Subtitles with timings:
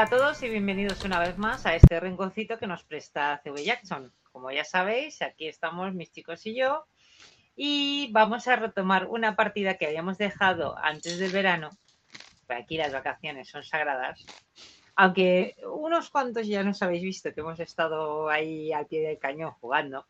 [0.00, 3.56] Hola a todos y bienvenidos una vez más a este rinconcito que nos presta CW
[3.56, 4.10] Jackson.
[4.32, 6.86] Como ya sabéis, aquí estamos mis chicos y yo
[7.54, 11.68] y vamos a retomar una partida que habíamos dejado antes del verano.
[12.48, 14.24] Aquí las vacaciones son sagradas.
[14.96, 19.50] Aunque unos cuantos ya nos habéis visto que hemos estado ahí al pie del cañón
[19.60, 20.06] jugando,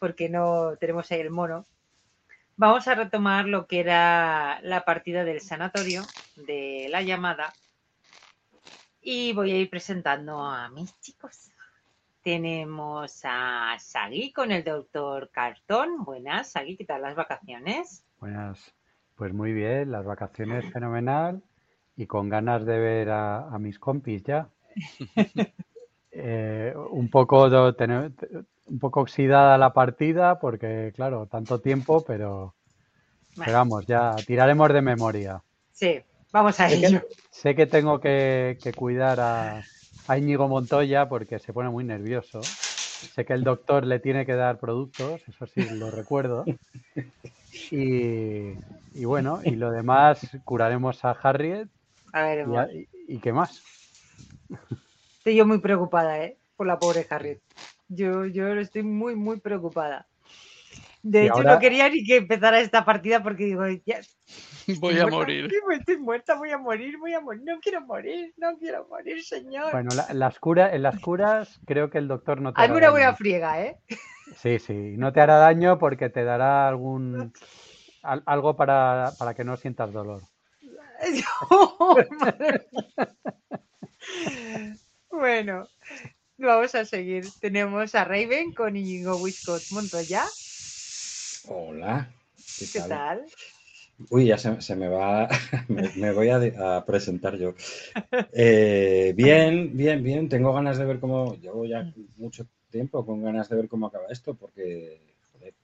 [0.00, 1.66] porque no tenemos ahí el mono.
[2.56, 6.02] Vamos a retomar lo que era la partida del sanatorio
[6.34, 7.54] de la llamada
[9.04, 11.50] y voy a ir presentando a mis chicos.
[12.22, 16.04] Tenemos a Sagi con el doctor Cartón.
[16.04, 18.02] Buenas, Sagi, ¿qué tal las vacaciones?
[18.18, 18.74] Buenas,
[19.14, 21.42] pues muy bien, las vacaciones fenomenal
[21.96, 24.48] y con ganas de ver a, mis compis ya.
[26.16, 32.54] Eh, un poco un poco oxidada la partida porque claro, tanto tiempo, pero,
[33.36, 35.42] pero vamos, ya tiraremos de memoria.
[35.72, 37.00] Sí, Vamos a ello.
[37.30, 39.62] sé que tengo que, cuidar a,
[40.08, 42.42] a, Íñigo Montoya porque se pone muy nervioso.
[42.42, 46.44] Sé que el doctor le tiene que dar productos, eso sí, lo recuerdo.
[47.70, 51.68] Y, bueno, y lo demás curaremos a Harriet.
[52.12, 53.62] A ver, y, qué más?
[55.18, 56.36] Estoy yo muy preocupada, ¿eh?
[56.56, 57.38] Por la pobre Harriet.
[57.86, 60.08] Yo, yo estoy muy, muy preocupada.
[61.04, 64.00] De hecho, no quería ni que empezara esta partida porque digo, ya,
[64.80, 65.50] Voy a morir.
[65.78, 67.42] Estoy muerta, voy a morir, voy a morir.
[67.44, 69.70] No quiero morir, no quiero morir, señor.
[69.70, 73.14] Bueno, las curas, en las curas creo que el doctor no te Hazme una buena
[73.14, 73.76] friega, ¿eh?
[74.38, 77.34] Sí, sí, no te hará daño porque te dará algún
[78.02, 80.22] algo para, para que no sientas dolor.
[85.10, 85.68] bueno,
[86.38, 87.26] vamos a seguir.
[87.40, 90.24] Tenemos a Raven con Íñigo Wiscott Montoya.
[91.46, 92.10] Hola.
[92.72, 93.26] ¿Qué, tal?
[94.10, 95.28] Uy, ya se, me va,
[95.68, 97.54] me, voy a, presentar yo.
[98.32, 100.28] Eh, bien, bien, bien.
[100.28, 104.06] Tengo ganas de ver cómo, llevo ya mucho tiempo con ganas de ver cómo acaba
[104.08, 105.00] esto, porque
[105.32, 105.54] joder,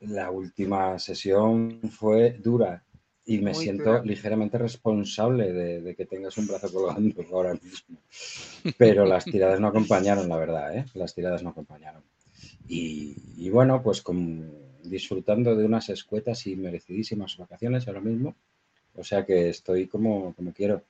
[0.00, 2.82] la última sesión fue dura
[3.24, 7.98] y me siento ligeramente responsable de, que tengas un brazo colgando ahora mismo.
[8.78, 10.86] Pero las tiradas no acompañaron, la verdad, ¿eh?
[10.94, 12.02] Las tiradas no acompañaron.
[12.66, 18.34] Y, y bueno, pues con disfrutando de unas escuetas y merecidísimas vacaciones ahora mismo.
[18.94, 20.82] O sea que estoy como, como quiero.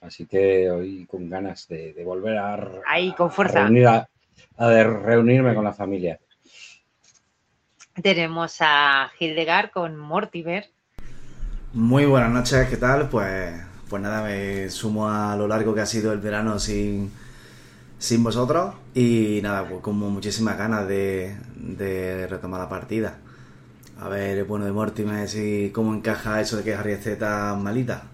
[0.00, 3.66] Así que hoy con ganas de, volver a, Ahí, con fuerza.
[4.58, 6.20] A, reunirme con la familia.
[8.02, 10.68] Tenemos a Hildegard con Mortimer.
[11.72, 13.08] Muy buenas noches, ¿qué tal?
[13.08, 13.54] Pues,
[13.88, 17.10] pues nada, me sumo a lo largo que ha sido el verano sin,
[17.98, 21.36] sin vosotros y nada, pues como muchísimas ganas de,
[22.28, 23.18] retomar la partida.
[23.98, 28.04] A ver, bueno, de Mortimer, y cómo encaja eso de que Harry esté tan malita.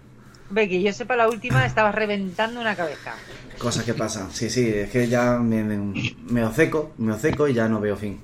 [0.53, 3.15] Que yo sepa, la última estaba reventando una cabeza.
[3.57, 7.53] Cosas que pasan, sí, sí, es que ya me, me, me oceco, me oceco y
[7.53, 8.21] ya no veo fin.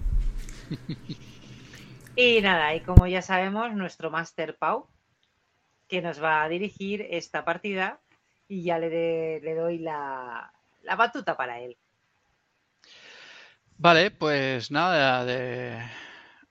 [2.16, 4.88] Y nada, y como ya sabemos, nuestro Master Pau,
[5.88, 8.00] que nos va a dirigir esta partida,
[8.48, 10.52] y ya le, le doy la,
[10.82, 11.78] la batuta para él.
[13.78, 15.82] Vale, pues nada, de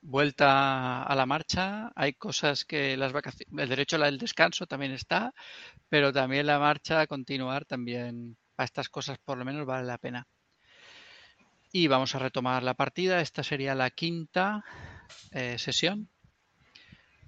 [0.01, 1.93] vuelta a la marcha.
[1.95, 5.35] Hay cosas que las vacaciones, el derecho al descanso también está,
[5.89, 10.27] pero también la marcha continuar también para estas cosas por lo menos vale la pena.
[11.71, 13.21] Y vamos a retomar la partida.
[13.21, 14.65] Esta sería la quinta
[15.33, 16.09] eh, sesión.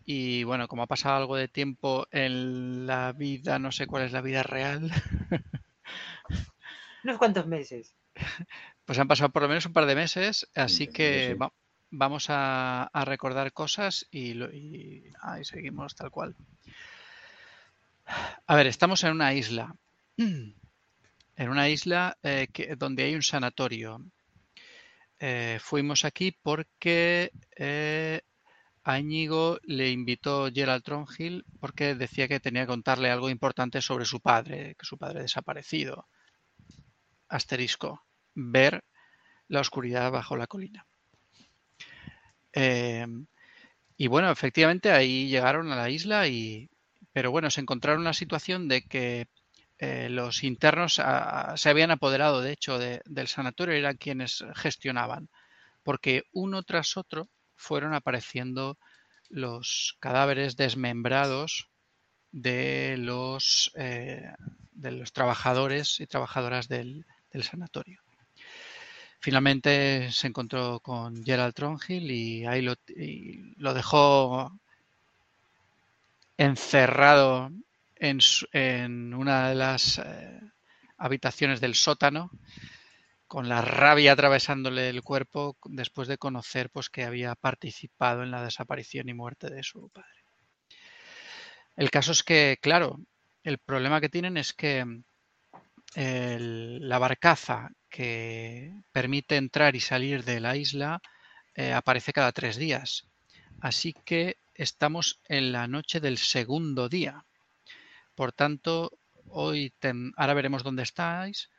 [0.05, 4.13] Y bueno, como ha pasado algo de tiempo en la vida, no sé cuál es
[4.13, 4.91] la vida real.
[7.05, 7.95] unos cuantos meses.
[8.85, 11.37] Pues han pasado por lo menos un par de meses, así que
[11.91, 14.35] vamos a, recordar cosas y,
[15.43, 16.35] seguimos tal cual.
[18.47, 19.75] A ver, estamos en una isla.
[20.17, 24.05] En una isla eh, donde hay un sanatorio.
[25.19, 28.21] Eh, fuimos aquí porque eh,
[28.85, 34.05] a Íñigo le invitó Gerald Tronhill porque decía que tenía que contarle algo importante sobre
[34.05, 36.09] su padre, que su padre desaparecido
[37.31, 38.05] asterisco,
[38.35, 38.85] ver
[39.49, 40.87] la oscuridad bajo la colina.
[42.53, 43.27] Em,
[43.97, 46.69] y bueno, efectivamente ahí llegaron a la isla y,
[47.13, 49.29] pero bueno, se encontraron la situación de que
[49.79, 51.01] eh, los internos
[51.57, 55.31] se habían apoderado, de hecho, del sanatorio, eran quienes gestionaban,
[55.83, 58.79] porque uno tras otro fueron apareciendo
[59.29, 61.71] los cadáveres desmembrados
[62.33, 64.33] de los, eh,
[64.73, 68.01] de los trabajadores y trabajadoras del, del sanatorio.
[69.21, 74.59] Finalmente se encontró con Gerald Tronhill y ahí lo, dejó
[76.39, 77.51] encerrado
[77.97, 78.19] en,
[78.53, 80.41] en, una de las eh,
[80.97, 82.31] habitaciones del sótano
[83.27, 88.43] con la rabia atravesándole el cuerpo después de conocer pues, que había participado en la
[88.43, 90.25] desaparición y muerte de su padre.
[91.77, 92.99] El caso es que, claro,
[93.45, 94.85] el problema que tienen es que
[95.95, 101.01] la barcaza que permite entrar y salir de la isla
[101.55, 103.07] eh, aparece cada tres días.
[103.61, 107.25] Así que estamos en la noche del segundo día.
[108.15, 108.99] Por tanto,
[109.29, 109.73] hoy
[110.17, 111.51] ahora veremos dónde estáis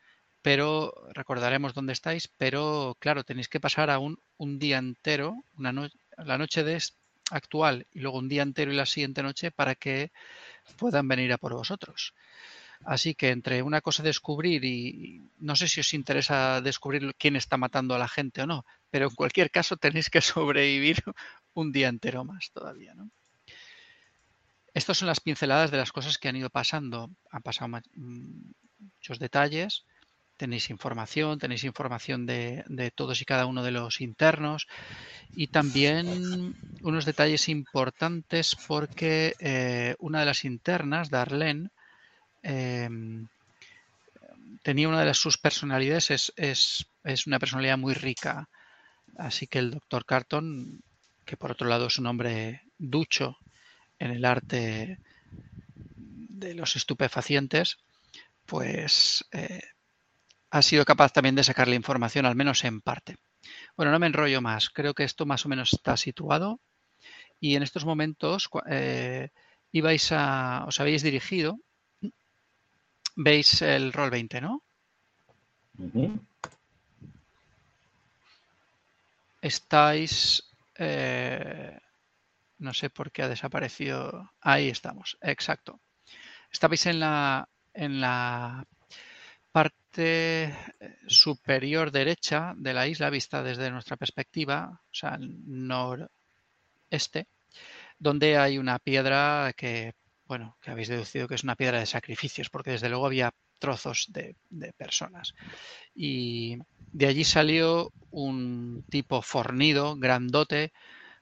[0.42, 6.64] pero recordaremos dónde estáis, pero claro, tenéis que pasar aún un día entero, la noche
[6.64, 6.82] de
[7.30, 10.12] actual y luego un día entero y la siguiente noche para que
[10.78, 12.14] puedan venir a por vosotros.
[12.84, 17.58] Así que entre una cosa descubrir y no sé si os interesa descubrir quién está
[17.58, 21.04] matando a la gente o no, pero en cualquier caso tenéis que sobrevivir
[21.54, 23.10] un día entero más todavía, ¿no?
[24.74, 27.10] Estas son las pinceladas de las cosas que han ido pasando.
[27.30, 29.86] Han pasado muchos detalles
[30.42, 34.68] tenéis información, tenéis información de, todos y cada uno de los internos
[35.36, 41.70] y también unos detalles importantes porque eh, una de las internas, Darlene,
[42.44, 43.28] em,
[44.64, 48.50] tenía una de sus personalidades, es, es, una personalidad muy rica.
[49.18, 50.82] Así que el doctor Carton,
[51.26, 53.38] que por otro lado es un hombre ducho
[54.00, 55.00] en el arte
[55.96, 57.78] de los estupefacientes,
[58.46, 59.62] pues eh,
[60.50, 63.18] ha sido capaz también de sacar la información, al menos en parte.
[63.76, 64.70] Bueno, no me enrollo más.
[64.70, 66.60] Creo que esto más o menos está situado.
[67.40, 69.30] Y en estos momentos eh,
[69.72, 71.58] ibais a, os habéis dirigido.
[73.24, 74.64] Veis el rol 20, ¿no?
[79.42, 80.44] Estáis.
[80.76, 81.78] Eh,
[82.58, 84.32] no sé por qué ha desaparecido.
[84.42, 85.80] Ahí estamos, exacto.
[86.52, 88.66] Estabais en la, en la
[89.52, 90.54] parte eh,
[91.08, 96.10] superior derecha de la isla, vista desde nuestra perspectiva, o sea, noreste,
[98.00, 99.94] donde hay una piedra que,
[100.32, 104.06] bueno, que habéis deducido que es una piedra de sacrificios, porque desde luego había trozos
[104.08, 104.38] de,
[104.78, 105.34] personas.
[105.94, 106.58] Y
[106.94, 110.72] de allí salió un tipo fornido, grandote,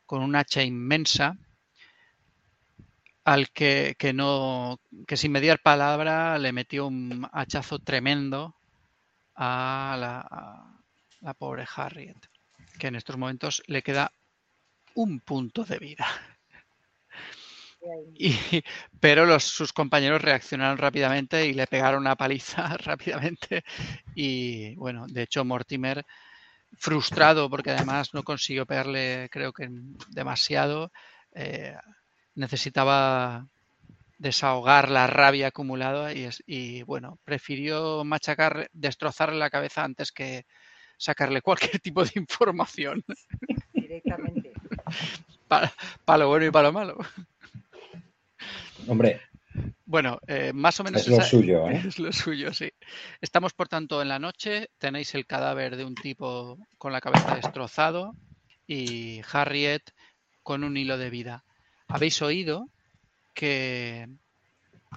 [0.05, 1.35] con un hacha inmensa,
[3.23, 8.57] al que, que, no, que sin mediar palabra le metió un hachazo tremendo
[9.33, 10.77] a
[11.19, 12.29] la, pobre Harriet,
[12.77, 14.11] que en estos momentos le queda
[14.93, 16.05] un punto de vida.
[18.99, 23.63] pero los, sus compañeros reaccionaron rápidamente y le pegaron una paliza rápidamente.
[24.15, 26.05] Y bueno, de hecho Mortimer,
[26.77, 29.69] frustrado porque además no consiguió pegarle, creo que
[30.09, 30.91] demasiado,
[31.33, 31.75] eh,
[32.35, 33.47] necesitaba
[34.17, 40.45] desahogar la rabia acumulada y, y bueno, prefirió machacar, destrozarle la cabeza antes que
[40.99, 43.03] sacarle cualquier tipo de información.
[43.73, 44.53] Directamente.
[45.47, 46.97] Para, lo bueno y para lo malo.
[48.87, 49.21] Hombre.
[49.85, 51.81] Bueno, eh, más o menos es lo suyo, ¿eh?
[51.87, 52.69] Es lo suyo, sí.
[53.21, 54.69] Estamos, por tanto, en la noche.
[54.77, 58.15] Tenéis el cadáver de un tipo con la cabeza destrozado
[58.67, 59.81] y Harriet
[60.43, 61.43] con un hilo de vida
[61.87, 62.69] habéis oído
[63.33, 64.07] que,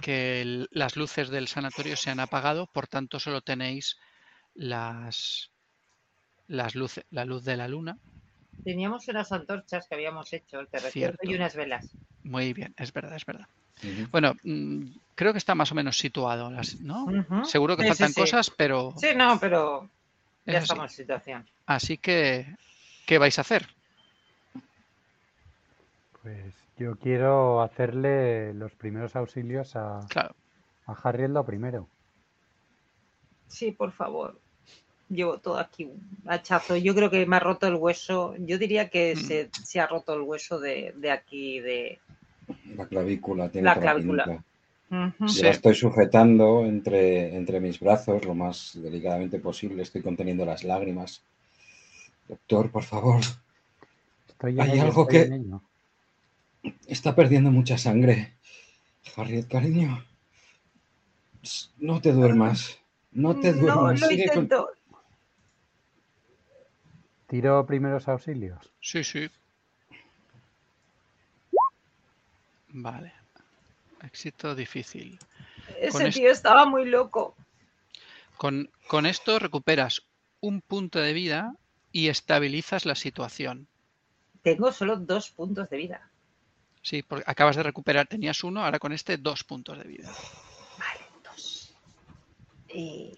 [0.01, 3.97] que las luces del sanatorio se han apagado, por tanto solo tenéis
[4.53, 5.51] las,
[6.47, 7.97] las luces, la luz de la luna.
[8.63, 11.95] Teníamos unas antorchas que habíamos hecho, te recuerdo, y unas velas.
[12.23, 13.47] Muy bien, es verdad, es verdad.
[14.11, 16.49] Bueno, mm, creo que está más o menos situado,
[16.81, 17.45] ¿no?
[17.45, 18.93] Seguro que faltan cosas, pero...
[18.97, 19.89] Sí, no, pero
[20.45, 21.49] ya estamos en situación.
[21.65, 22.55] Así que,
[23.05, 23.67] ¿qué vais a hacer?
[26.21, 29.99] Pues yo quiero hacerle los primeros auxilios a,
[30.85, 31.87] a Harriet lo primero.
[33.53, 34.39] Sí, por favor.
[35.09, 36.75] Llevo todo aquí un hachazo.
[36.75, 38.33] Yo creo que me ha roto el hueso.
[38.39, 39.63] Yo diría que mm.
[39.63, 41.99] se, ha roto el hueso de, aquí, de...
[42.75, 43.49] La clavícula.
[43.49, 44.43] Tiene la clavícula.
[44.89, 49.81] La estoy sujetando entre, entre mis brazos lo más delicadamente posible.
[49.81, 51.23] Estoy conteniendo las lágrimas.
[52.27, 53.21] Doctor, por favor.
[54.39, 55.41] Hay algo que...
[56.87, 58.33] Está perdiendo mucha sangre.
[59.15, 60.03] Harriet, cariño.
[61.77, 62.79] No te duermas.
[63.11, 64.01] No te duermas.
[64.01, 64.67] No,
[67.27, 68.71] ¿Tiro primeros auxilios?
[68.79, 69.27] Sí, sí.
[72.73, 73.13] Vale.
[74.01, 75.17] Éxito difícil.
[75.79, 77.35] Ese tío estaba muy loco.
[78.35, 80.03] Con, con esto recuperas
[80.41, 81.55] un punto de vida
[81.91, 83.67] y estabilizas la situación.
[84.41, 86.09] Tengo solo dos puntos de vida.
[86.81, 90.11] Sí, porque acabas de recuperar, tenías uno, ahora con este dos puntos de vida.
[90.77, 91.73] Vale, dos.
[92.67, 93.13] Eh,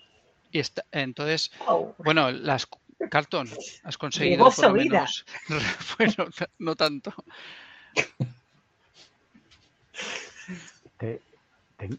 [0.52, 2.68] Y está, entonces, Oh, bueno, las
[3.10, 3.50] Carlton,
[3.84, 5.26] has conseguido por lo menos.
[5.98, 7.14] Bueno, no tanto.
[10.98, 11.22] ¿Te,
[11.78, 11.90] te,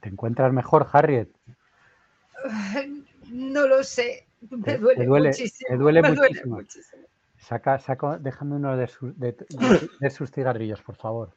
[0.00, 1.28] te encuentras mejor, Harriet?
[3.30, 4.26] No lo sé.
[4.48, 5.68] Te- Me te duele, duele- muchísimo.
[5.68, 6.56] te duele me muchísimo.
[6.56, 7.02] muchísimo.
[7.38, 11.36] Saca, saca, déjame uno de, sus- de, de- de sus cigarrillos, por favor.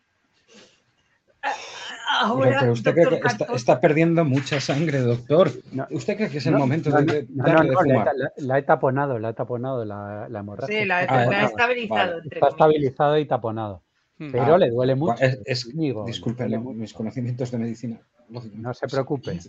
[2.19, 5.51] Ahora, Pero, pero usted cree que doctor está, perdiendo mucha sangre, doctor.
[5.71, 5.87] No.
[5.91, 8.13] ¿Usted cree que es el No, momento no, de, no, de no, darle de la,
[8.13, 10.79] la- la he taponado, la he taponado la, la hemorragia.
[10.79, 11.45] Sí, la, Ah, he taponada.
[11.47, 11.99] estabilizado.
[11.99, 12.23] vale.
[12.23, 12.51] entre Está comillas.
[12.51, 13.83] estabilizado y taponado.
[14.19, 14.31] Mm.
[14.31, 15.23] Pero Ah, le duele mucho.
[15.23, 16.77] Es, es- Íñigo, le disculpe, duele no, mucho.
[16.79, 18.01] mis conocimientos de medicina.
[18.29, 19.39] No se preocupe.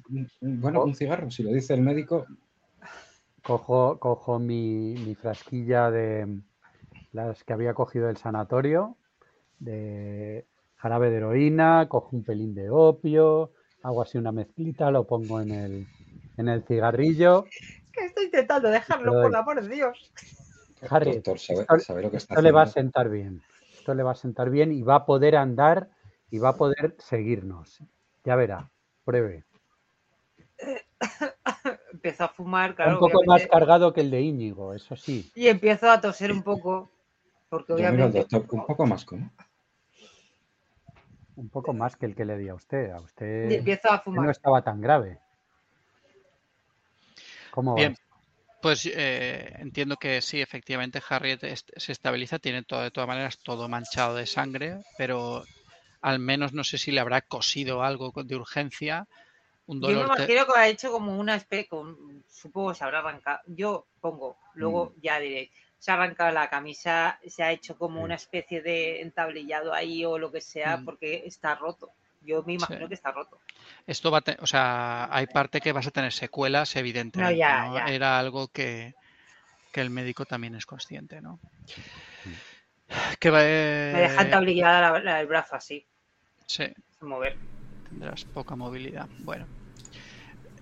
[0.40, 0.84] Bueno, Oh.
[0.84, 2.26] un cigarro, si lo dice el médico.
[3.42, 6.40] Cojo, cojo mi, mi frasquilla de
[7.12, 8.96] las que había cogido del sanatorio,
[9.58, 13.52] de jarabe de heroína, cojo un pelín de opio,
[13.82, 15.86] hago así una mezclita, lo pongo en el,
[16.38, 17.44] en el cigarrillo.
[17.92, 20.10] Que estoy intentando dejarlo, por el amor de Dios.
[20.88, 23.42] Harry, doctor, sabe, esto- sabe lo que está Esto le va a sentar bien.
[23.84, 25.90] Esto le va a sentar bien y va a poder andar
[26.30, 27.82] y va a poder seguirnos.
[28.24, 28.70] Ya verá,
[29.04, 29.44] pruebe.
[31.92, 32.94] Empiezo a fumar, claro.
[32.94, 35.30] un poco más cargado que el de Íñigo, eso sí.
[35.34, 36.90] Y empiezo a toser un poco.
[37.50, 38.20] Porque Yo miro al obviamente.
[38.20, 39.30] doctor un poco más como.
[41.36, 42.90] Un poco más que el que le di a usted.
[42.90, 45.20] A usted Y empiezo a usted no estaba tan grave.
[47.50, 47.80] ¿Cómo va?
[47.80, 47.94] Bien,
[48.64, 53.38] pues eh, entiendo que sí, efectivamente Harriet est- se estabiliza, tiene todo, de todas maneras
[53.38, 55.44] todo manchado de sangre, pero
[56.00, 59.06] al menos no sé si le habrá cosido algo de urgencia,
[59.66, 60.06] un Yo me dolor.
[60.16, 63.40] imagino que ha hecho como una especie, con, supongo que se habrá arrancado.
[63.46, 65.00] Yo pongo, luego Mm.
[65.02, 69.74] ya diré, se ha arrancado la camisa, se ha hecho como una especie de entablillado
[69.74, 70.84] ahí o lo que sea, Mm.
[70.86, 71.90] porque está roto.
[72.22, 72.88] Yo me imagino Sí.
[72.88, 73.38] que está roto.
[73.86, 77.36] Esto va a te- o sea, hay parte que vas a tener secuelas, evidentemente.
[77.38, 77.74] ya, ¿no?
[77.76, 77.84] ya.
[77.86, 78.94] Era algo que,
[79.72, 81.40] que el médico también es consciente, ¿no?
[83.20, 85.86] Que va, Me deja eh, entablillada la- la- el brazo así,
[86.46, 86.64] sí,
[86.98, 87.38] sin mover.
[87.88, 89.08] tendrás poca movilidad.
[89.18, 89.48] Bueno,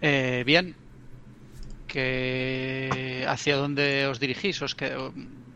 [0.00, 0.76] Eh, bien.
[1.86, 4.62] Que ¿Hacia dónde os dirigís?
[4.62, 4.88] ¿Os que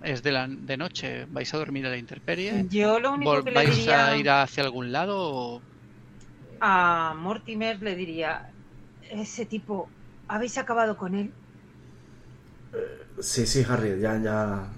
[0.02, 1.24] ¿Es de, la, de noche?
[1.28, 2.66] ¿Vais a dormir a la intemperie?
[2.68, 5.16] Yo lo único que le ¿Vais diría a ir hacia algún lado?
[5.18, 5.64] o-
[6.60, 8.42] a Mortimer, le diría,
[9.00, 9.92] ese tipo,
[10.28, 11.36] ¿habéis acabado con él?
[13.20, 14.68] Sí, sí, Harry, ya, ya.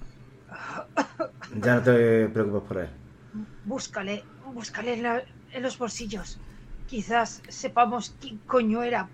[1.64, 2.88] Ya no te preocupes por él.
[3.72, 4.16] Búscale,
[4.56, 6.42] búscale en, la- en los bolsillos.
[6.86, 9.12] Quizás sepamos quién coño era.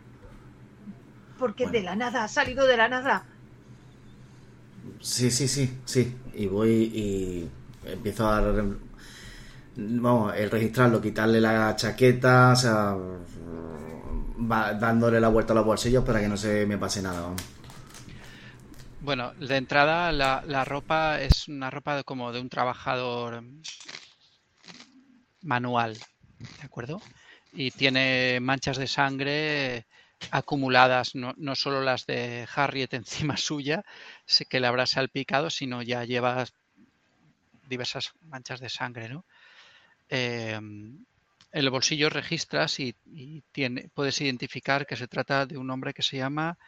[1.39, 1.75] Porque Bueno.
[1.75, 3.29] de la nada, ha salido de la nada.
[5.01, 6.17] Sí, sí, sí, sí.
[6.35, 7.51] Y voy y
[7.85, 8.41] empiezo a.
[9.77, 12.97] Vamos, el registrarlo, quitarle la chaqueta, o sea.
[14.51, 17.35] va dándole la vuelta a los bolsillos para que no se me pase nada.
[19.01, 23.45] Bueno, de entrada la, ropa es una ropa como de un trabajador
[25.43, 25.99] manual,
[26.39, 27.03] ¿de acuerdo?
[27.53, 29.87] Y tiene manchas de sangre
[30.31, 33.85] acumuladas, no, no solo las de Harriet encima suya,
[34.49, 36.47] que le habrá salpicado, sino ya lleva
[37.69, 39.25] diversas manchas de sangre, ¿no?
[40.09, 41.07] En
[41.53, 46.03] el bolsillo registras y, y tiene, puedes identificar que se trata de un hombre que
[46.03, 46.59] se llama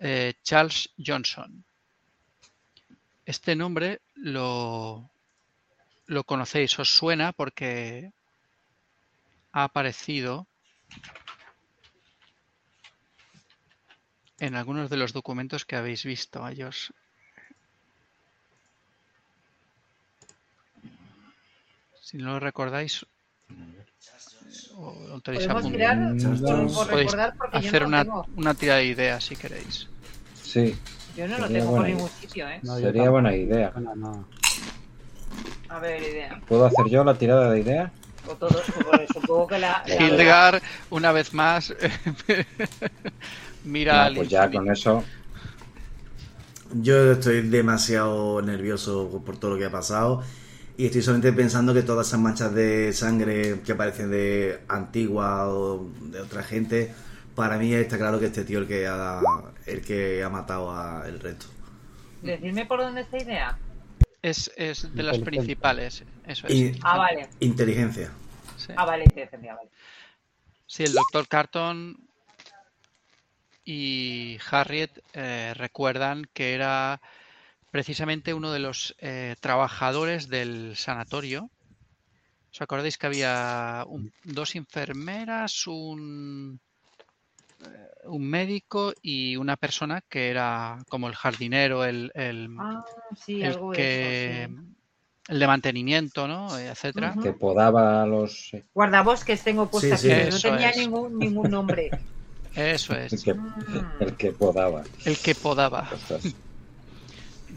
[0.00, 1.64] eh, Charles Johnson.
[3.24, 5.10] Este nombre lo,
[6.06, 8.12] lo conocéis, os suena porque
[9.52, 10.46] ha aparecido
[14.38, 16.46] en algunos de los documentos que habéis visto.
[16.46, 16.92] Ellos.
[22.08, 23.04] Si no lo recordáis,
[24.74, 25.98] o tenéis mirar
[26.78, 27.14] por Podéis
[27.52, 29.86] hacer no una, una tira de ideas si queréis.
[30.42, 30.74] Sí,
[31.14, 32.18] Yo no lo sería tengo por buena ningún idea.
[32.18, 32.60] sitio, ¿eh?
[32.62, 33.72] No, yo sería buena idea.
[33.76, 34.28] No, no.
[35.68, 36.40] A ver, idea.
[36.48, 37.92] ¿Puedo hacer yo la tirada de idea?
[38.26, 38.64] O todos,
[39.12, 39.84] supongo que la...
[39.86, 41.74] la- Hildegard, una vez más,
[43.64, 45.04] mira No, pues ya con eso.
[46.72, 50.22] Yo estoy demasiado nervioso por todo lo que ha pasado
[50.78, 55.90] y estoy solamente pensando que todas esas manchas de sangre que parecen de antigua o
[56.02, 56.94] de otra gente,
[57.34, 59.20] para mí está claro que este tío el que ha,
[59.66, 61.46] el que ha matado a el resto.
[62.22, 63.58] Decidme por dónde está idea.
[64.22, 66.54] Es, es de las principales, eso es.
[66.54, 67.28] Y- Ah, vale.
[67.40, 68.10] Inteligencia.
[68.56, 68.72] Sí.
[68.76, 69.68] Ah, vale, inteligencia, vale.
[70.66, 71.96] Sí, el doctor Carton
[73.64, 77.00] y Harriet eh, recuerdan que era
[77.70, 81.50] precisamente uno de los eh, trabajadores del sanatorio.
[82.52, 86.60] ¿Os acordáis que había un- dos enfermeras, un,
[88.04, 92.84] un médico y una persona que era como el jardinero, el, el, Ah,
[93.16, 94.58] sí, el algo que eso, sí.
[95.28, 96.56] el de mantenimiento, ¿no?
[96.58, 97.14] Eh, etcétera.
[97.22, 98.32] Que podaba a los.
[98.50, 100.08] sí, Guardabosques tengo puesto Sí, sí.
[100.08, 100.76] aquí, pero no tenía es.
[100.78, 101.90] ningún, ningún nombre.
[102.54, 103.30] Eso El es, que,
[104.00, 104.84] el que podaba.
[105.04, 105.88] el que podaba.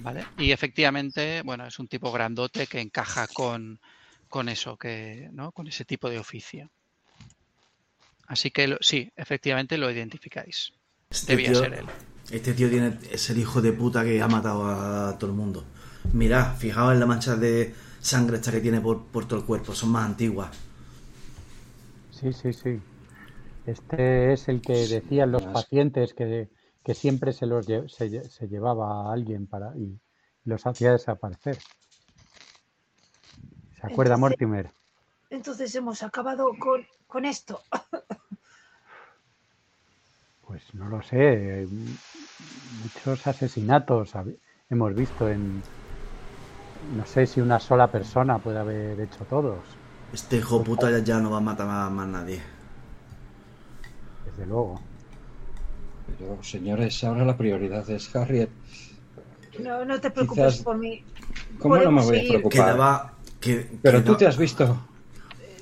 [0.03, 0.25] ¿Vale?
[0.37, 3.79] Y efectivamente, bueno, es un tipo grandote que encaja con,
[4.27, 5.51] con eso, que, ¿no?
[5.53, 6.69] Con ese tipo de oficio.
[8.33, 10.73] Así que lo- sí, efectivamente lo identificáis.
[11.09, 11.91] Este Debía tío, ser él.
[12.31, 15.63] este tío tiene, es el hijo de puta que ha matado a todo el mundo.
[16.13, 19.75] Mirad, fijaos en las manchas de sangre esta que tiene por, por todo el cuerpo,
[19.75, 20.49] son más antiguas.
[22.09, 22.83] Sí, sí, sí.
[23.65, 26.49] Este es el que decían los pacientes que,
[26.83, 29.99] que siempre se los lle- se, se llevaba a alguien para y
[30.45, 31.57] los hacía desaparecer.
[33.79, 34.71] ¿Se acuerda Entonces- Mortimer?
[35.29, 37.61] Entonces hemos acabado con, con esto.
[40.47, 41.65] Pues no lo sé.
[42.83, 44.11] Muchos asesinatos
[44.69, 45.61] hemos visto en...
[46.97, 49.59] No sé si una sola persona puede haber hecho todos,
[50.11, 52.41] Este hijo puta ya, ya no va a matar a más nadie.
[54.25, 54.81] desde luego.
[56.19, 58.49] Pero, señores, ahora la prioridad es Harriet.
[59.59, 61.03] No, no te preocupes Quizás- por mí.
[61.59, 62.51] ¿Cómo no me voy a preocupar?
[62.51, 63.13] Quedaba...
[63.39, 64.77] Que, Pero queda- tú te has visto.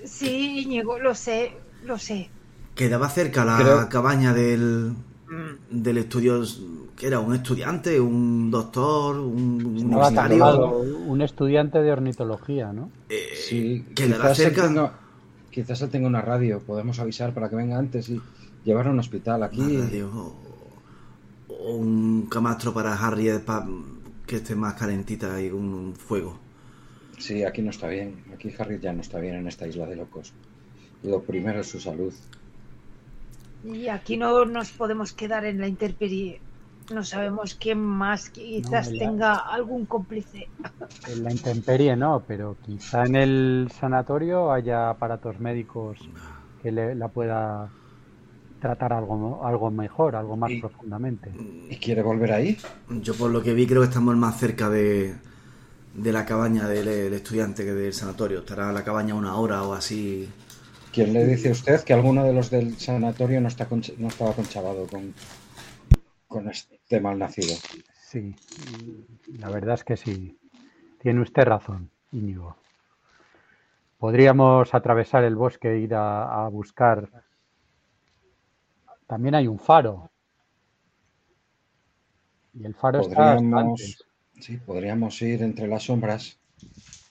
[0.05, 1.53] Sí, Íñigo, lo sé,
[1.85, 2.29] lo sé.
[2.75, 4.93] Quedaba cerca la Creo- cabaña del,
[5.29, 5.81] Mm.
[5.83, 6.43] del estudio...
[6.95, 7.19] que era?
[7.19, 7.99] ¿Un estudiante?
[7.99, 9.17] ¿Un doctor?
[9.17, 12.91] ¿Un tatuado, un estudiante de ornitología, ¿no?
[13.09, 14.67] Eh, Sí, quedará quizás él, cerca...
[14.67, 14.93] tenga,
[15.51, 16.59] quizás él tenga una radio.
[16.59, 18.19] Podemos avisar para que venga antes y
[18.63, 19.61] llevarlo a un hospital aquí.
[19.61, 20.35] Madre o,
[21.47, 23.65] o un camastro para Harriet para
[24.25, 26.37] que esté más calentita y un, un fuego.
[27.17, 28.23] Sí, aquí no está bien.
[28.33, 30.33] Aquí Harriet ya no está bien en esta isla de locos.
[31.03, 32.13] Lo primero es su salud.
[33.63, 36.39] Y aquí no nos podemos quedar en la intemperie.
[36.93, 40.47] No sabemos quién más quizás No, tenga algún cómplice.
[41.07, 45.97] En la intemperie no, pero quizá en el sanatorio haya aparatos médicos
[46.61, 47.69] que le, la pueda
[48.59, 51.31] tratar algo, algo mejor, algo más Y- profundamente.
[51.69, 52.57] ¿Y quiere volver ahí?
[53.01, 55.15] Yo por lo que vi creo que estamos más cerca de,
[55.93, 58.39] de la cabaña del, del estudiante que del sanatorio.
[58.39, 60.27] Estará la cabaña una hora o así.
[60.91, 63.67] ¿Quién le dice a usted que alguno de los del sanatorio no, está
[63.97, 65.13] no estaba conchavado con,
[66.27, 67.55] con este mal nacido?
[68.11, 68.35] Sí,
[69.37, 70.35] la verdad es que sí.
[70.99, 72.55] Tiene usted razón, Íñigo.
[73.99, 77.09] Podríamos atravesar el bosque e ir a, a buscar.
[79.09, 80.11] También hay un faro.
[82.53, 84.05] Y el faro está Podríamos, antes.
[84.39, 86.37] sí, podríamos ir entre las sombras.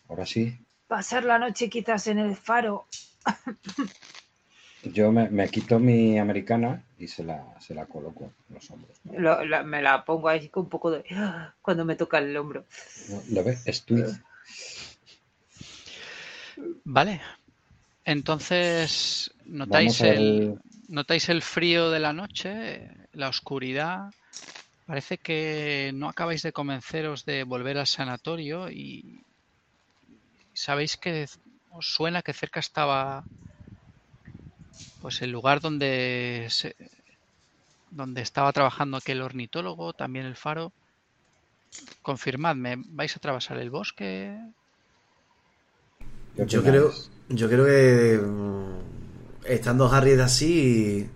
[0.08, 0.56] Ahora sí.
[0.86, 2.86] Pasar la noche quizás en el faro.
[4.84, 8.96] Yo me, me quito mi americana y se la, se la coloco en los hombros.
[9.02, 9.18] ¿no?
[9.18, 11.04] Lo- la- me la pongo ahí con un poco de...
[11.62, 12.64] cuando me toca el hombro.
[13.32, 13.58] ¿Lo ve?
[13.64, 13.84] Es.
[16.84, 17.20] Vale.
[18.04, 20.58] Entonces, ¿notáis Vamos el,
[20.88, 24.10] notáis el frío de la noche, la oscuridad?
[24.86, 29.22] Parece que no acabáis de convenceros de volver al sanatorio y
[30.54, 31.26] sabéis que
[31.70, 33.24] os suena que cerca estaba
[35.00, 36.74] pues el lugar donde se-
[37.90, 40.72] donde estaba trabajando aquel ornitólogo, también el faro.
[42.02, 44.36] Confirmadme, ¿vais a atravesar el bosque?
[46.36, 46.92] ¿Qué Yo creo,
[47.28, 48.20] yo creo que
[49.48, 51.08] estando Harriet así,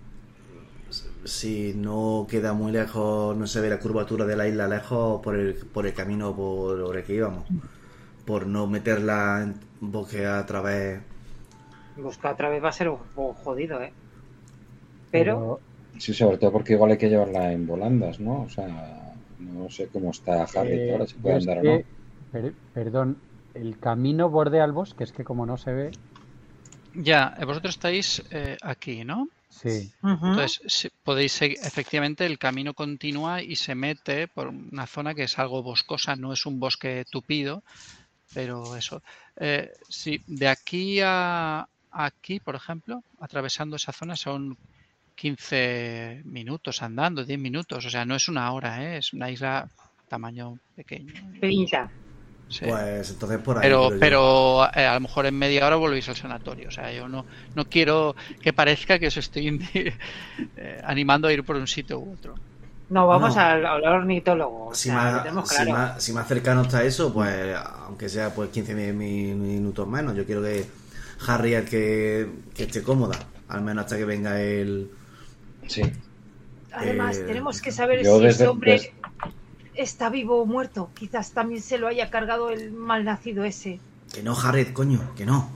[1.25, 5.35] si no queda muy lejos, no se ve la curvatura de la isla lejos por
[5.35, 7.45] el, por el camino por el que íbamos.
[8.25, 9.55] Por no meterla en
[9.91, 10.99] bosque a través.
[11.97, 13.93] Buscar otra vez va a ser un poco jodido, ¿eh?
[15.11, 15.59] Pero...
[15.99, 18.41] Sí, sobre todo porque igual hay que llevarla en volandas, ¿no?
[18.43, 21.85] O sea, no sé cómo está Harriet Eh, ahora, si puede es andar o que-
[21.85, 22.31] no.
[22.31, 23.17] per- perdón,
[23.53, 25.91] el camino bordea el bosque, es que como no se ve,
[26.95, 29.27] Ya, eh, vosotros estáis eh, aquí, ¿no?
[29.49, 29.91] sí.
[30.25, 35.23] Entonces, si- podéis seguir, efectivamente, el camino continúa y se mete por una zona que
[35.23, 37.63] es algo boscosa, no es un bosque tupido,
[38.33, 39.01] pero eso.
[39.37, 44.57] Eh, sí, de aquí a aquí, por ejemplo, atravesando esa zona son
[45.15, 48.97] 15 minutos andando, 10 minutos, o sea, no es una hora, ¿eh?
[48.97, 49.69] es una isla
[50.07, 51.13] tamaño pequeño.
[51.41, 51.91] Pinta.
[52.53, 52.65] Sí.
[52.67, 53.63] Pues entonces por ahí.
[53.99, 56.67] Pero, eh, a lo mejor en media hora volvéis al sanatorio.
[56.67, 61.43] O sea, yo no, no quiero que parezca que os estoy eh, animando a ir
[61.43, 62.35] por un sitio u otro.
[62.89, 63.41] No, vamos No.
[63.41, 64.67] al, al ornitólogo.
[64.67, 65.71] o Si sea, más, tenemos si, claro.
[65.71, 67.55] más, si más cercano está eso, pues
[67.87, 70.63] aunque sea pues 15 mi- mi- minutos menos, yo quiero que
[71.27, 74.91] Harriet que, que esté cómoda, al menos hasta que venga el,
[75.67, 75.81] Sí.
[76.71, 78.93] Además, Eh, tenemos que saber si desde- ese hombre
[79.75, 80.89] está vivo o muerto.
[80.93, 83.79] Quizás también se lo haya cargado el malnacido ese.
[84.13, 85.49] Que no, Harriet, coño, que no.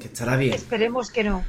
[0.00, 0.54] Que estará bien.
[0.54, 1.44] Esperemos que no.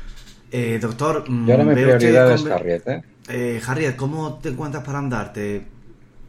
[0.51, 3.03] Eh, doctor, mm, Yo ahora mi prioridad es con- Harriet, ¿eh?
[3.27, 5.33] Eh, Harriet, ¿cómo te encuentras para andar?
[5.33, 5.65] ¿Te,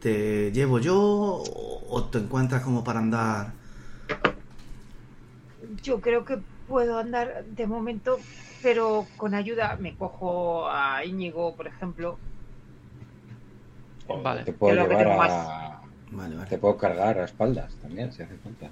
[0.01, 3.53] te llevo yo o te encuentras como para andar?
[5.83, 8.19] Yo creo que puedo andar de momento,
[8.63, 12.19] pero con ayuda me cojo a Íñigo, por ejemplo.
[14.09, 14.45] Vale.
[14.45, 15.81] Te puedo llevar a...
[16.13, 16.49] Vale, vale.
[16.49, 18.71] Te puedo cargar a espaldas también, si hace falta.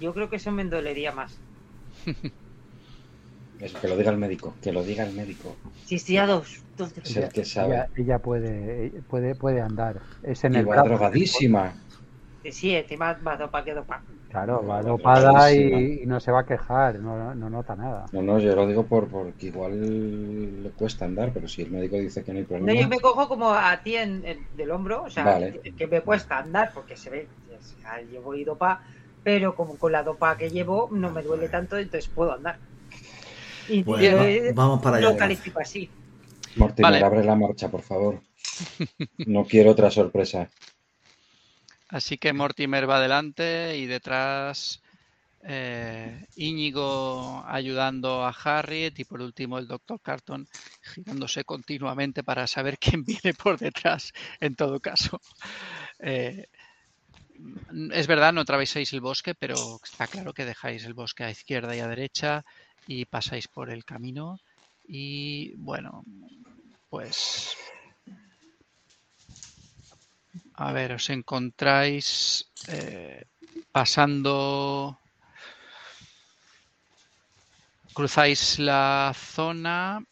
[0.00, 1.38] Yo creo que eso me dolería más.
[3.60, 5.56] Eso, que lo diga el médico, que lo diga el médico.
[5.86, 7.74] Si estoy a dos, dos Es el que sabe.
[7.74, 10.00] Ella, ella puede, puede, puede andar.
[10.22, 10.88] Es en Y el va brazo.
[10.88, 11.72] drogadísima.
[12.52, 14.02] Sí, encima va dopa que dopa.
[14.32, 18.04] Claro, va Va dopada y, y no se va a quejar, no, no nota nada.
[18.12, 21.96] No, no, yo lo digo por porque igual le cuesta andar, pero si el médico
[21.96, 22.80] dice que no hay No, problema.
[22.80, 25.60] yo me cojo como a ti en, en- del hombro, o sea, Vale.
[25.78, 27.28] que me cuesta andar porque se ve,
[27.58, 28.82] o sea, llevo y dopa,
[29.22, 32.58] pero como con la dopa que llevo no me duele tanto, entonces puedo andar.
[33.66, 35.10] Y Bueno, yo, va- eh, vamos para allá.
[35.10, 35.90] lo califico así.
[36.56, 37.04] Mortimer, Vale.
[37.04, 38.20] abre la marcha, por favor.
[39.26, 40.48] No quiero otra sorpresa.
[41.94, 44.82] Así que Mortimer va adelante y detrás
[45.44, 50.00] eh, Íñigo ayudando a Harriet y por último el Dr.
[50.00, 50.44] Carton
[50.82, 55.20] girándose continuamente para saber quién viene por detrás en todo caso.
[56.00, 56.48] Eh,
[57.92, 61.76] es verdad, no atravesáis el bosque, pero está claro que dejáis el bosque a izquierda
[61.76, 62.44] y a derecha
[62.88, 64.40] y pasáis por el camino
[64.82, 66.02] y bueno,
[66.88, 67.56] pues
[70.54, 73.26] a ver, os encontráis eh,
[73.72, 74.98] pasando.
[77.92, 80.02] Cruzáis la zona.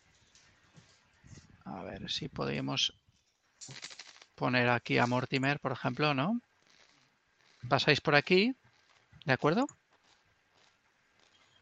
[1.64, 2.92] A ver si podemos
[4.34, 6.40] poner aquí a Mortimer, por ejemplo, ¿no?
[7.68, 8.52] Pasáis por aquí,
[9.24, 9.66] ¿de acuerdo?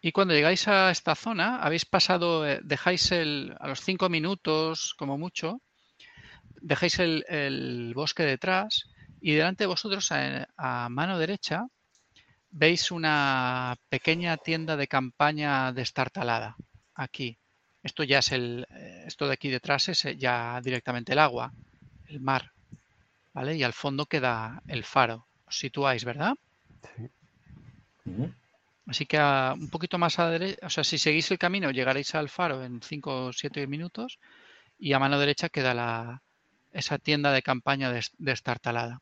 [0.01, 4.95] Y cuando llegáis a esta zona, habéis pasado, eh, dejáis el, a los cinco minutos,
[4.97, 5.61] como mucho,
[6.61, 8.87] dejáis el, el bosque detrás
[9.21, 11.67] y delante de vosotros, a, a mano derecha,
[12.51, 16.57] veis una pequeña tienda de campaña destartalada.
[16.95, 17.39] Aquí.
[17.83, 18.67] Esto ya es el.
[18.71, 21.53] eh, Esto de aquí detrás es eh, ya directamente el agua,
[22.09, 22.53] el mar.
[23.33, 23.57] ¿Vale?
[23.57, 25.27] Y al fondo queda el faro.
[25.47, 26.35] Os situáis, ¿verdad?
[28.05, 28.33] Ujú.
[28.87, 31.71] Así que a- un poquito más a la derecha, o sea, si seguís el camino
[31.71, 34.19] llegaréis al faro en 5 o 7 minutos
[34.79, 36.23] y a mano derecha queda la,
[36.73, 39.01] esa tienda de campaña des- destartalada.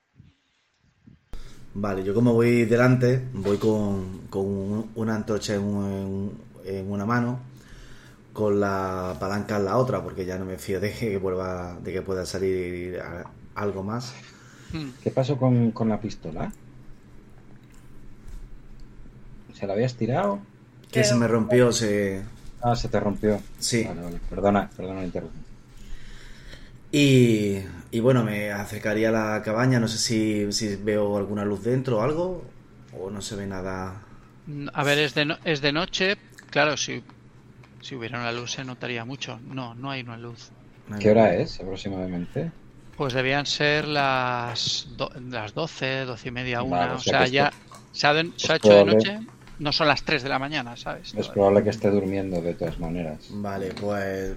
[1.74, 7.04] Vale, yo como voy delante, voy con, con un- una antorcha en, un- en una
[7.06, 7.38] mano,
[8.32, 11.92] con la palanca en la otra, porque ya no me fío de que vuelva, de
[11.92, 13.00] que pueda salir
[13.54, 14.14] algo más.
[14.72, 14.90] Hmm.
[15.02, 16.50] ¿Qué pasó con, con la pistola?
[19.54, 20.40] ¿Se la habías tirado?
[20.90, 22.22] Que se me rompió, se...
[22.62, 23.40] Ah, se te rompió.
[23.58, 23.84] Sí.
[23.84, 24.20] Vale, vale.
[24.30, 25.47] Perdona, perdona la interrupción.
[26.90, 27.58] Y,
[27.90, 31.98] y bueno, me acercaría a la cabaña, no sé si, si veo alguna luz dentro
[31.98, 32.42] o algo,
[32.92, 34.02] o no se ve nada.
[34.72, 36.16] A ver, es de, no- es de noche.
[36.50, 37.02] Claro, si,
[37.80, 39.40] si hubiera una luz se notaría mucho.
[39.42, 40.52] No, no hay una luz.
[40.98, 42.50] ¿Qué hora es aproximadamente?
[42.96, 46.80] Pues debían ser las, do- las 12, 12 y media, una.
[46.80, 47.56] Vale, o o sea ya esto-
[47.92, 49.18] se ha, de- se ha es hecho de noche.
[49.58, 51.16] No son las 3 de la mañana, ¿sabes?
[51.22, 53.26] Es probable que esté durmiendo de todas maneras.
[53.30, 54.36] Vale, pues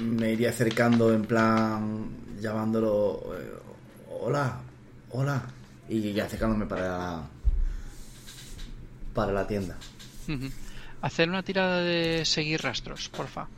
[0.00, 2.08] me iría acercando en plan
[2.40, 3.52] llamándolo eh,
[4.20, 4.60] hola,
[5.10, 5.42] hola
[5.88, 7.28] y ya acercándome para la,
[9.14, 9.76] para la tienda.
[11.00, 13.48] Hacer una tirada de seguir rastros, porfa.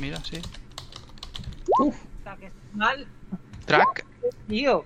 [0.00, 0.36] Mira, sí.
[2.18, 3.06] Está que es mal,
[3.68, 4.04] Track,
[4.48, 4.84] tío.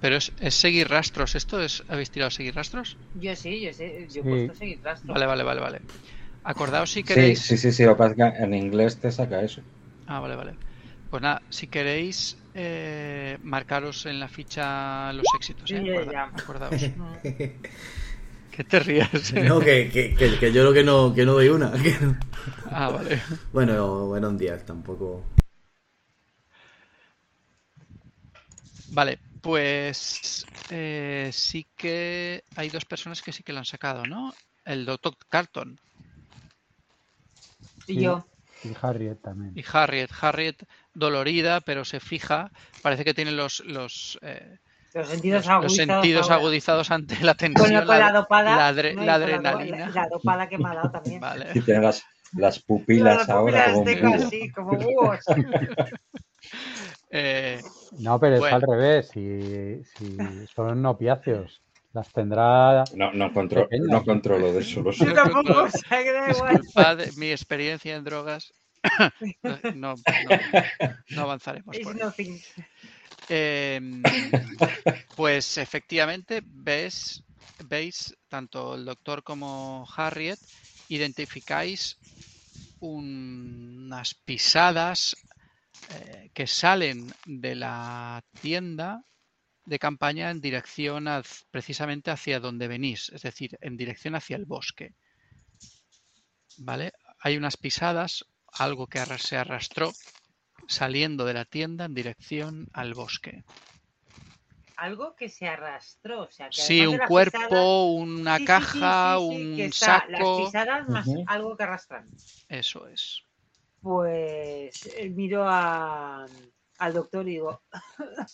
[0.00, 1.34] pero es, es seguir rastros.
[1.34, 1.82] ¿Esto es.
[1.88, 2.96] ¿Habéis tirado seguir rastros?
[3.14, 4.28] Yo sí, yo sé, yo he Sí.
[4.28, 5.12] puesto seguir rastro.
[5.12, 5.80] Vale, vale, vale, vale.
[6.44, 7.40] Acordaos si Sí, queréis.
[7.40, 9.60] sí, sí, sí, lo que pasa es que en inglés te saca eso.
[10.06, 10.54] Ah, vale, vale.
[11.10, 15.78] Pues nada, si queréis eh, marcaros en la ficha los éxitos, ¿eh?
[15.80, 16.22] Sí, ya, Acorda- ya.
[16.34, 16.82] Acordaos.
[18.50, 19.32] Que te rías.
[19.34, 21.70] No, que, que, que, que yo lo que no, que no doy una.
[21.82, 22.16] que no.
[22.72, 23.20] Ah, vale.
[23.52, 25.22] Bueno, bueno, un día tampoco.
[28.90, 34.34] Vale, pues eh, sí que hay dos personas que sí que lo han sacado, ¿no?
[34.64, 35.78] El doctor Carton.
[37.86, 38.00] Y Sí.
[38.02, 38.26] yo,
[38.64, 39.52] Y Harriet también.
[39.56, 40.56] Y Harriet, Harriet
[40.92, 42.50] dolorida, pero se fija,
[42.82, 44.58] parece que tiene los, los, eh,
[44.94, 45.76] Los sentidos los- los agudizados.
[45.76, 46.34] sentidos ahora.
[46.36, 48.56] agudizados ante la Con, tensión, la, con la dopada.
[48.56, 49.78] la adre- la adrenalina.
[49.90, 51.20] La, la dopada que me ha dado también.
[51.20, 51.52] Vale.
[51.54, 52.02] Y tiene las,
[52.36, 54.12] las pupilas Las ahora pupilas como de búho.
[54.24, 55.24] casi, como búhos.
[57.10, 57.60] Eh,
[57.98, 59.08] No, pero es al revés.
[59.12, 60.16] Si, si
[60.54, 61.60] son opiáceos,
[61.92, 62.84] las tendrá.
[62.94, 63.88] No, no, contro- Pequeñas.
[63.88, 66.56] no controlo de eso, Yo tampoco, o sea, que da igual.
[66.56, 68.52] disculpad mi experiencia en drogas.
[69.42, 69.94] No, no,
[71.10, 71.96] no avanzaremos por.
[73.30, 73.80] Eh,
[75.16, 77.22] pues efectivamente ves,
[77.68, 80.38] veis tanto el doctor como Harriet,
[80.88, 81.98] identificáis
[82.80, 85.16] un- unas pisadas
[85.90, 89.02] eh, que salen de la tienda
[89.64, 94.44] de campaña en dirección haz- precisamente hacia donde venís, es decir, en dirección hacia el
[94.46, 94.92] bosque.
[96.56, 96.92] ¿Vale?
[97.20, 99.92] Hay unas pisadas, algo que se arrastró
[100.66, 103.44] saliendo de la tienda en dirección al bosque.
[104.76, 106.22] Algo que se arrastró.
[106.22, 109.62] O sea, que Sí, un cuerpo, pisadas- una Sí, sí, sí, caja, sí, sí, que
[109.64, 110.10] un está saco.
[110.10, 112.08] Las pisadas más algo que arrastran.
[112.48, 113.22] Eso es.
[113.82, 116.26] Pues eh, miro a,
[116.78, 117.60] al doctor y digo,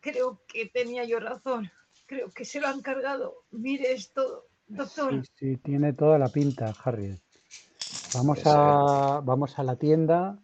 [0.00, 1.70] creo que tenía yo razón.
[2.06, 3.34] Creo que se lo han cargado.
[3.50, 5.26] Mire esto, doctor.
[5.26, 7.20] Sí, sí, tiene toda la pinta, Harriet.
[8.14, 10.38] Vamos a, vamos a la tienda.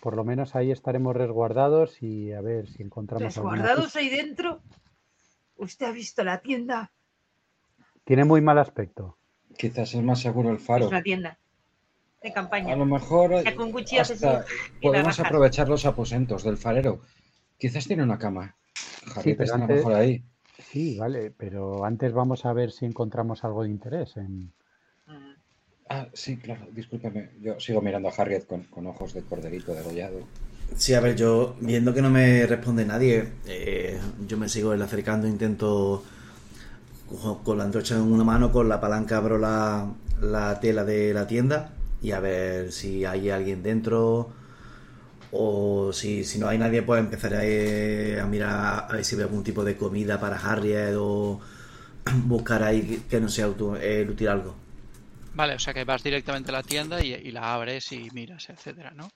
[0.00, 4.62] Por lo menos ahí estaremos resguardados y a ver si encontramos Resguardados ahí dentro.
[5.56, 6.92] ¿Usted ha visto la tienda?
[8.04, 9.16] Tiene muy mal aspecto.
[9.56, 10.84] Quizás es más seguro el faro.
[10.84, 11.38] Es una tienda
[12.26, 12.72] de campaña.
[12.74, 14.44] A lo mejor con hasta
[14.82, 17.00] podemos aprovechar los aposentos del farero.
[17.58, 18.56] Quizás tiene una cama.
[19.14, 20.24] Harriet pero está a lo antes- mejor ahí.
[20.58, 24.52] Sí, vale, pero antes vamos a ver si encontramos algo de interés en.
[25.88, 27.30] Ah, sí, claro, discúlpame.
[27.40, 30.18] Yo sigo mirando a Harriet con, con ojos de corderito degollado.
[30.76, 34.82] Sí, a ver, yo viendo que no me responde nadie, eh, yo me sigo él
[34.82, 36.02] acercando, intento
[37.44, 39.86] con la antorcha en una mano, con la palanca abro la,
[40.20, 41.75] la tela de la tienda
[42.06, 44.30] y a ver si hay alguien dentro
[45.32, 49.44] o si, si no hay nadie pues empezaré a mirar a ver si veo algún
[49.44, 51.40] tipo de comida para Harriet o
[52.26, 54.54] buscar ahí que- no sea útil algo.
[55.32, 58.48] Vale, o sea que vas directamente a la tienda y, y la abres y miras,
[58.48, 59.12] etcétera, ¿no?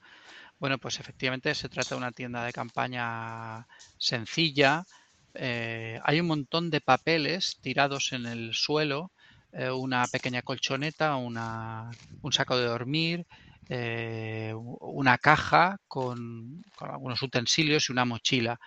[0.59, 4.87] Bueno, pues efectivamente se trata de una tienda de campaña sencilla.
[5.33, 9.11] Eh, hay un montón de papeles tirados en el suelo,
[9.53, 13.25] eh, una pequeña colchoneta, una, un saco de dormir,
[13.69, 18.59] eh, una caja con, algunos utensilios y una mochila.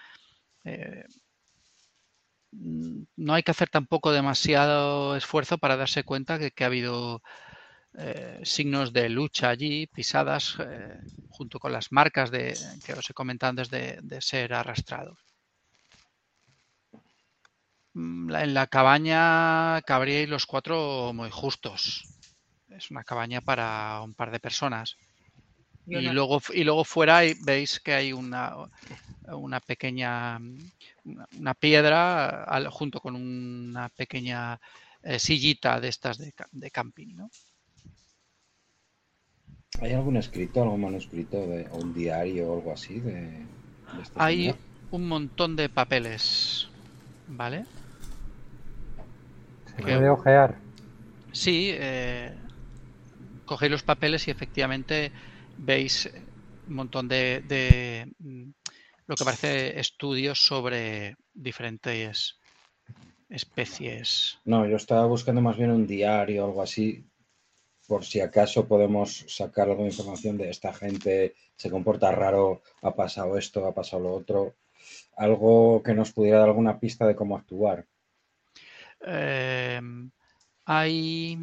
[0.65, 1.05] Eh,
[2.53, 7.23] mm, no hay que hacer tampoco demasiado esfuerzo para darse cuenta de que ha habido
[8.43, 10.57] signos de lucha allí, pisadas,
[11.29, 15.34] junto con las marcas de, que os he comentado antes de, de ser arrastrados.
[17.95, 22.09] Mm, En la cabaña cabríais los cuatro muy justos.
[22.69, 24.97] Es una cabaña para un par de personas.
[25.87, 26.13] Yo Y no.
[26.13, 28.55] luego, y luego fuera hay- veis que hay una,
[29.29, 30.39] una pequeña
[31.33, 34.61] una, piedra al- junto con una pequeña
[35.03, 37.31] eh, sillita de estas de, de camping, ¿no?
[39.81, 43.13] ¿Hay algún escrito, algún manuscrito de, o un diario o algo así de,
[43.93, 44.57] de este Hay señor?
[44.91, 46.67] un montón de papeles,
[47.27, 47.67] ¿vale?
[49.77, 50.59] Se Qué puede ojear.
[51.33, 52.33] Sí, eh,
[53.45, 55.11] cogéis los papeles y efectivamente
[55.59, 56.11] veis
[56.69, 58.51] un montón de, de, mm,
[59.07, 62.39] lo que parece estudios sobre diferentes
[63.29, 64.39] especies.
[64.45, 67.05] No, yo estaba buscando más bien un diario o algo así,
[67.87, 72.95] por si acaso podemos sacar algo de información de esta gente se comporta raro, ha
[72.95, 74.55] pasado esto, ha pasado lo otro,
[75.17, 77.87] algo que nos pudiera dar alguna pista de cómo actuar.
[79.07, 79.81] Eh,
[80.67, 81.39] hay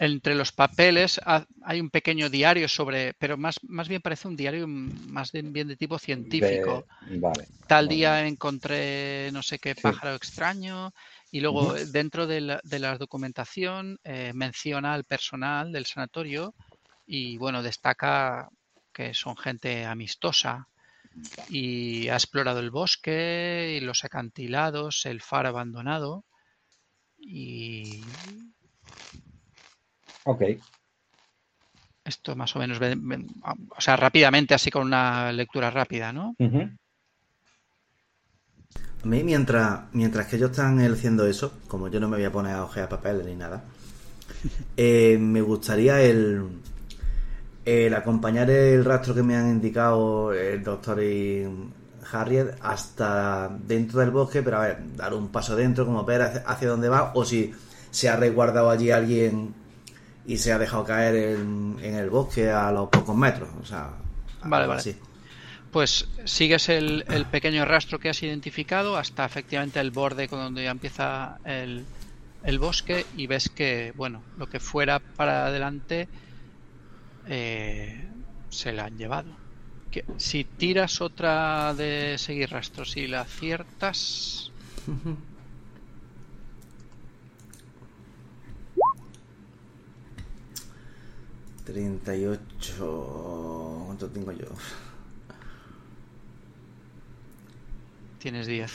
[0.00, 4.36] entre los papeles ha- hay un pequeño diario sobre, pero más, más bien parece un
[4.36, 6.86] diario más de- bien de tipo científico.
[7.06, 7.48] De- Vale.
[7.66, 7.96] Tal vale.
[7.96, 9.80] día encontré no sé qué Sí.
[9.82, 10.92] pájaro extraño
[11.30, 16.54] y luego dentro de la, de la documentación eh, menciona al personal del sanatorio
[17.06, 18.48] y bueno, destaca
[18.92, 20.68] que son gente amistosa
[21.46, 26.24] y ha explorado el bosque y los acantilados, el faro abandonado
[27.18, 28.14] y
[30.24, 30.42] Ok,
[32.04, 32.96] esto más o menos, ve-
[33.76, 36.36] o sea, rápidamente así con una lectura rápida, ¿no?
[39.02, 42.32] A mí, mientras, mientras que ellos están haciendo eso, como yo no me voy a
[42.32, 43.64] poner a ojear papeles ni nada,
[44.76, 46.42] eh, me gustaría el,
[47.68, 51.46] el acompañar el rastro que me han indicado el doctor y
[52.10, 56.68] Harriet hasta dentro del bosque, pero a ver, dar un paso dentro, como ver hacia
[56.68, 57.52] dónde va, o si
[57.90, 59.54] se ha resguardado allí alguien
[60.26, 63.50] y se ha dejado caer en, el bosque a los pocos metros.
[63.60, 63.90] O sea,
[64.44, 64.96] vale, vale.
[65.70, 70.70] Pues sigues el, pequeño rastro que has identificado hasta efectivamente el borde con donde ya
[70.70, 71.84] empieza el,
[72.44, 76.08] el bosque y ves que, bueno, lo que fuera para adelante
[77.28, 78.08] eh,
[78.48, 79.30] se la han llevado.
[79.90, 84.52] Que, si tiras otra de seguir rastros y la aciertas...
[91.64, 93.82] Treinta y ocho...
[93.86, 94.46] ¿Cuánto tengo yo?
[98.18, 98.72] Tienes 10.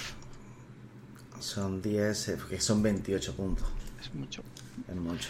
[1.40, 3.68] Son 10, eh, que son 28 puntos.
[4.00, 4.44] Es mucho.
[4.88, 5.30] Es mucho.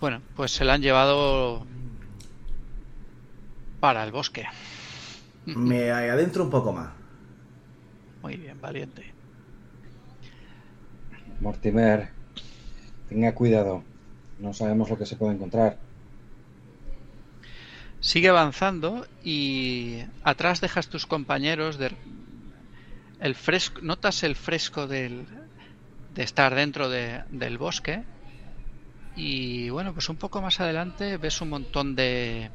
[0.00, 1.66] Bueno, pues se la han llevado
[3.80, 4.46] para el bosque.
[5.46, 6.90] Me adentro un poco más.
[8.22, 9.12] Muy bien, valiente.
[11.40, 12.10] Mortimer,
[13.08, 13.82] tenga cuidado.
[14.38, 15.78] No sabemos lo que se puede encontrar.
[18.00, 21.92] Sigue avanzando y atrás dejas tus compañeros de
[23.20, 25.26] el fresco, notas el fresco del,
[26.14, 28.02] de estar dentro del bosque
[29.16, 32.50] y bueno, pues un poco más adelante ves un montón de,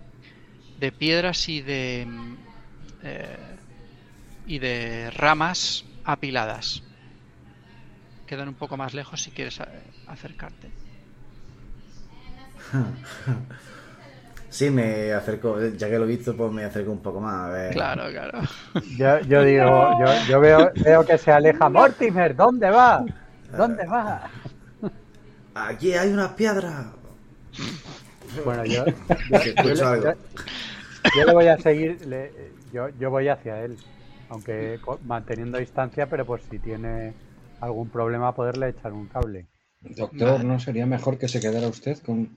[0.78, 2.08] de piedras y de
[3.04, 3.58] eh,
[4.46, 6.84] y de ramas apiladas.
[8.28, 9.60] Quedan un poco más lejos si quieres
[10.08, 10.72] acercarte.
[14.56, 17.50] Sí, me acerco, ya que lo he visto, pues me acerco un poco más.
[17.50, 17.74] A ver.
[17.74, 18.40] Claro, claro.
[18.98, 21.68] Yo, yo digo, yo, yo veo, veo que se aleja.
[21.68, 23.04] Mortimer, ¿dónde va?
[23.52, 24.22] ¿Dónde va?
[25.56, 26.86] Aquí hay unas piedras.
[28.44, 28.86] Bueno, yo,
[31.16, 31.98] yo, le voy a seguir,
[32.74, 33.78] yo, yo voy hacia él,
[34.30, 37.14] aunque manteniendo distancia, pero pues si tiene
[37.62, 39.48] algún problema poderle echar un cable.
[39.82, 42.36] Doctor, ¿no sería mejor que se quedara usted con...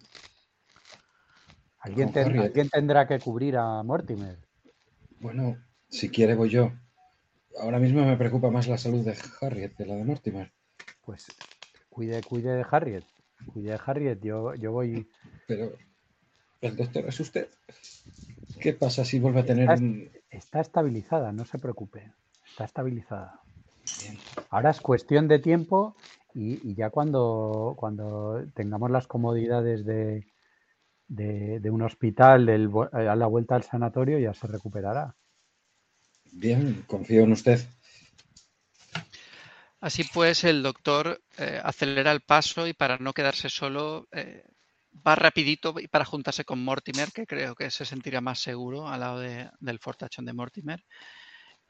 [1.80, 2.12] ¿Alguien,
[2.70, 4.38] tendrá que cubrir a Mortimer?
[5.20, 5.56] Bueno,
[5.88, 6.72] si quiere voy yo.
[7.60, 10.52] Ahora mismo me preocupa más la salud de Harriet que la de Mortimer.
[11.04, 11.26] Pues
[11.88, 13.04] cuide, cuide de Harriet.
[13.46, 15.08] Cuide de Harriet, yo, yo voy...
[15.46, 15.72] Pero
[16.60, 17.48] el doctor es usted.
[18.60, 19.84] ¿Qué pasa si vuelve a tener está,
[20.30, 22.12] Está estabilizada, no se preocupe.
[22.48, 23.40] Está estabilizada.
[24.50, 25.96] Ahora es cuestión de tiempo
[26.34, 30.26] y, ya cuando, cuando tengamos las comodidades de,
[31.08, 32.48] de, un hospital
[32.92, 35.14] a la vuelta al sanatorio ya se recuperará.
[36.32, 37.60] Bien, confío en usted.
[39.80, 44.44] Así pues, el doctor eh, acelera el paso y para no quedarse solo eh,
[45.06, 49.20] va rapidito para juntarse con Mortimer, que creo que se sentirá más seguro al lado
[49.20, 50.84] del fortachón de Mortimer.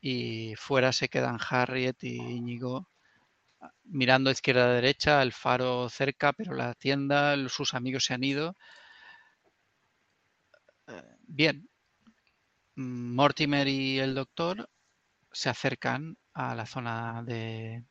[0.00, 2.88] Y fuera se quedan Harriet y Íñigo
[3.84, 8.56] mirando izquierda a derecha, el faro cerca, pero la tienda, sus amigos se han ido.
[10.86, 11.68] Eh, bien,
[12.76, 14.68] Mortimer y el doctor
[15.32, 17.84] se acercan a la zona de,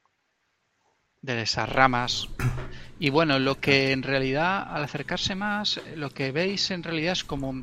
[1.36, 2.28] de esas ramas.
[3.00, 7.24] Y bueno, lo que en realidad, al acercarse más, lo que veis en realidad es
[7.24, 7.54] como...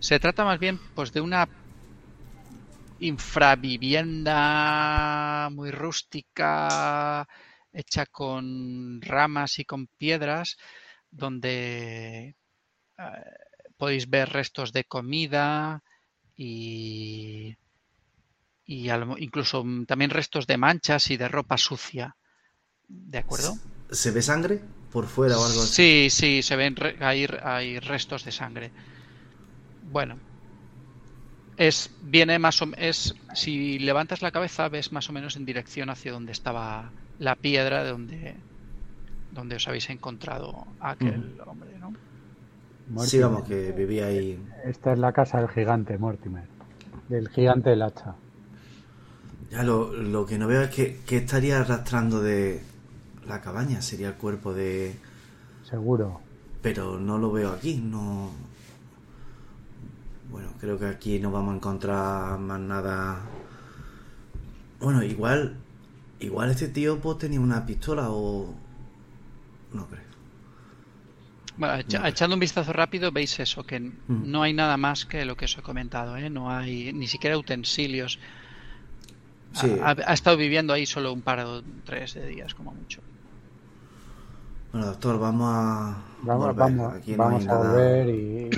[0.00, 1.48] Se trata más bien pues de una
[2.98, 7.26] infravivienda muy rústica,
[7.72, 10.56] hecha con ramas y con piedras,
[11.10, 12.36] donde
[12.98, 13.04] eh,
[13.78, 15.82] podéis ver restos de comida
[16.36, 17.56] y,
[18.66, 22.16] y incluso también restos de manchas y de ropa sucia.
[22.88, 23.56] ¿De acuerdo?
[23.90, 24.60] ¿Se ve sangre
[24.92, 26.08] por fuera o algo así?
[26.08, 28.70] Sí, sí, se ven hay, hay restos de sangre.
[29.90, 30.16] Bueno,
[31.56, 35.90] es viene más o es si levantas la cabeza ves más o menos en dirección
[35.90, 38.36] hacia donde estaba la piedra de donde
[39.32, 41.92] donde os habéis encontrado a aquel hombre, ¿no?
[43.04, 44.40] sí, vamos, que vivía ahí.
[44.64, 46.44] Esta es la casa del gigante, Mortimer.
[47.08, 48.14] Del gigante del hacha.
[49.50, 52.62] Ya lo, lo que no veo es que, que estaría arrastrando de,
[53.26, 54.96] la cabaña, sería el cuerpo de...
[55.68, 56.20] Seguro.
[56.62, 58.30] Pero no lo veo aquí, no...
[60.30, 63.20] Bueno, creo que aquí no vamos a encontrar más nada...
[64.80, 65.56] Bueno, igual...
[66.18, 68.54] Igual este tío pues tenía una pistola o...
[69.72, 70.06] No creo.
[71.58, 73.94] Bueno, echando un vistazo rápido veis eso, que mm.
[74.08, 76.28] no hay nada más que lo que os he comentado, ¿eh?
[76.28, 78.18] no hay ni siquiera utensilios.
[79.82, 83.00] Ha, ha, estado viviendo ahí solo un par o tres de días, como mucho.
[84.76, 85.96] Bueno, doctor, vamos a.
[86.20, 88.50] Vamos, vamos, a volver y,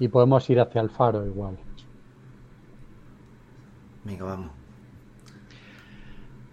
[0.00, 1.56] Y podemos ir hacia el faro igual.
[4.04, 4.50] Venga, vamos.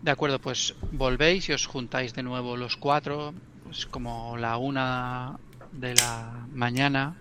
[0.02, 3.34] De acuerdo, pues volvéis y os juntáis de nuevo los cuatro.
[3.70, 5.38] Es como la una
[5.74, 7.18] de la mañana.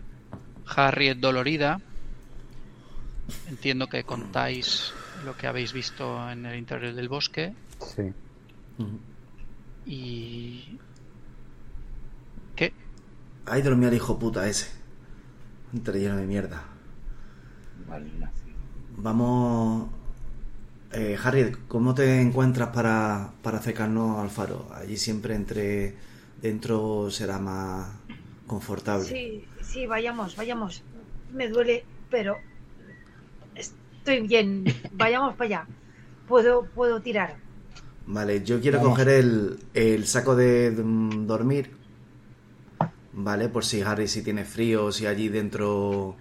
[0.67, 1.81] Harriet dolorida.
[3.49, 4.93] Entiendo que contáis
[5.25, 7.55] lo que habéis visto en el interior del bosque.
[7.81, 8.13] Sí.
[9.85, 10.79] Y...
[13.51, 14.69] Ahí dormía el hijo puta ese.
[15.73, 16.65] Entre lleno de mierda.
[17.87, 18.59] Malnacido.
[18.97, 19.91] Vamos.
[20.93, 24.69] Eh, Harriet, ¿cómo te encuentras para, para acercarnos al faro?
[24.75, 25.95] Allí siempre entre.
[26.41, 27.89] Dentro será más
[28.47, 29.15] confortable.
[29.15, 30.85] Sí, sí, vayamos, vayamos.
[31.33, 32.45] Me duele, pero
[33.55, 34.65] estoy bien.
[34.93, 35.69] Vayamos para allá.
[36.27, 37.37] Puedo, puedo tirar.
[38.07, 38.99] Vale, yo quiero Vamos.
[38.99, 41.78] coger el, el saco de mm, dormir.
[43.27, 46.17] Vale, por si Harry si tiene frío, si allí dentro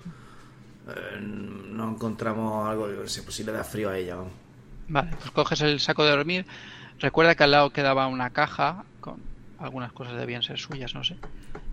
[0.88, 4.34] eh, no encontramos algo, yo qué sé, pues si le da frío a ella, vamos.
[4.88, 6.46] Vale, pues coges el saco de dormir.
[7.00, 11.20] Recuerda que al lado quedaba una caja con algunas cosas debían ser suyas, no sé.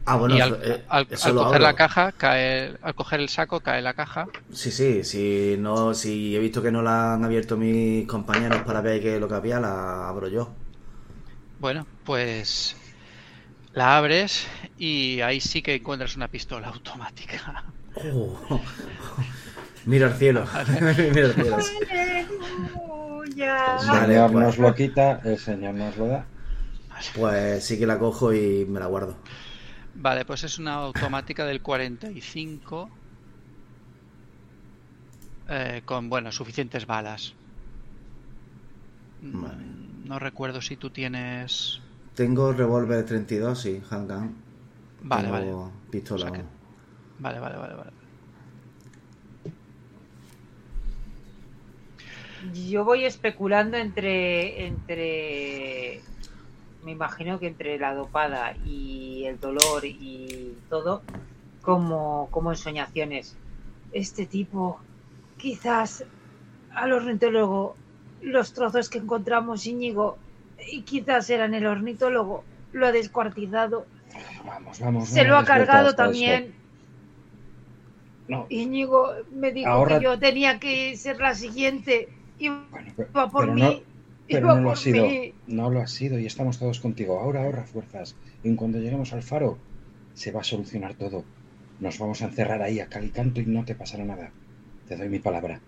[0.07, 3.83] Ah, bueno, y al, eh, al- coger la caja, cae, al coger el saco, cae
[3.83, 4.31] la caja.
[4.61, 8.81] Sí, sí, si no, si he visto que no la han abierto mis compañeros para
[8.81, 10.57] ver qué es lo que había, la abro yo.
[11.59, 12.77] Bueno, pues
[13.75, 14.47] la abres
[14.79, 17.65] y ahí sí que encuentras una pistola automática.
[17.97, 18.61] Oh.
[19.87, 20.47] Miro al cielo.
[20.95, 21.35] Cielo.
[21.91, 23.77] Aleluya.
[23.81, 24.45] El Vale, Señor pues.
[24.45, 26.27] nos lo quita, el Señor nos lo da.
[27.15, 29.17] Pues sí que la cojo y me la guardo.
[29.95, 32.91] Vale, pues es una automática del 45
[35.49, 37.35] eh, con, bueno, suficientes balas.
[39.23, 39.65] Mm, Vale.
[40.05, 41.81] No recuerdo si tú tienes...
[42.15, 44.35] Tengo revólver 32, sí, handgun.
[45.03, 45.53] Vale, vale.
[45.91, 46.17] Pistola.
[46.17, 46.53] O sea que- vamos.
[47.19, 47.91] Vale, vale, vale, vale.
[52.69, 56.03] Yo voy especulando entre, entre,
[56.85, 61.03] me imagino que entre la dopada y el dolor y todo,
[61.63, 63.37] como, como ensoñaciones.
[63.93, 64.79] Este tipo,
[65.39, 66.05] quizás
[66.75, 67.77] al ornitólogo,
[68.21, 70.19] los trozos que encontramos Íñigo,
[70.71, 73.87] y quizás eran el ornitólogo, lo ha descuartizado,
[74.45, 75.09] Vamos, vamos.
[75.09, 76.55] se no lo ha cargado también.
[78.29, 82.09] No, Íñigo me dijo Ahorra- que yo tenía que ser la siguiente.
[82.39, 83.61] y bueno, Iba por mí.
[83.61, 83.81] no,
[84.27, 85.07] pero iba no lo ha sido.
[85.07, 85.35] mí.
[85.47, 87.21] No lo ha sido y estamos todos contigo.
[87.21, 88.17] Ahora ahorra fuerzas.
[88.43, 89.59] Y en cuando lleguemos al faro,
[90.15, 91.25] se va a solucionar todo.
[91.81, 94.31] Nos vamos a encerrar ahí a cal y canto y no te pasará nada.
[94.89, 95.61] Te doy mi palabra.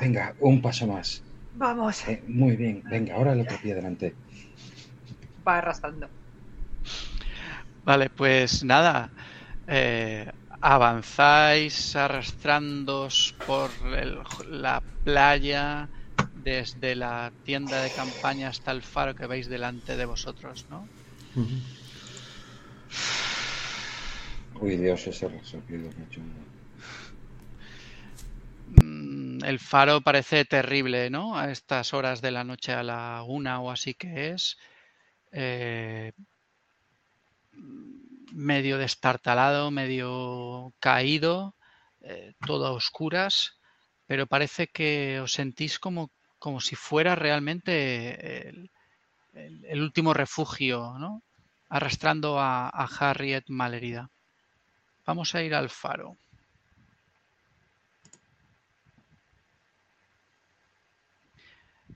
[0.00, 1.22] Venga, un paso más.
[1.62, 1.96] Vamos.
[2.08, 4.14] Eh, muy bien, venga, ahora el otro pie delante.
[5.48, 6.12] Va arrastrando.
[7.84, 9.12] Vale, pues nada.
[9.70, 10.26] eh,
[10.62, 13.70] avanzáis arrastrándoos por
[14.02, 14.18] el-
[14.64, 15.90] la playa
[16.32, 20.90] desde la tienda de campaña hasta el faro que veis delante de vosotros, ¿no?
[24.60, 25.26] Uy, Dios, ese
[25.66, 26.20] que he hecho.
[28.66, 29.07] Mm,
[29.44, 31.36] El faro parece terrible, ¿no?
[31.38, 34.56] A estas horas de la noche, a la una o así que es.
[35.32, 36.12] eh,
[38.32, 41.56] medio destartalado, medio caído,
[42.00, 43.58] eh, todo a oscuras,
[44.06, 48.70] pero parece que os sentís como, como si fuera realmente el,
[49.34, 51.22] el- último refugio, ¿no?
[51.68, 54.10] Arrastrando a, a Harriet malherida.
[55.06, 56.18] Vamos a ir al faro.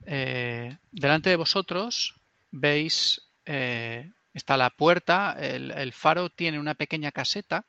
[0.06, 2.14] Eh, delante de vosotros
[2.50, 7.64] veis, eh, está la puerta, el, el faro tiene una pequeña caseta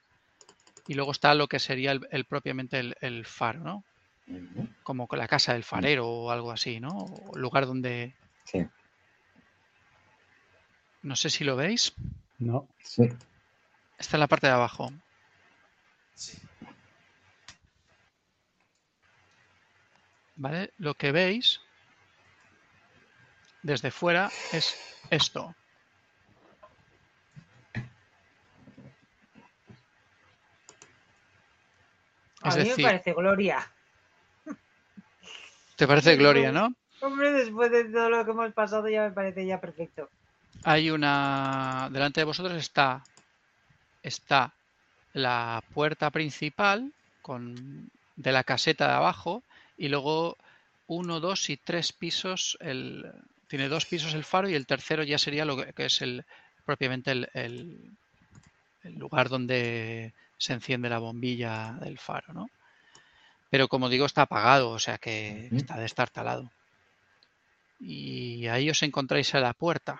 [0.87, 3.83] y luego está lo que sería el, el propiamente el, el faro, ¿no?
[4.83, 6.89] Como la casa del farero o algo así, ¿no?
[6.89, 8.15] O lugar donde...
[8.45, 8.65] Sí,
[11.01, 11.93] No sé si lo veis.
[12.39, 12.67] No.
[12.81, 13.09] sí.
[13.97, 14.91] Está en la parte de abajo.
[20.35, 20.71] ¿Vale?
[20.77, 21.61] Lo que veis
[23.63, 24.77] desde fuera es
[25.09, 25.55] esto.
[32.41, 33.71] A Es mí decir, me parece gloria.
[35.75, 36.73] te parece gloria, ¿no?
[37.01, 40.09] Hombre, después de todo lo que hemos pasado ya me parece ya perfecto.
[40.63, 41.89] Hay una.
[41.91, 43.03] Delante de vosotros está.
[44.01, 44.53] Está
[45.13, 46.91] la puerta principal
[47.21, 49.43] con de la caseta de abajo.
[49.77, 50.37] Y luego
[50.87, 52.57] uno, dos y tres pisos.
[52.59, 53.11] El,
[53.53, 56.25] tiene dos pisos el faro y el tercero ya sería lo que, es el
[56.65, 57.91] propiamente el, el-
[58.81, 62.49] el lugar donde se enciende la bombilla del faro, ¿no?
[63.51, 65.57] Pero como digo, está apagado, o sea que Ujú.
[65.57, 66.51] está destartalado.
[67.79, 69.93] Y ahí os encontráis a la puerta.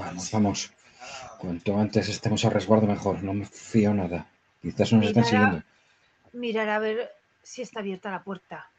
[0.00, 0.58] Vamos, vamos.
[1.40, 3.16] Cuanto antes estemos a resguardo, mejor.
[3.26, 4.20] No me fío nada.
[4.62, 5.62] Quizás nos estén Mirará- siguiendo.
[6.32, 7.10] Mirar a ver
[7.42, 8.70] si está abierta la puerta.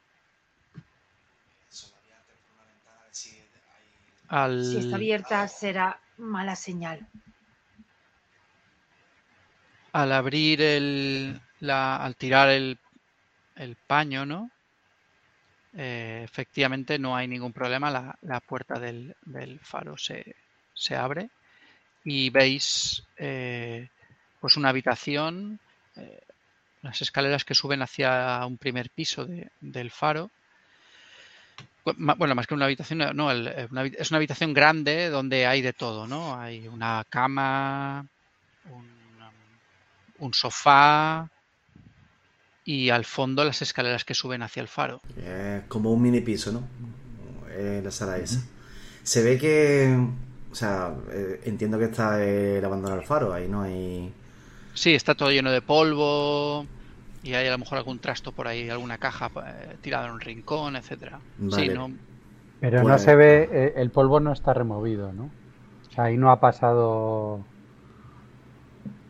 [4.27, 7.07] Al, Si está abierta será mala señal.
[9.91, 12.77] al abrir el, la, al tirar el,
[13.55, 14.51] el paño, ¿no?
[15.73, 20.35] Eh, efectivamente no hay ningún problema, la, la puerta del, del faro se,
[20.75, 21.29] se abre
[22.03, 23.89] y veis eh,
[24.39, 25.59] pues una habitación,
[25.99, 26.21] eh,
[26.81, 30.29] las escaleras que suben hacia un primer piso de- del faro.
[31.95, 35.61] Bueno, más que una habitación, no, el- eh, una es una habitación grande donde hay
[35.61, 36.39] de todo, ¿no?
[36.39, 38.05] Hay una cama,
[38.65, 38.87] un,
[40.19, 41.27] un sofá
[42.63, 45.01] y al fondo las escaleras que suben hacia el faro.
[45.17, 46.67] Es como un mini piso, ¿no?
[47.49, 48.41] Eh, la sala esa.
[49.03, 49.97] Se ve que.
[50.51, 54.13] O sea, eh, entiendo que está el abandonar el faro, ahí no hay.
[54.81, 56.67] Sí, está todo lleno de polvo
[57.21, 60.21] y hay a lo mejor algún trasto por ahí, alguna caja eh, tirada en un
[60.21, 61.25] rincón, etcétera.
[61.47, 61.89] Sí, no,
[62.59, 65.25] Pero no se ve, eh, el polvo no está removido, ¿no?
[65.25, 67.47] O sea, ahí no ha pasado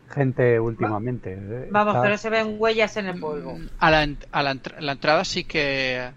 [0.06, 1.32] gente últimamente.
[1.32, 3.56] eh, Vamos, está- pero se ven huellas en el polvo.
[3.78, 4.00] A la,
[4.32, 6.12] a la, entr- la entrada sí que.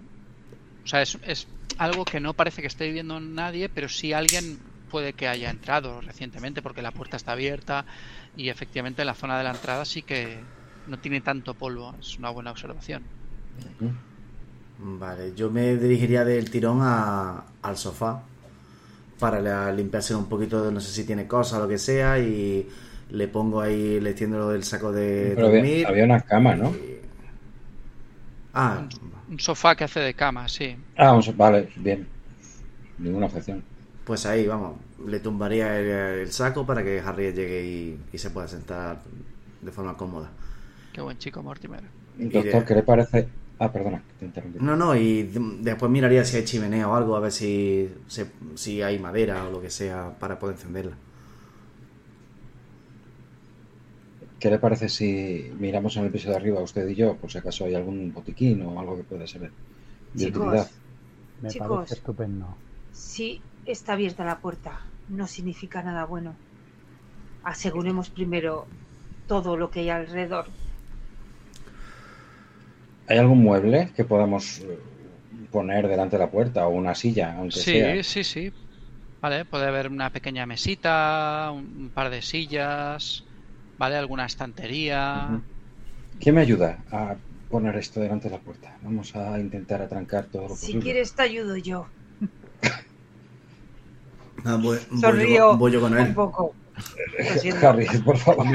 [0.86, 4.73] O sea, es, es algo que no parece que esté viviendo nadie, pero sí alguien
[4.94, 7.86] puede que haya entrado recientemente porque la puerta está abierta
[8.36, 10.50] y efectivamente en la zona de la entrada sí que
[10.86, 11.88] no tiene tanto polvo.
[12.00, 13.02] Es una buena observación.
[14.78, 18.24] Vale, yo me dirigiría del tirón a- al sofá
[19.20, 22.68] para limpiarse un poquito, no sé si tiene cosas o lo que sea, y
[23.10, 25.88] le pongo ahí, le extiendo el saco de Pero había, dormir.
[25.88, 26.70] había una cama, ¿no?
[26.70, 27.02] y-
[28.54, 28.86] Ah,
[29.32, 30.68] Un sofá que hace de cama, sí.
[30.96, 32.08] Ah, vamos, vale, bien.
[33.00, 33.64] Ninguna objeción.
[34.06, 34.78] Pues ahí, vamos,
[35.08, 35.88] le tumbaría el,
[36.22, 39.02] el saco para que Harriet llegue y, y se pueda sentar
[39.62, 40.30] de forma cómoda.
[40.94, 41.84] Qué buen chico, Mortimer.
[42.36, 43.30] Doctor, de- ¿qué le parece?
[43.60, 44.60] Ah, perdona, te interrumpí.
[44.60, 45.24] No, no, y
[45.62, 49.52] después miraría si hay chimenea o algo, a ver si, se- si hay madera o
[49.52, 50.96] lo que sea para poder encenderla.
[54.40, 55.10] ¿Qué le parece si
[55.58, 58.62] miramos en el piso de arriba, usted y yo, por si acaso hay algún botiquín
[58.62, 59.52] o algo que pueda ser
[60.14, 60.28] de Chicos.
[60.28, 60.72] utilidad?
[61.42, 61.54] Me Chicos.
[61.54, 62.58] parece estupendo.
[62.92, 66.38] Si está abierta la puerta, no significa nada bueno.
[67.44, 68.68] Aseguremos primero
[69.28, 70.48] todo lo que hay alrededor.
[73.08, 74.80] ¿Hay algún mueble que podamos eh,
[75.52, 78.00] poner delante de la puerta o una silla, aunque Sí, sea?
[78.04, 78.52] sí, sí.
[79.22, 83.26] Vale, puede haber una pequeña mesita, un, par de sillas,
[83.78, 83.96] ¿vale?
[83.98, 85.02] Alguna estantería.
[85.18, 85.44] Ujú.
[86.20, 87.18] ¿Quién me ayuda a
[87.50, 88.78] poner esto delante de la puerta?
[88.82, 90.82] Vamos a intentar atrancar todo lo Si posible.
[90.84, 91.90] quieres te ayudo yo.
[94.46, 96.14] Ah, voy, voy Sonrío yo, voy yo con Un él.
[96.14, 96.54] poco.
[97.40, 97.70] Siento.
[97.70, 98.46] Harry, por favor.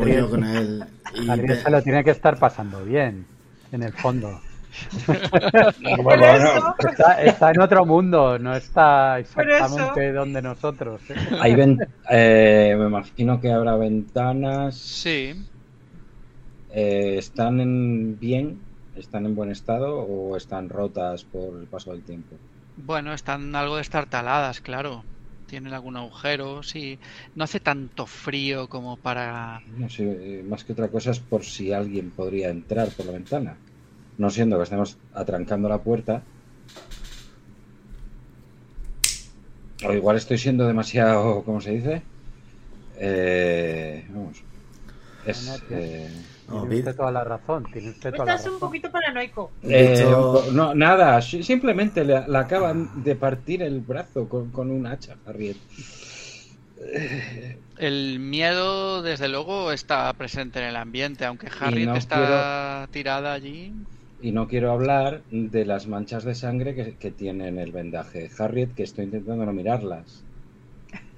[0.00, 0.84] Voy yo con él.
[1.14, 3.26] Y Harriet ve- se lo tiene que estar pasando bien,
[3.72, 4.40] en el fondo.
[5.06, 9.40] Por Bueno, eso, Está, está en otro mundo, no está eso.
[9.40, 11.00] exactamente donde nosotros.
[11.08, 11.14] ¿eh?
[11.40, 11.78] Hay ven-
[12.10, 14.74] eh, me imagino que habrá ventanas.
[14.76, 15.34] Sí,
[16.74, 18.58] Eh, ¿Están en bien?
[18.96, 22.36] ¿Están en buen estado o están rotas por el paso del tiempo?
[22.76, 25.04] Bueno, están algo destartaladas, claro.
[25.46, 26.98] Tienen algún agujero, sí.
[27.34, 29.62] No hace tanto frío como para...
[29.78, 33.12] No sé, eh, más que otra cosa es por si alguien podría entrar por la
[33.12, 33.56] ventana.
[34.18, 36.22] No siendo que estemos atrancando la puerta.
[39.84, 42.02] O igual estoy siendo demasiado, ¿cómo se dice?
[42.98, 44.42] Eh, vamos.
[45.26, 46.08] Es, eh,
[46.48, 48.68] No, Tiene usted toda la razón, tiene usted toda la estás un razón.
[48.68, 49.50] poquito paranoico.
[49.62, 50.04] eh,
[50.52, 55.16] no, nada, si- simplemente le, le acaban de partir el brazo con, con un hacha,
[55.26, 55.56] Harriet.
[57.78, 63.72] El miedo, desde luego, está presente en el ambiente, aunque Harriet no está tirada allí.
[64.20, 68.28] Y no quiero hablar de las manchas de sangre que, que tiene en el vendaje.
[68.38, 70.22] Harriet, que estoy intentando no mirarlas.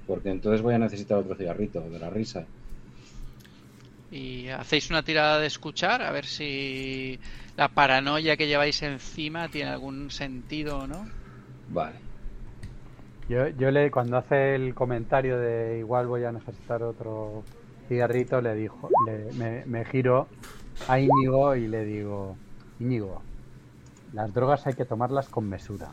[0.07, 2.45] Porque entonces voy a necesitar otro cigarrito de la risa.
[4.11, 7.19] Y hacéis una tirada de escuchar, a ver si
[7.55, 11.05] la paranoia que lleváis encima tiene algún sentido o no.
[11.67, 12.01] Vale.
[13.27, 17.45] Yo, yo le, cuando hace el comentario de igual voy a necesitar otro
[17.87, 20.29] cigarrito, le dijo, le- me, me giro
[20.87, 22.39] a Íñigo y le digo,
[22.79, 23.23] Íñigo,
[24.13, 25.91] las drogas hay que tomarlas con mesura.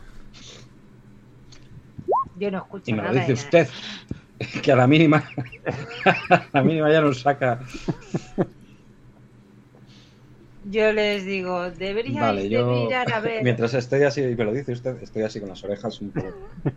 [2.35, 3.13] Yo no escucho Y me nada.
[3.13, 3.67] lo dice usted,
[4.63, 5.23] que a la mínima,
[6.31, 7.59] a la mínima ya nos saca.
[10.75, 13.43] Yo les digo, deberíais Vale, de yo mirar a ver.
[13.43, 16.33] mientras estoy así, y me lo dice usted, estoy así con las orejas un poco.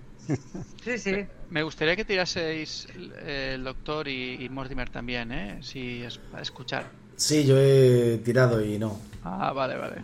[0.84, 1.26] Sí, sí.
[1.50, 5.58] Me gustaría que tiraseis eh, el doctor y, y Mortimer también, ¿eh?
[5.62, 6.84] Si es para escuchar.
[7.16, 8.98] Sí, yo he tirado y no.
[9.22, 9.96] Ah, vale, vale.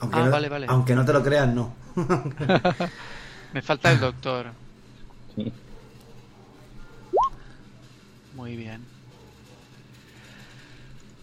[0.00, 0.66] Aunque, Ah, no, vale, vale.
[0.66, 1.74] aunque no te lo creas, no.
[3.52, 4.52] Me falta el doctor.
[5.34, 5.52] Sí.
[8.32, 8.88] Muy bien.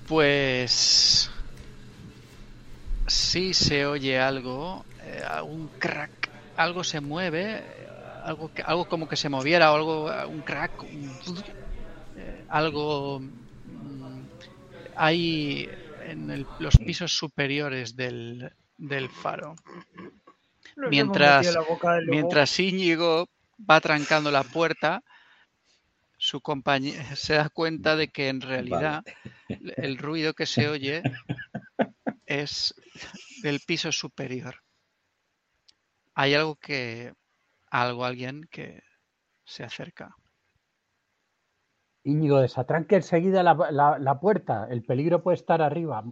[0.06, 1.30] Pues
[3.08, 6.12] sí se oye algo, eh, un crack,
[6.56, 7.64] algo se mueve,
[8.24, 11.18] algo que, algo como que se moviera o algo, un crack, un-
[12.16, 13.20] eh, algo
[13.64, 14.26] mm,
[14.96, 15.70] hay
[16.06, 19.56] en el- los pisos superiores del, del faro.
[20.76, 21.56] Nos Mientras-.
[22.08, 23.28] Mientras Íñigo
[23.70, 25.02] va trancando la puerta,
[26.30, 29.04] su compañero se da cuenta de que en realidad
[29.78, 31.02] el ruido que se oye
[32.28, 32.76] es
[33.42, 34.56] del piso superior.
[36.14, 37.14] Hay algo que,
[37.72, 38.84] algo, alguien que
[39.44, 40.16] se acerca.
[42.04, 44.68] Íñigo, desatranque enseguida la, la- la puerta.
[44.70, 46.04] El peligro puede estar arriba.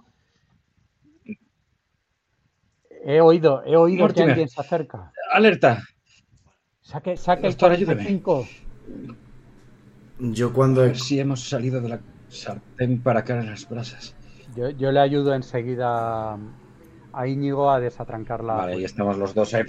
[3.06, 5.12] He oído, he oído que alguien se acerca.
[5.32, 5.84] ¡Alerta!
[6.82, 8.22] Saque, saque el Doctor, ayúdeme.
[10.18, 10.34] 45.
[10.34, 10.82] Yo A cuando...
[10.82, 14.16] ver si hemos salido de la sartén para caer en las brasas.
[14.56, 16.34] Yo, yo le ayudo enseguida
[17.14, 19.64] a Íñigo a desatrancar la Vale, ahí estamos los dos ahí,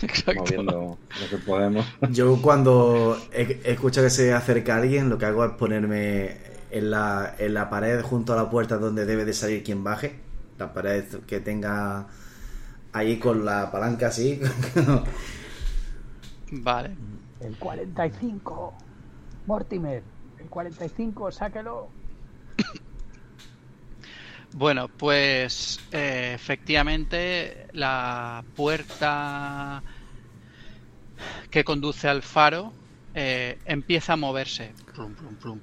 [0.00, 0.32] Exacto.
[0.32, 1.86] moviendo lo que podemos.
[2.00, 6.36] Yo cuando escucho que se acerca alguien, lo que hago es ponerme
[6.70, 10.20] en la, en la pared junto a la puerta donde debe de salir quien baje.
[10.58, 12.08] La pared que tenga
[12.92, 14.40] ahí con la palanca así.
[16.50, 16.96] Vale.
[17.40, 18.74] El 45.
[19.46, 20.02] Mortimer,
[20.38, 21.88] el 45, sáquelo.
[24.52, 29.82] Bueno, pues eh, efectivamente la puerta
[31.50, 32.72] que conduce al faro
[33.12, 34.72] eh, empieza a moverse.
[34.94, 35.58] Plum, plum,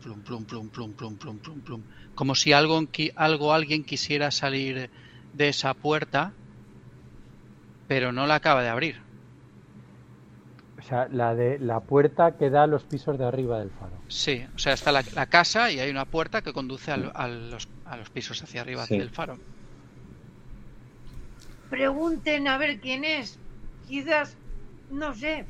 [0.45, 2.82] plum, Como si algo,
[3.15, 4.91] algo, alguien quisiera salir
[5.34, 6.34] de esa puerta,
[7.88, 9.12] pero no la acaba de abrir.
[10.84, 14.03] O sea, la de la puerta que da a los pisos de arriba del faro.
[14.09, 17.27] Sí, o sea, está la, la casa y hay una puerta que conduce al- a,
[17.29, 18.97] los, a los pisos hacia arriba Sí.
[18.97, 19.38] del faro.
[21.69, 23.39] Pregunten a ver quién es.
[23.88, 24.38] Quizás,
[24.89, 25.47] no sé,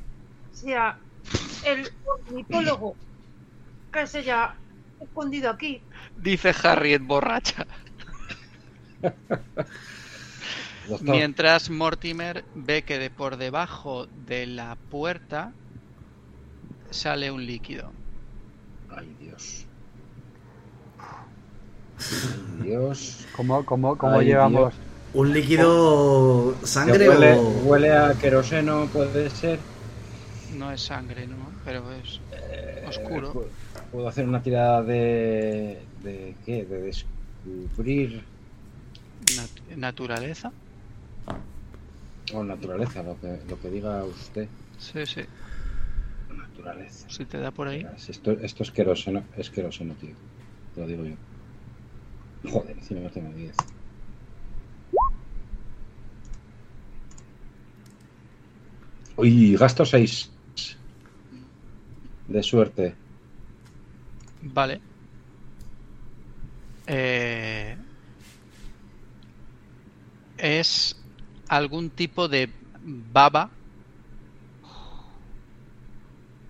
[0.52, 1.00] sea
[1.66, 1.88] el
[2.28, 2.96] ornitólogo
[3.92, 4.56] que se haya
[5.00, 5.84] escondido aquí.
[6.16, 7.66] Dice Harriet borracha.
[10.88, 15.52] Doctor, Mientras Mortimer ve que de por debajo de la puerta
[16.92, 17.92] sale un líquido.
[18.90, 19.66] Ay, Dios.
[22.00, 23.26] Ay, Dios.
[23.36, 24.74] ¿Cómo, cómo, cómo Ay, llevamos?
[25.14, 27.42] ¿Un líquido sangre huele, o...?
[27.66, 29.60] huele a queroseno, puede ser.
[30.58, 31.36] No es sangre, ¿no?
[31.66, 33.34] Pero es Eh, oscuro.
[33.34, 33.44] pu-
[33.92, 35.80] Puedo hacer una tirada de.
[36.04, 36.66] ¿De qué?
[36.66, 38.24] De descubrir.
[39.36, 40.52] Nat- naturaleza.
[42.34, 44.48] O naturaleza, lo que, lo que diga usted.
[44.78, 45.22] Sí, sí.
[46.30, 47.08] Naturaleza.
[47.10, 47.86] Si te da por ahí.
[48.08, 50.16] Esto, esto es queroseno, es queroseno, tío.
[50.74, 51.16] Te lo digo yo.
[52.50, 53.56] Joder, encima no tengo 10.
[59.16, 60.32] Uy, gasto 6
[62.28, 62.96] de suerte.
[64.42, 64.82] Vale.
[66.88, 67.78] Eh,
[70.38, 71.03] es
[71.56, 72.50] algún tipo de
[73.12, 73.50] baba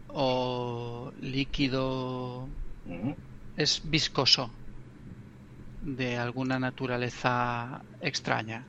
[0.07, 2.47] o líquido
[3.57, 4.49] es viscoso
[5.81, 8.63] de alguna naturaleza extraña.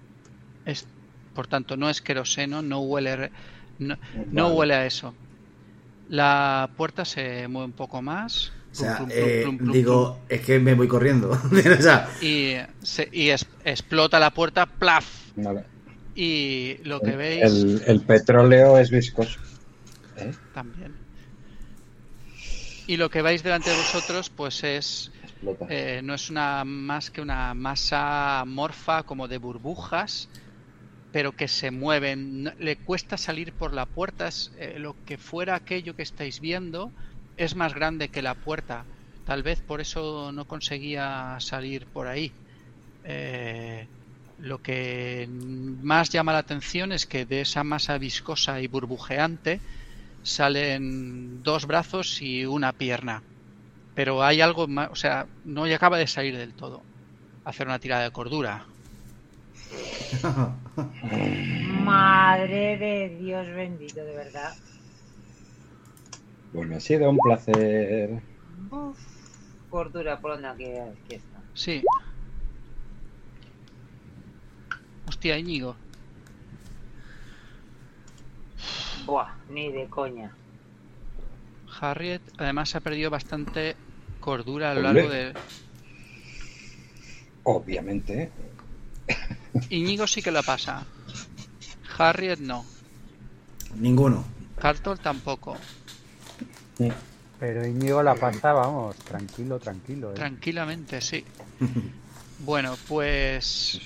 [0.64, 0.86] Es,
[1.34, 3.32] por tanto, no es queroseno, no huele, re-
[3.78, 3.96] no,
[4.32, 5.14] no huele a eso.
[6.08, 8.52] La puerta se mueve un poco más.
[8.72, 11.30] O sea, plum, plum, plum, eh, plum, plum, digo, es que me voy corriendo.
[11.78, 15.06] o sea, plum, y, se- y es- explota la puerta, plaf.
[15.36, 15.64] Vale.
[16.14, 19.38] Y lo que El, veis el- el petróleo es viscoso.
[20.16, 20.32] ¿Eh?
[20.52, 20.98] también.
[22.86, 25.10] Y lo que veis delante de vosotros, pues es.
[25.66, 30.30] Eh, no es una más que una masa amorfa como de burbujas,
[31.10, 32.52] pero que se mueven.
[32.58, 34.28] Le cuesta salir por la puerta.
[34.28, 36.94] es, eh, lo que fuera aquello que estáis viendo
[37.36, 38.88] es más grande que la puerta.
[39.24, 42.36] Tal vez por eso no conseguía salir por ahí.
[43.04, 43.88] Eh,
[44.38, 49.60] Lo que más llama la atención es que de esa masa viscosa y burbujeante
[50.22, 53.22] salen dos brazos y una pierna.
[53.94, 56.82] Pero hay algo más, o sea, no acaba de salir del todo.
[57.44, 58.66] Hacer una tirada de cordura.
[61.84, 64.52] Madre de Dios bendito, de verdad.
[66.52, 68.22] Bueno, ha sido un placer.
[68.70, 68.98] Uf,
[69.70, 71.40] cordura por donde aquí, aquí está.
[71.54, 71.82] Sí.
[75.08, 75.76] Hostia, Íñigo.
[79.06, 80.32] Buah, ni de coña.
[81.80, 83.76] Harriet además ha perdido bastante
[84.20, 85.02] cordura a lo Hombre.
[85.02, 85.34] largo de...
[87.42, 88.30] Obviamente.
[89.68, 90.84] Íñigo sí que la pasa.
[91.98, 92.64] Harriet no.
[93.76, 94.24] Ninguno.
[94.58, 95.56] Cartol tampoco.
[97.38, 100.12] Pero Íñigo la pasa, vamos, tranquilo, tranquilo.
[100.12, 100.14] ¿eh?
[100.14, 101.24] Tranquilamente, sí.
[102.38, 103.80] Bueno, pues...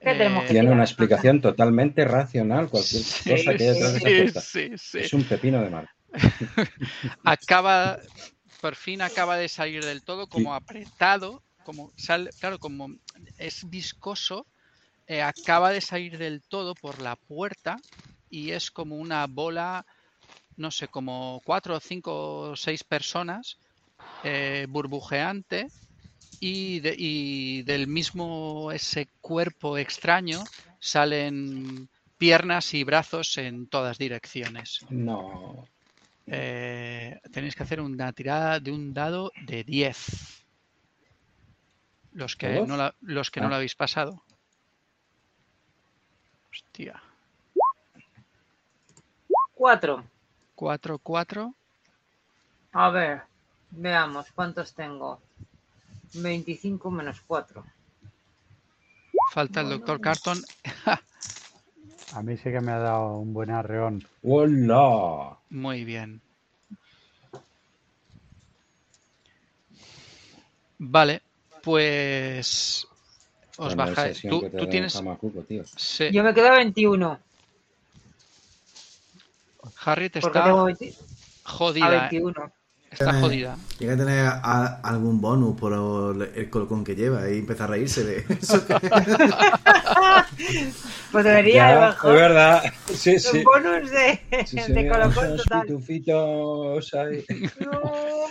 [0.00, 2.68] ¿Qué tenemos que eh, Tiene una explicación totalmente racional.
[2.70, 4.98] Cualquier sí, cosa que haya detrás de esa sí, sí, sí.
[5.04, 5.88] Es un pepino de mar.
[7.24, 7.98] acaba
[8.60, 10.54] por fin acaba de salir del todo como Sí.
[10.54, 12.88] apretado como sale claro como
[13.36, 14.46] es viscoso
[15.06, 17.82] eh, acaba de salir del todo por la puerta
[18.28, 19.86] y es como una bola
[20.56, 22.12] no sé como cuatro o cinco
[22.52, 23.58] o seis personas
[24.22, 25.72] eh, burbujeante
[26.40, 30.44] y, de- y del mismo ese cuerpo extraño
[30.78, 35.66] salen piernas y brazos en todas direcciones No.
[36.26, 40.44] eh, tenéis que hacer una tirada de un dado de 10.
[42.12, 42.68] Los que, ¿Todos?
[42.68, 43.50] no la, los que no Ah.
[43.50, 44.22] lo habéis pasado.
[46.50, 47.02] Hostia.
[49.54, 50.04] Cuatro.
[50.54, 51.54] 4, 4.
[52.72, 53.22] A ver,
[53.70, 55.20] veamos cuántos tengo.
[56.14, 57.64] 25 menos 4.
[59.32, 60.42] Falta el doctor Carton.
[62.14, 64.06] A mí sí que me ha dado un buen arreón.
[64.22, 65.36] ¡Hola!
[65.50, 66.20] Muy bien.
[70.78, 71.22] Vale,
[71.62, 72.86] pues
[73.56, 74.22] os Con bajáis.
[74.22, 75.02] Tú, tú tienes.
[75.76, 77.18] Sí, Yo me quedo a 21.
[79.84, 80.94] Harriet está tengo 20
[81.44, 82.08] a jodida.
[82.10, 82.52] 21.
[82.98, 83.56] Está Eh, jodida.
[83.78, 87.66] Llega a tener a- algún bonus por el, el colocón que lleva y empieza a
[87.66, 88.64] reírse de eso.
[91.12, 92.14] Pues debería, a Ya, mejor.
[92.14, 92.62] es verdad.
[92.94, 93.44] Sí, Un sí.
[93.44, 95.62] bonus de, Sí, de colocón total.
[95.62, 97.24] pitufitos ahí.
[97.60, 97.80] No,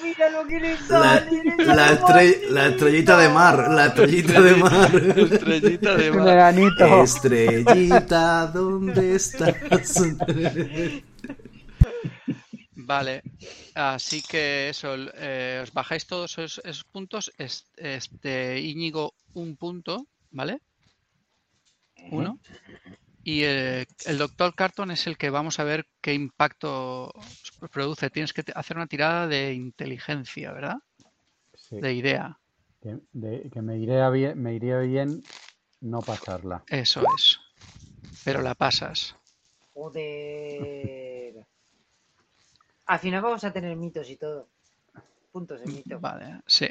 [0.04, 1.44] mira lo que le La, sale.
[1.44, 4.96] le la, sale estre- la estrellita de mar, la estrellita de mar.
[5.32, 6.56] Estrellita de mar.
[7.04, 9.56] Estrellita, ¿dónde estás?
[12.86, 13.24] Vale,
[13.74, 17.32] así que eso, eh, os bajáis todos esos, esos puntos.
[17.38, 20.60] es- Este Íñigo, un punto, ¿vale?
[22.12, 22.40] Uno.
[23.24, 27.12] Y eh, el doctor Carton es el que vamos a ver qué impacto
[27.72, 28.12] produce.
[28.12, 30.78] Tienes que hacer una tirada de inteligencia, ¿verdad?
[31.56, 32.40] Sí, De idea.
[32.82, 35.24] que, de- que me, iría bien, me iría bien
[35.82, 36.64] no pasarla.
[36.68, 37.40] Eso es.
[38.24, 39.16] Pero la pasas.
[39.74, 41.46] Joder.
[42.88, 44.48] Al final vamos a tener mitos y todo.
[45.32, 46.00] Puntos de mito.
[46.00, 46.70] Vale, sí.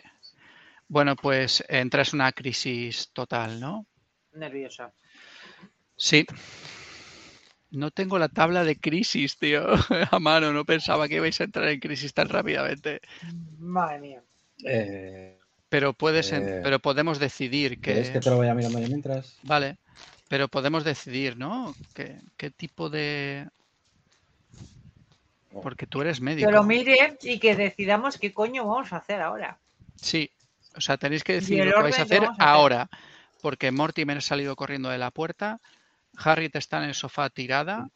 [0.89, 3.87] Bueno, pues entras en una crisis total, ¿no?
[4.35, 4.93] Nerviosa.
[5.97, 6.27] Sí.
[7.71, 9.65] No tengo la tabla de crisis, tío,
[10.11, 10.53] a mano.
[10.53, 13.01] No pensaba que ibais a entrar en crisis tan rápidamente.
[13.59, 14.23] Madre mía.
[14.65, 15.39] Eh,
[15.69, 19.37] Pero puedes, Eh, pero podemos decidir ¿Queréis que, que te lo vaya mirando yo mientras?
[19.43, 19.77] vale.
[20.29, 21.75] Pero podemos decidir, ¿no?
[21.95, 23.49] ¿Qué, qué tipo de?
[25.63, 26.49] Porque tú eres médico.
[26.49, 29.59] Que lo mire y que decidamos qué coño vamos a hacer ahora.
[29.97, 30.31] Sí.
[30.77, 32.49] O sea, tenéis que decidir lo que vais a hacer vamos a hacer.
[32.55, 32.89] ahora.
[33.41, 35.61] Porque Mortimer ha salido corriendo de la puerta,
[36.17, 37.89] Harriet está en el sofá tirada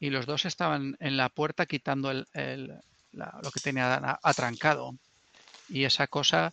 [0.00, 2.72] y los dos estaban en la puerta quitando el, el-
[3.12, 4.94] la- lo que tenía atrancado.
[5.68, 6.52] Y esa cosa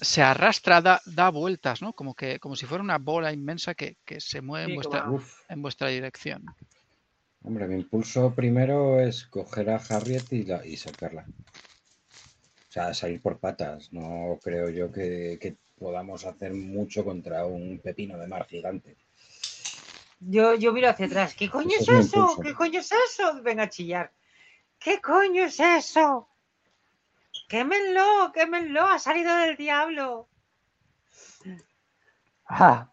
[0.00, 1.92] se arrastra, da, da vueltas, ¿no?
[1.92, 5.04] Como que, como si fuera una bola inmensa que, que se mueve Sí, vuestra,
[5.48, 6.44] en vuestra dirección.
[7.48, 11.26] Hombre, mi impulso primero es coger a Harriet y, la- y sacarla.
[12.68, 13.90] O sea, salir por patas.
[13.92, 18.96] No creo yo que, que podamos hacer mucho contra un pepino de mar gigante.
[20.20, 21.34] Yo, yo miro hacia atrás.
[21.34, 22.38] ¿Qué coño es es eso?
[22.42, 23.42] ¿Qué coño es eso?
[23.42, 24.12] Venga a chillar.
[24.78, 26.28] ¿Qué coño es eso?
[27.48, 28.86] Quémenlo, quémenlo.
[28.86, 30.28] Ha salido del diablo.
[32.46, 32.92] ¡Ah!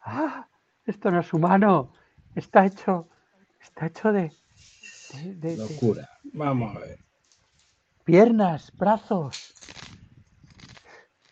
[0.00, 0.48] ¡Ah!
[0.86, 1.92] Esto no es humano.
[2.34, 3.08] Está hecho.
[3.74, 4.32] Está hecho de.
[5.12, 6.08] de- de- de Locura.
[6.32, 6.98] Vamos a ver.
[8.04, 9.54] piernas, brazos.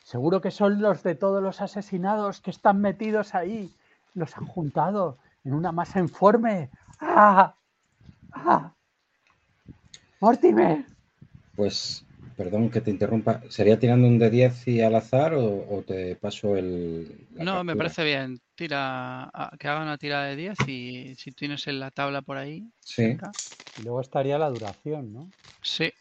[0.04, 3.72] Seguro que son los de todos los asesinados que están metidos ahí.
[4.14, 6.70] Los han juntado en una masa informe.
[6.98, 7.54] ¡Ah!
[8.32, 8.72] ¡Ah!
[10.20, 10.84] ¡Mortimer!
[11.56, 12.04] Pues,
[12.36, 13.42] perdón que te interrumpa.
[13.48, 17.26] ¿Sería tirando un de 10 y al azar o, o te paso el.
[17.30, 18.38] No, me parece bien.
[18.54, 22.36] Tira, a- que haga una tirada de 10 y si tienes en la tabla por
[22.36, 22.70] ahí.
[22.80, 23.02] Sí.
[23.04, 23.34] cerca.
[23.76, 25.32] Y luego estaría la duración, ¿no?
[25.62, 25.92] Sí.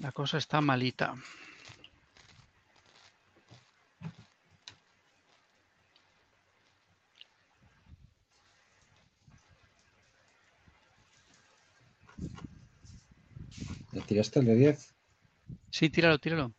[0.00, 1.14] La cosa está malita.
[13.92, 14.94] ¿Le tiraste el de 10?
[15.70, 16.52] Sí, tíralo, tíralo.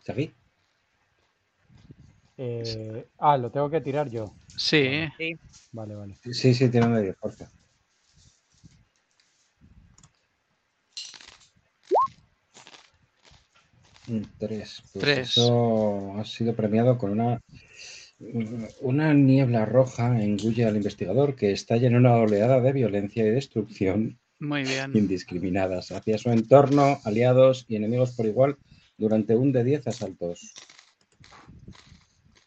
[0.00, 0.32] ¿Seguí?
[2.36, 4.32] Eh, ah, lo tengo que tirar yo.
[4.56, 5.38] Sí, Sí.
[5.72, 6.18] Vale, vale.
[6.22, 7.50] Sí, sí, tiene un de 10, porfa.
[14.06, 14.84] Un 3.
[14.92, 15.28] Pues Tres.
[15.30, 17.40] Eso ha sido premiado con una,
[18.80, 24.18] una niebla roja engulle al investigador que estalla en una oleada de violencia y destrucción
[24.38, 24.96] muy bien.
[24.96, 28.58] indiscriminadas hacia su entorno, aliados y enemigos por igual
[28.96, 30.54] durante un de 10 asaltos.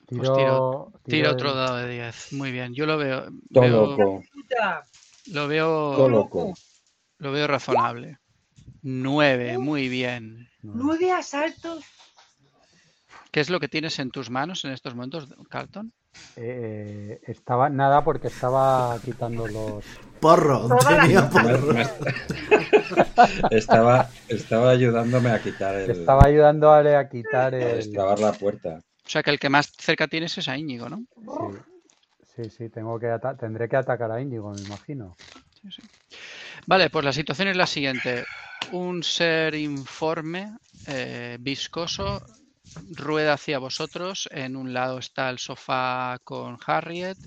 [0.08, 2.34] Tiro, Pues tiro- Tira el- otro dado de 10.
[2.34, 2.74] Muy bien.
[2.74, 3.28] Yo lo veo.
[3.54, 4.24] Todo veo- loco,
[5.34, 5.68] lo veo.
[5.96, 6.54] todo loco.
[7.20, 8.18] Lo veo razonable.
[8.84, 10.48] 9, muy bien.
[10.62, 11.84] Nueve asaltos.
[13.32, 15.92] ¿Qué es lo que tienes en tus manos en estos momentos, Carlton?
[16.36, 19.84] Eh, estaba nada porque estaba quitando los.
[20.22, 21.74] Porro, tenía porro.
[23.52, 25.92] estaba, estaba ayudándome a quitar el.
[25.92, 27.76] Estaba ayudándole a quitar a el.
[27.78, 28.82] destrabar la puerta.
[29.08, 30.98] O sea que el que más cerca tienes es a Íñigo, ¿no?
[31.16, 31.64] Sí,
[32.36, 33.08] sí, sí, tengo que
[33.40, 35.18] tendré que atacar a Íñigo, me imagino.
[35.62, 35.82] Sí, sí.
[36.66, 38.26] Vale, pues la situación es la siguiente.
[38.74, 42.22] Un ser informe, eh, viscoso,
[42.96, 44.28] rueda hacia vosotros.
[44.32, 47.18] En un lado está el sofá con Harriet,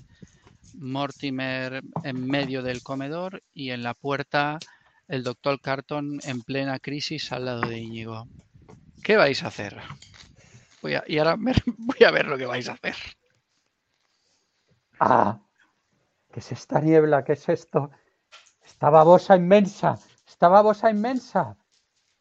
[0.73, 4.59] Mortimer en medio del comedor y en la puerta
[5.07, 8.27] el doctor Carton en plena crisis al lado de Íñigo.
[9.03, 9.81] ¿Qué vais a hacer?
[10.81, 12.95] Voy a, y ahora ver- voy a ver lo que vais a hacer.
[14.99, 15.39] ¡Ah!
[16.31, 17.23] ¿Qué es esta niebla?
[17.23, 17.91] ¿Qué es esto?
[18.63, 19.99] Esta babosa inmensa.
[20.27, 21.57] Esta babosa inmensa.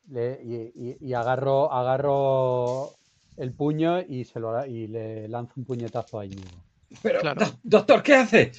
[0.09, 2.91] Le- y, y- y agarro, agarro
[3.37, 6.49] el puño y, se lo, y le lanzo un puñetazo a Íñigo.
[7.03, 7.45] Pero, Claro.
[7.47, 8.53] do- doctor, ¿qué hace?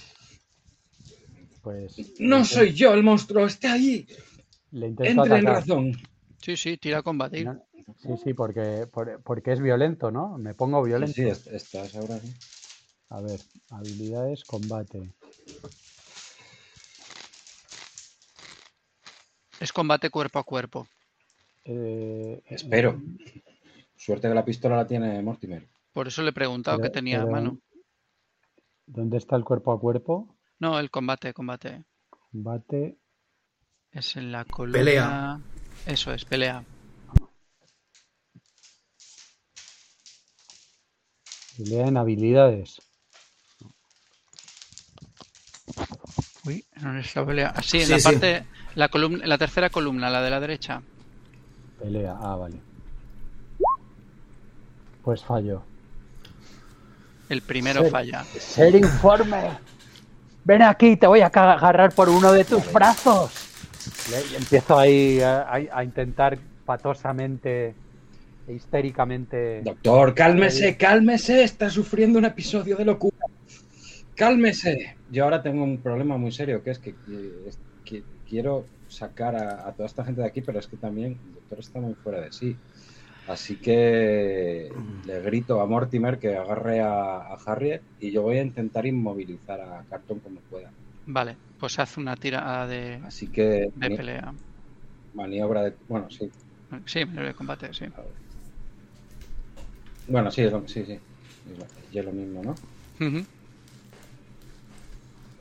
[1.62, 4.08] Pues No soy yo el monstruo, está ahí.
[4.72, 5.62] Le intento Entre en atacar.
[5.62, 5.92] razón.
[6.42, 7.46] Sí, sí, tira a combatir.
[7.46, 7.62] No,
[7.98, 10.38] Sí, sí, porque, por- porque es violento, ¿no?
[10.38, 11.14] Me pongo Sí, violento.
[11.14, 12.20] sí, est- estás ahora.
[12.20, 12.34] sí.
[13.10, 15.12] A ver, habilidades, combate.
[19.60, 20.88] Es combate cuerpo a cuerpo.
[21.66, 23.00] Eh, Espero.
[23.96, 25.68] Suerte que la pistola la tiene Mortimer.
[25.94, 27.60] Por eso le he preguntado Pero- qué tenía a mano.
[28.88, 30.36] ¿Dónde está el cuerpo a cuerpo?
[30.60, 31.84] No, el combate, combate.
[32.10, 32.98] Combate.
[33.92, 34.80] Es en la columna.
[34.80, 35.40] Pelea.
[35.86, 36.64] Eso es, pelea.
[41.60, 42.82] En habilidades.
[46.46, 47.54] Uy, ¿dónde está pelea?
[47.56, 48.04] Ah, sí, en Sí, la sí.
[48.04, 48.44] parte,
[48.76, 50.82] la columna, la tercera columna, la de la derecha.
[51.80, 52.56] Pelea, ah, vale.
[55.04, 55.64] Pues fallo.
[57.30, 58.24] El primero falla.
[58.24, 59.58] Ser informe.
[60.44, 63.32] Ven aquí, te voy a agarrar por uno de tus brazos.
[64.32, 67.74] Y empiezo ahí a, a- a intentar patosamente
[68.54, 69.64] histéricamente.
[69.68, 71.44] Doctor, cálmese, cálmese.
[71.44, 73.26] Está sufriendo un episodio de locura.
[74.16, 74.98] Cálmese.
[75.08, 79.36] Yo ahora tengo un problema muy serio, que es que, que- es que quiero sacar
[79.36, 81.96] a, a toda esta gente de aquí, pero es que también el doctor está muy
[81.96, 82.58] fuera de sí.
[83.28, 84.70] Así que
[85.06, 89.62] le grito a Mortimer que agarre a, a Harriet y yo voy a intentar inmovilizar
[89.62, 90.72] a Carton como pueda.
[91.06, 94.34] Vale, pues haz una tirada de, Así que de pelea.
[95.14, 95.78] maniobra de...
[95.88, 96.30] Bueno, sí.
[96.86, 97.86] Sí, de combate, sí.
[97.96, 98.21] a ver.
[100.08, 100.94] Bueno, sí, es lo, sí, sí.
[100.94, 102.56] Es lo, y es lo mismo, ¿no?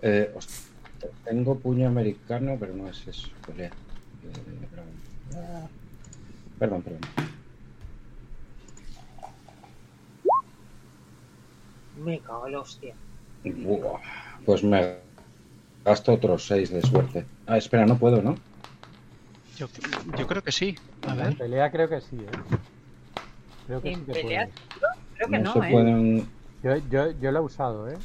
[0.03, 0.57] Eh, hostia,
[1.25, 3.29] tengo puño americano, pero no es eso.
[3.47, 3.69] Pelea.
[3.69, 4.87] Eh, perdón.
[5.35, 5.69] Ah,
[6.59, 7.01] Perdón, perdón.
[12.05, 12.95] Me cago en la hostia.
[13.45, 14.01] Buah,
[14.45, 14.99] Pues me
[15.85, 17.25] gasto otros 6 de suerte.
[17.47, 18.37] Ah, espera, no puedo, ¿no?
[19.59, 19.67] Yo,
[20.19, 20.77] yo creo que sí.
[21.07, 21.37] A En ver.
[21.37, 22.57] pelea creo que sí, ¿eh?
[23.71, 24.59] Creo que En sí que pelea, puede.
[25.15, 25.71] Creo que no, se ¿eh?
[25.71, 26.29] pueden.
[26.65, 27.97] Yo, yo, yo lo he usado, ¿eh?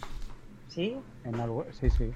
[0.69, 0.95] Sí.
[1.23, 1.65] En algo...
[1.81, 2.11] Sí, sí.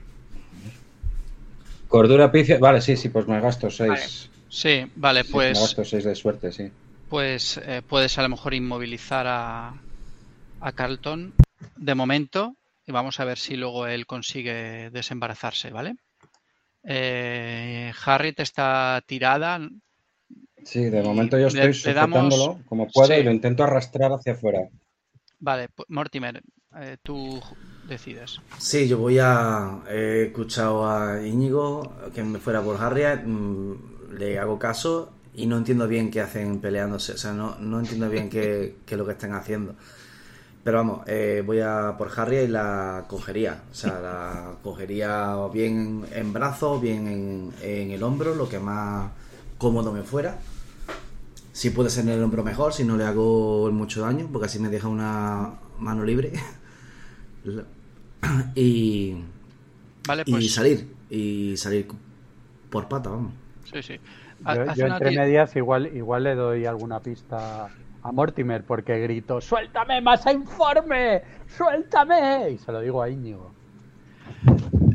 [1.87, 2.59] Cordura picia.
[2.59, 4.29] Vale, sí, sí, pues me gasto 6.
[4.49, 6.71] Sí, vale, me pues, gasto 6 de suerte, sí.
[7.09, 9.73] pues eh, puedes a lo mejor inmovilizar a,
[10.61, 11.33] a Carlton
[11.75, 12.53] de momento
[12.85, 15.95] y vamos a ver si luego él consigue desembarazarse, ¿vale?
[16.83, 19.59] Eh, Harriet está tirada.
[20.63, 23.13] Sí, de momento yo Le- estoy le damos- como puedo sí.
[23.15, 24.69] y lo intento arrastrar hacia afuera.
[25.39, 26.41] Vale, pu- Mortimer,
[26.75, 27.41] eh, tú
[27.87, 28.39] decides.
[28.57, 29.79] Sí, yo voy a.
[29.89, 33.73] He escuchado a Íñigo que me fuera por Harriet, mm,
[34.17, 37.13] le hago caso y no entiendo bien qué hacen peleándose.
[37.13, 39.75] O sea, no, no entiendo bien qué, qué es lo que están haciendo.
[40.63, 43.63] Pero vamos, eh, voy a por Harriet y la cogería.
[43.71, 49.09] O sea, la cogería bien en brazos, bien en, en el hombro, lo que más
[49.57, 50.37] cómodo me fuera.
[51.51, 54.59] Si puede ser en el hombro mejor, si no le hago mucho daño, porque así
[54.59, 56.31] me deja una mano libre.
[58.55, 59.15] Y,
[60.07, 60.87] Vale, y pues salir.
[61.09, 61.87] Y salir
[62.69, 63.33] por pata, vamos.
[63.71, 63.99] sí, sí.
[64.43, 67.69] Ha- Yo, entre medias igual, igual le doy alguna pista
[68.01, 71.21] a Mortimer porque grito ¡Suéltame más informe!
[71.57, 72.51] ¡Suéltame!
[72.51, 73.51] Y se lo digo a Íñigo.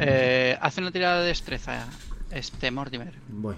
[0.01, 1.87] eh, hace una tirada de destreza,
[2.31, 3.13] este Mortimer.
[3.29, 3.57] Voy.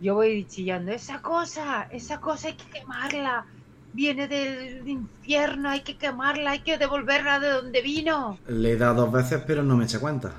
[0.00, 3.46] Yo voy chillando, esa cosa, esa cosa hay que quemarla.
[3.92, 8.38] Viene del infierno, hay que quemarla, hay que devolverla de donde vino.
[8.48, 10.32] Le he dado dos veces, pero no me echa cuenta.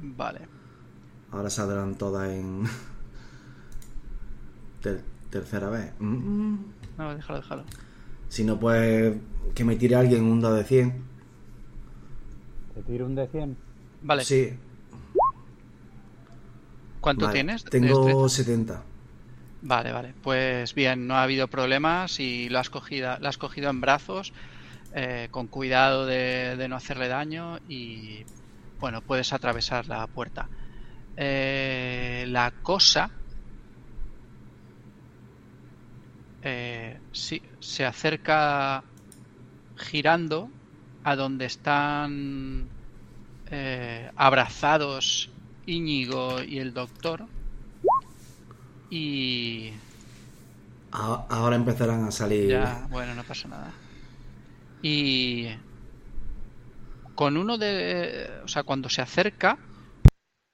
[0.00, 0.40] Vale.
[1.30, 2.64] Ahora saldrán todas en.
[4.82, 5.92] ter- tercera vez.
[6.00, 6.14] Mm,
[6.52, 6.58] mm.
[6.98, 7.64] No, déjalo, déjalo.
[8.28, 9.16] Si no, pues.
[9.54, 11.02] Que me tire alguien un dado de 100.
[12.74, 13.56] ¿Te tiro un de 100?
[14.02, 14.52] Vale, Sí.
[17.02, 17.34] ¿Cuánto vale.
[17.34, 17.64] tienes?
[17.64, 18.44] Tengo destreza?
[18.44, 18.82] 70.
[19.60, 20.14] Vale, vale.
[20.22, 24.32] Pues bien, no ha habido problemas y lo has cogido, lo has cogido en brazos,
[24.94, 28.24] eh, con cuidado de, de no hacerle daño y
[28.80, 30.48] bueno, puedes atravesar la puerta.
[31.16, 33.10] Eh, la cosa
[36.42, 38.82] eh, sí, se acerca
[39.76, 40.50] girando
[41.04, 42.66] a donde están
[43.50, 45.30] eh, abrazados
[45.66, 47.26] Íñigo y el doctor
[48.90, 49.72] y
[50.92, 52.50] Ahora empezarán a salir.
[52.50, 53.72] ya, bueno, no pasa nada.
[54.82, 55.48] Y
[57.14, 59.58] con uno de, o sea, cuando se acerca,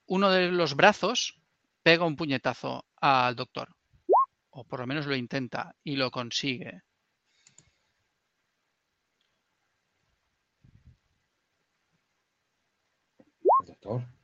[0.07, 1.41] uno de los brazos
[1.83, 3.69] pega un puñetazo al doctor.
[4.51, 6.83] O por lo menos lo intenta y lo consigue.
[13.67, 14.18] Doctor.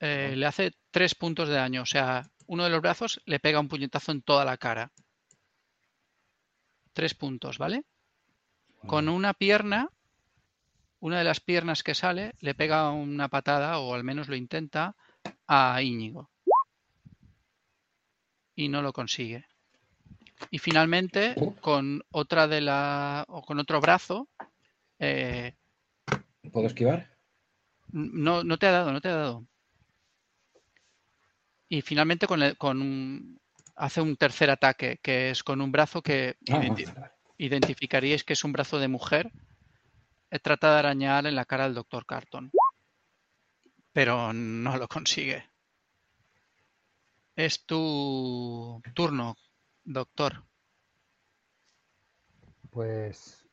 [0.00, 1.82] Eh, le hace tres puntos de daño.
[1.82, 4.92] O sea, uno de los brazos le pega un puñetazo en toda la cara.
[6.92, 7.84] Tres puntos, ¿vale?
[8.86, 9.90] Con una pierna,
[11.00, 14.96] una de las piernas que sale, le pega una patada, o al menos lo intenta,
[15.46, 16.30] a Íñigo.
[18.54, 19.46] Y no lo consigue.
[20.50, 23.24] Y finalmente, con otra de la.
[23.28, 24.28] o con otro brazo.
[24.98, 25.54] eh,
[26.52, 27.16] ¿Puedo esquivar?
[27.90, 29.46] no, no te ha dado, no te ha dado.
[31.68, 33.40] Y finalmente con, el- con un-
[33.76, 36.86] hace un tercer ataque, que es con un brazo que Ah, identi-
[37.38, 39.30] identificaríais que es un brazo de mujer.
[40.30, 42.50] Eh, Trata de arañar en la cara del doctor Carton.
[43.92, 45.44] Pero no lo consigue.
[47.36, 49.36] Es tu turno,
[49.84, 50.44] doctor.
[52.70, 53.46] Pues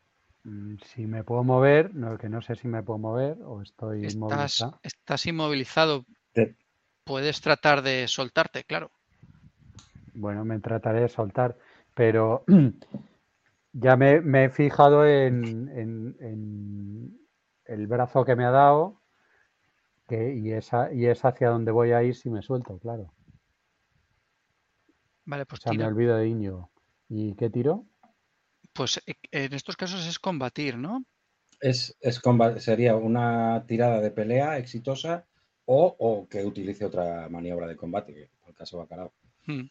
[0.44, 4.06] mm, si me puedo mover, no, que no sé si me puedo mover o estoy
[4.06, 4.80] Estás, inmovilizado.
[4.84, 6.06] estás inmovilizado.
[6.34, 6.56] Te-
[7.06, 8.92] Puedes tratar de soltarte, claro.
[10.14, 11.58] Bueno, me trataré de soltar,
[11.94, 12.44] pero
[13.74, 17.20] ya me, me he fijado en, en- en
[17.66, 19.02] el brazo que me ha dado
[20.08, 23.14] que, y, esa, y es hacia donde voy a ir si me suelto, claro.
[25.26, 25.88] Vale, O pues sea, me tira.
[25.88, 26.70] olvido de Íñigo.
[27.10, 27.88] ¿Y qué tiro?
[28.74, 31.04] Pues eh, en estos casos es combatir, ¿no?
[31.60, 31.98] Es,
[32.60, 35.26] sería una tirada de pelea exitosa
[35.66, 39.12] o, o que utilice otra maniobra de combate, que por el caso bacalao.
[39.48, 39.66] Hmm.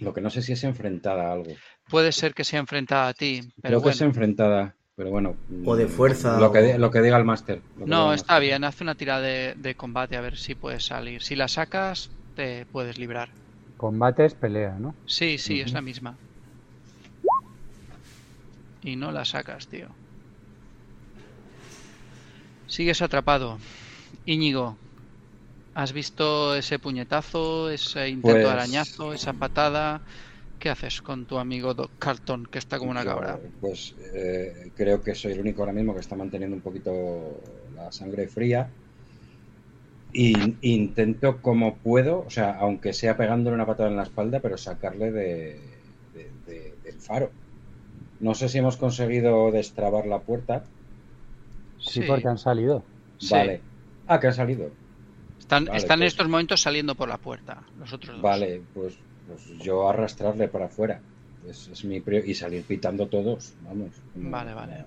[0.00, 1.52] Lo que no sé si es enfrentada a algo.
[1.90, 5.36] Puede ser que sea enfrentada a ti, pero Creo que es enfrentada, pero bueno.
[5.66, 7.62] O de mm, fuerza, Lo que, o- di- lo que diga el máster.
[7.84, 11.22] No, el está bien, haz una tirada de, de combate a ver si puedes salir.
[11.22, 13.30] Si la sacas, te puedes librar.
[13.76, 14.94] Combate es pelea, ¿no?
[15.06, 16.18] Sí, sí, es la misma.
[18.80, 19.96] Y no la sacas, tío.
[22.66, 23.58] Sigues atrapado.
[24.32, 24.76] Íñigo,
[25.74, 30.02] ¿has visto ese puñetazo, ese intento de Pues- arañazo, esa patada?
[30.58, 33.38] ¿Qué haces con tu amigo Doc Carton, que está como una cabra?
[33.60, 37.40] Pues eh, creo que soy el único ahora mismo que está manteniendo un poquito
[37.74, 38.68] la sangre fría.
[40.12, 44.58] Y intento como puedo, o sea, aunque sea pegándole una patada en la espalda, pero
[44.58, 45.60] sacarle de,
[46.12, 47.30] de- de- del faro.
[48.20, 50.64] No sé si hemos conseguido destrabar la puerta.
[51.78, 52.82] Sí, porque han salido.
[53.18, 53.34] Sí.
[54.08, 54.70] Ah, que ha salido.
[55.38, 58.22] Están, Vale, están en pues- estos momentos saliendo por la puerta, los otros dos.
[58.22, 61.00] Vale, pues, pues yo arrastrarle para afuera.
[61.46, 63.90] Es, es mi prior- y salir pitando todos, vamos.
[64.14, 64.84] Vale, vale.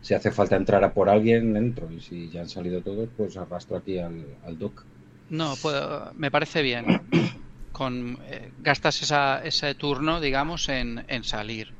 [0.00, 1.90] Si hace falta entrar a por alguien, entro.
[1.90, 4.84] Y si ya han salido todos, pues arrastro aquí al, al Doc.
[5.30, 6.84] No, puedo, me parece bien.
[7.72, 11.72] Con, eh, gastas esa- ese turno, digamos, en, en salir.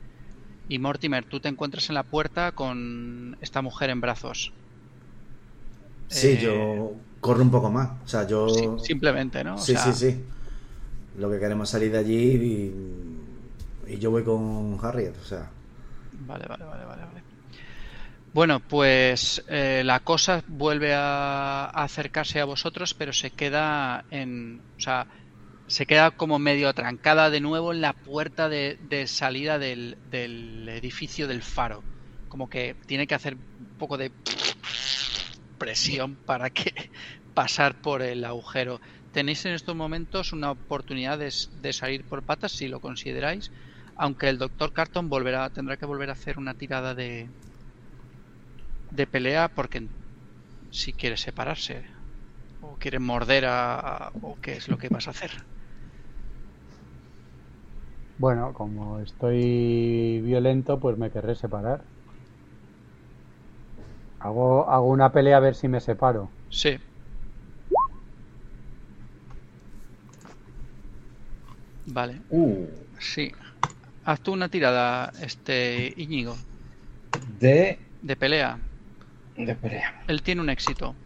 [0.68, 4.52] Y Mortimer, tú te encuentras en la puerta con esta mujer en brazos.
[6.14, 7.90] Sí, Eh, yo corro un poco más.
[8.04, 8.46] O sea, yo.
[8.46, 9.62] Sí, simplemente, ¿no?
[9.62, 10.24] O Sí, sea, sí, sí.
[11.14, 12.14] Lo que queremos es salir de allí
[13.86, 15.50] y, y yo voy con Harriet, o sea.
[16.12, 17.04] Vale, vale, vale, vale.
[17.04, 17.24] vale.
[18.32, 24.58] Bueno, pues eh, la cosa vuelve a, a acercarse a vosotros, pero se queda en.
[24.76, 25.06] O sea,
[25.66, 30.68] se queda como medio atrancada de nuevo en la puerta de, de salida del, del
[30.70, 31.86] edificio del faro.
[32.28, 34.14] Como que tiene que hacer un poco de
[35.64, 36.72] presión para que
[37.34, 38.80] pasar por el agujero.
[39.10, 41.30] Tenéis en estos momentos una oportunidad de,
[41.72, 43.50] salir por patas si lo consideráis,
[43.96, 47.32] aunque el doctor Carton volverá, tendrá que volver a hacer una tirada de
[48.98, 49.78] de pelea porque
[50.80, 51.76] si quiere separarse
[52.60, 53.58] o quiere morder a,
[54.08, 55.32] a- o qué es lo que vas a hacer.
[58.16, 61.90] Bueno, como estoy violento, pues me querré separar.
[64.25, 66.31] Hago, hago una pelea a ver si me separo.
[66.49, 66.79] Sí.
[71.87, 72.66] Vale, Uh,
[72.99, 73.31] sí.
[74.05, 76.37] Haz tú una tirada, este Íñigo,
[77.41, 78.61] de, de pelea.
[79.37, 79.93] de pelea.
[80.09, 80.97] Él tiene un éxito.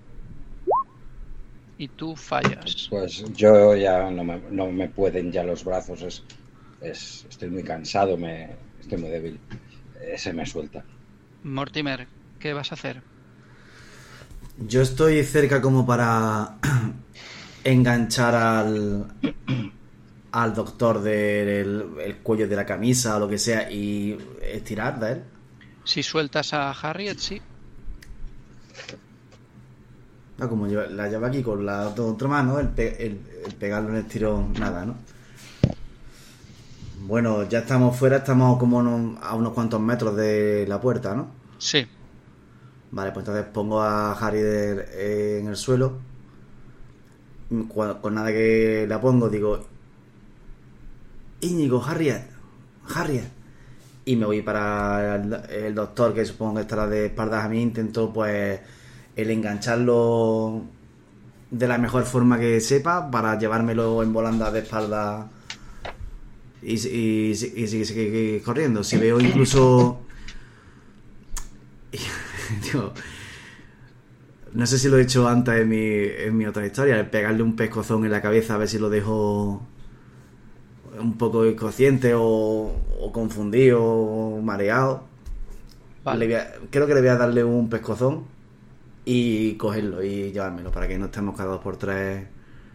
[1.78, 2.88] Y tú fallas.
[2.90, 6.02] Pues yo ya no me, no me pueden ya los brazos.
[6.02, 6.24] Es,
[6.80, 9.40] es- estoy muy cansado, me, estoy muy débil.
[10.00, 10.84] Eh, se me suelta.
[11.42, 12.08] Mortimer,
[12.38, 13.02] ¿qué vas a hacer?
[14.58, 16.56] Yo estoy cerca como para
[17.64, 19.06] enganchar al,
[20.32, 25.12] al doctor del el cuello de la camisa o lo que sea y estirar de
[25.12, 25.22] él.
[25.84, 27.42] Si sueltas a Harriet, sí.
[30.38, 33.90] No, como yo la llevo aquí con la otra mano, el, pe- el- el pegarlo
[33.90, 34.94] en el tirón, nada, ¿no?
[37.06, 38.80] Bueno, ya estamos fuera, estamos como
[39.22, 41.28] a unos cuantos metros de la puerta, ¿no?
[41.58, 41.86] Sí.
[42.90, 45.98] Vale, pues entonces pongo a Harry en el suelo.
[47.68, 49.66] Con nada que la pongo, digo:
[51.40, 52.22] Íñigo, Harriet,
[52.94, 53.28] Harriet.
[54.04, 57.60] Y me voy para el, doctor, que supongo que estará de espaldas a mí.
[57.60, 58.58] Intento, pues,
[59.16, 60.64] el engancharlo
[61.50, 65.30] de la mejor forma que sepa para llevármelo en volanda de espalda
[66.62, 68.82] y, y, y, y corriendo.
[68.82, 70.00] Si veo incluso.
[74.52, 77.42] No sé si lo he hecho antes en mi, en mi otra historia, el pegarle
[77.42, 79.60] un pescozón en la cabeza a ver si lo dejo
[80.98, 82.22] un poco inconsciente o,
[83.00, 85.04] o confundido o mareado.
[86.04, 86.18] Vale.
[86.20, 88.24] Le voy a- creo que le voy a darle un pescozón
[89.04, 92.26] y cogerlo y llevármelo para que no estemos cada dos por tres.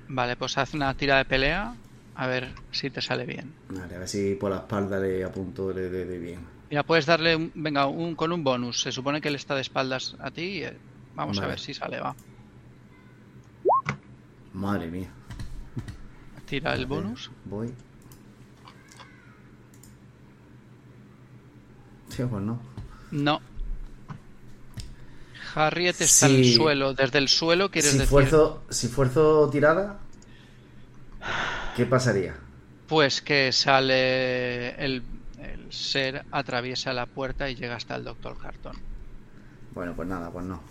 [0.07, 1.75] Vale, pues haz una tira de pelea
[2.15, 3.53] a ver si te sale bien.
[3.69, 6.52] Vale, a ver si por la espalda le apunto de, de- de bien.
[6.73, 8.81] Mira, puedes darle, un, venga, un, con un bonus.
[8.81, 10.63] Se supone que él está de espaldas a ti.
[10.63, 10.75] eh,
[11.13, 12.15] vamos a ver si sale, va.
[14.53, 15.11] Madre mía.
[16.47, 17.29] Tira el bonus.
[17.45, 17.71] Voy.
[22.09, 22.59] Sí, pues no.
[23.11, 23.39] No.
[25.53, 26.95] Harriet está en el suelo.
[26.95, 28.09] Desde el suelo quieres Si decir.
[28.09, 29.99] fuerzo, si fuerzo tirada,
[31.75, 32.35] ¿qué pasaría?
[32.87, 35.03] Pues que sale el
[35.73, 38.75] ser, atraviesa la puerta y llega hasta el doctor Carton.
[39.73, 40.61] Bueno, pues nada, pues no.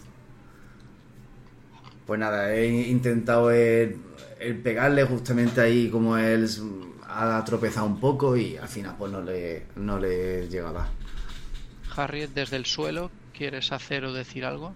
[2.06, 4.00] Pues nada, he intentado el,
[4.40, 6.48] el pegarle justamente ahí como él
[7.08, 10.88] ha tropezado un poco y al final pues no le, no le llegaba.
[11.94, 14.72] Harriet, desde el suelo, ¿quieres hacer o decir algo?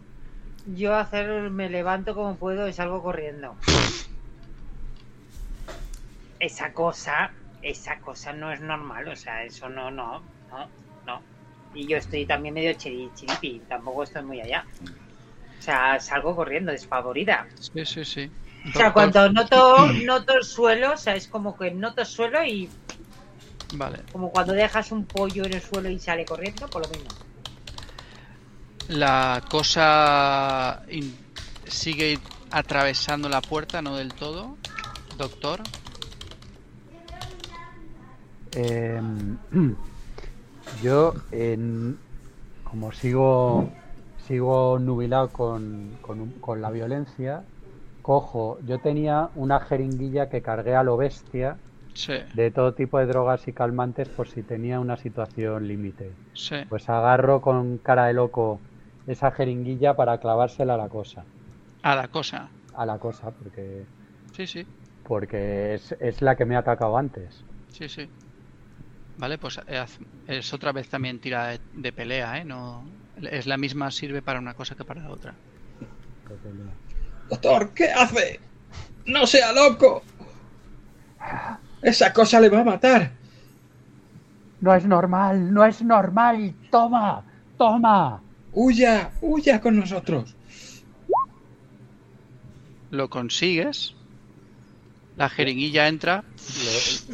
[0.74, 3.54] Yo hacer, me levanto como puedo y salgo corriendo.
[6.40, 7.30] Esa cosa,
[7.70, 10.70] esa cosa no es normal, o sea, eso no, no, no,
[11.06, 11.22] no.
[11.74, 14.64] Y yo estoy también medio chiri- chiripi, tampoco estoy muy allá.
[15.58, 17.46] sea, salgo corriendo despavorida.
[17.60, 18.30] Sí, sí, sí.
[18.68, 22.44] O sea, cuando noto, noto el suelo, o sea, es como que noto el suelo
[22.44, 22.70] y
[23.72, 23.98] Vale.
[24.12, 27.10] como cuando dejas un pollo en el suelo y sale corriendo, por lo mismo.
[28.88, 30.82] La cosa
[31.66, 32.18] sigue
[32.50, 34.56] atravesando la puerta, no del todo.
[35.18, 35.60] Doctor.
[38.56, 39.00] Eh,
[40.70, 42.00] yo, en-
[42.62, 43.74] como sigo,
[44.16, 45.98] sigo nubilado con,
[46.40, 47.46] con la violencia,
[48.02, 48.58] cojo.
[48.62, 51.60] Yo tenía una jeringuilla que cargué a lo bestia
[51.94, 56.18] Sí, de todo tipo de drogas y calmantes por si tenía una situación límite.
[56.32, 56.56] sí.
[56.68, 58.64] Pues agarro con cara de loco
[59.06, 61.28] esa jeringuilla para clavársela a la cosa.
[61.82, 62.42] A la cosa.
[62.82, 63.88] A la cosa, porque,
[64.32, 64.68] Sí, sí,
[65.02, 67.46] porque es, es la que me ha atacado antes.
[67.68, 68.10] sí, sí.
[69.18, 69.84] Vale, pues eh,
[70.26, 72.44] es otra vez también tira de, de pelea, ¿eh?
[72.44, 72.84] No,
[73.16, 75.34] es la misma, sirve para una cosa que para la otra.
[77.30, 78.40] Doctor, ¿qué hace?
[79.06, 80.02] No sea loco.
[81.82, 83.12] Esa cosa le va a matar.
[84.60, 86.54] No es normal, no es normal.
[86.70, 87.24] Toma,
[87.56, 88.22] toma.
[88.52, 90.34] Huya, huya con nosotros.
[92.90, 93.95] Lo consigues.
[95.16, 96.24] La jeringuilla entra.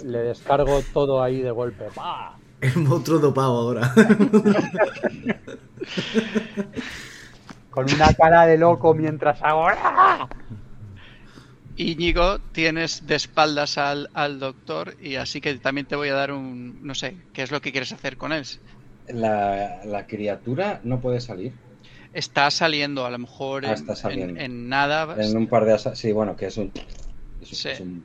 [0.02, 1.84] Le, le descargo todo ahí de golpe.
[1.94, 2.36] ¡Pah!
[2.60, 3.92] El monstruo dopado ahora.
[7.70, 9.66] Con una cara de loco mientras hago.
[9.68, 10.28] ¡Ah!
[11.76, 16.30] Íñigo, tienes de espaldas al, al doctor y así que también te voy a dar
[16.32, 16.78] un...
[16.86, 18.44] No sé, ¿qué es lo que quieres hacer con él?
[19.08, 21.52] La, la criatura no puede salir.
[22.12, 24.38] Está saliendo, a lo mejor Ah, en, está saliendo.
[24.38, 25.16] en- en nada.
[25.18, 26.70] En un par de Sí, bueno, que es un.
[27.42, 27.68] Es, Sí.
[27.68, 28.04] es un-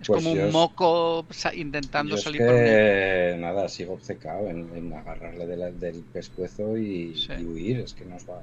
[0.00, 4.68] es pues como un moco intentando yo es salir por que, nada, sigo obcecado en,
[4.74, 7.32] en agarrarle de la- del pescuezo y, Sí.
[7.40, 7.80] y huir.
[7.80, 8.42] Es que nos va.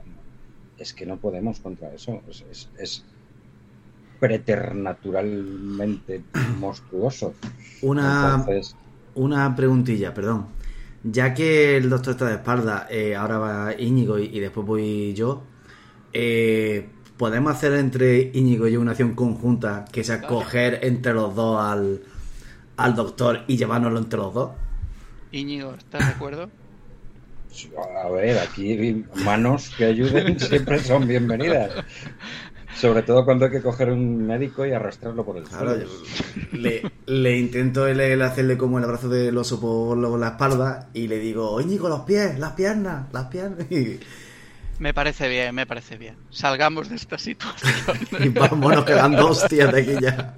[0.77, 2.21] Es que no podemos contra eso.
[2.29, 3.03] Es, es, es
[4.19, 6.21] preternaturalmente
[6.59, 7.33] monstruoso.
[7.81, 8.75] Una, Entonces,
[9.15, 10.47] una preguntilla, perdón.
[11.03, 15.13] Ya que el doctor está de espalda, eh, ahora va Íñigo y, y después voy
[15.13, 15.43] yo.
[16.13, 21.33] eh, ¿Podemos hacer entre Íñigo y yo una acción conjunta que sea coger entre los
[21.33, 22.01] dos al,
[22.75, 24.51] al doctor y llevárnoslo entre los dos?
[25.31, 26.49] Íñigo, ¿estás de acuerdo?
[28.03, 31.71] a ver, aquí manos que ayuden siempre son bienvenidas.
[32.75, 35.77] Sobre todo cuando hay que coger un médico y arrastrarlo por el suelo.
[36.51, 41.07] le, le intento el, el hacerle como el abrazo del oso por la espalda y
[41.07, 43.71] le digo, Íñigo, los pies, las piernas, las piernas.
[43.71, 44.01] Y,
[44.77, 46.17] Me parece bien, me parece bien.
[46.29, 47.71] Salgamos de esta situación.
[48.19, 50.35] y vámonos quedando hostias de aquí ya.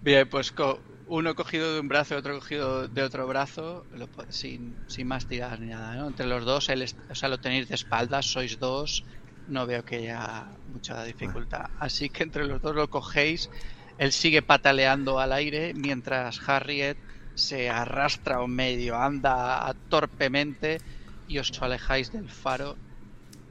[0.00, 4.08] Bien, pues co- uno cogido de un brazo y otro cogido de otro brazo, lo
[4.28, 6.08] sin, sin más tiradas ni nada, ¿no?
[6.08, 9.04] Entre los dos, es- o sea, lo tenéis de espaldas, sois dos,
[9.46, 11.64] no veo que haya mucha dificultad.
[11.78, 13.50] Así que entre los dos lo cogéis,
[13.96, 16.98] él sigue pataleando al aire mientras Harriet
[17.34, 20.78] se arrastra o medio, anda torpemente
[21.26, 22.78] y os alejáis del faro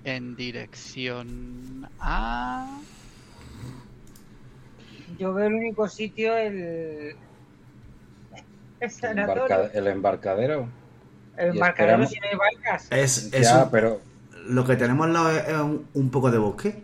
[0.03, 2.79] en dirección a...
[5.17, 6.55] Yo veo el único sitio, el.
[6.55, 7.15] El
[8.79, 9.43] El, sanatorio.
[9.47, 10.67] embarca- el embarcadero.
[11.35, 12.87] El embarcadero esperamos- tiene barcas.
[12.91, 14.01] Es, es ya, un- pero
[14.47, 16.81] lo que tenemos al lado es, un, un poco de bosque.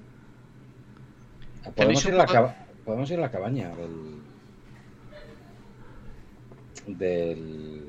[1.76, 4.22] Podemos ir, a la caba- podemos ir a la cabaña del.
[6.98, 7.85] del.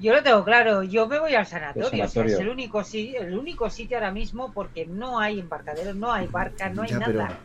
[0.00, 2.04] Yo lo tengo claro, yo me voy al sanatorio.
[2.04, 6.12] O sea, es el único, el único sitio ahora mismo porque no hay embarcadero, no
[6.12, 7.38] hay barcas, no hay Ya, nada.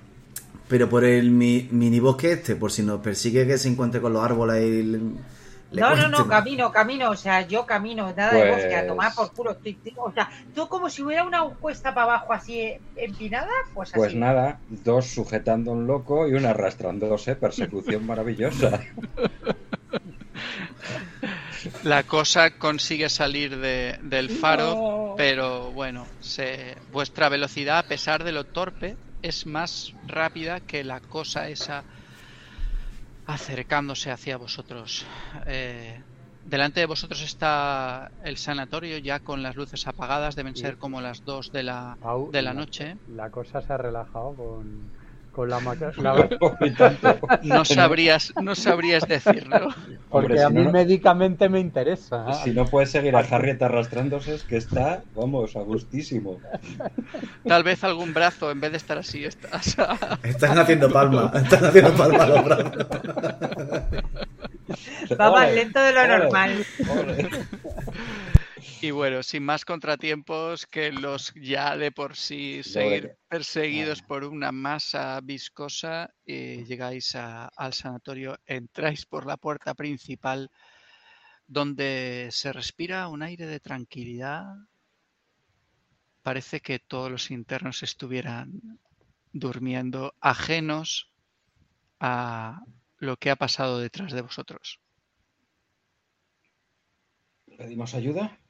[0.68, 4.14] pero por el mi- mini bosque este, por si nos persigue que se encuentre con
[4.14, 4.98] los árboles y le,
[5.72, 8.86] le No, no, no, camino, camino, o sea, yo camino, nada de Pues- bosque, a
[8.88, 9.52] tomar por culo.
[9.52, 13.48] Estoy- estoy- O sea, tú como si hubiera una cuesta para abajo así eh, empinada,
[13.74, 13.98] pues así.
[13.98, 17.36] Pues nada, dos sujetando a un loco y una arrastrándose.
[17.36, 18.82] Persecución maravillosa.
[21.84, 25.14] La cosa consigue salir de- del faro, No.
[25.18, 31.00] pero bueno, se, vuestra velocidad, a pesar de lo torpe, es más rápida que la
[31.00, 31.86] cosa esa
[33.26, 35.06] acercándose hacia vosotros.
[35.46, 36.02] Eh,
[36.44, 41.24] delante de vosotros está el sanatorio ya con las luces apagadas, deben ser como las
[41.24, 41.98] 2 de la,
[42.32, 42.96] de la noche.
[43.08, 44.92] La cosa se ha relajado con,
[45.32, 46.28] con la, maca- la-.
[47.44, 49.70] No sabrías, no sabrías decirlo.
[50.10, 52.34] Porque Hombre, a si mí no- médicamente me interesa.
[52.44, 56.40] Si no puedes seguir a Harriet arrastrándose, es que está, vamos, a gustísimo.
[57.48, 59.78] Tal vez algún brazo, en vez de estar así, estás
[60.24, 62.88] Están haciendo palma, están haciendo palma los brazos.
[65.20, 66.66] Va más lento de lo ole, normal.
[66.90, 67.30] ole.
[68.82, 74.52] Y bueno, sin más contratiempos que los ya de por sí seguir perseguidos por una
[74.52, 80.50] masa viscosa, eh, llegáis a- al sanatorio, entráis por la puerta principal
[81.48, 84.46] donde se respira un aire de tranquilidad.
[86.24, 88.80] Parece que todos los internos estuvieran
[89.34, 91.12] durmiendo ajenos
[92.00, 92.62] a
[92.98, 94.80] lo que ha pasado detrás de vosotros.
[97.58, 98.41] ¿Pedimos ayuda?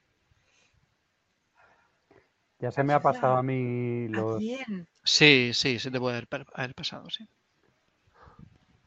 [2.62, 4.38] Ya se me ha pasado a mí ¿A los...
[4.38, 4.88] quién?
[5.04, 7.28] Sí, sí, se te puede haber, pasado, sí.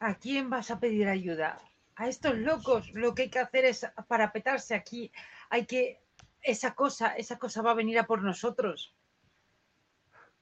[0.09, 1.51] ¿A quién vas a pedir ayuda?
[1.97, 2.93] A estos locos.
[2.93, 5.11] Lo que hay que hacer es parapetarse aquí.
[5.51, 6.01] Hay que.
[6.43, 8.95] Esa cosa, esa cosa va a venir a por nosotros.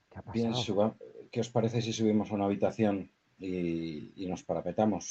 [0.09, 0.63] ¿Qué ha Bien, pasado?
[0.65, 0.95] suba-
[1.31, 5.03] ¿qué os parece si subimos a una habitación y, y nos parapetamos?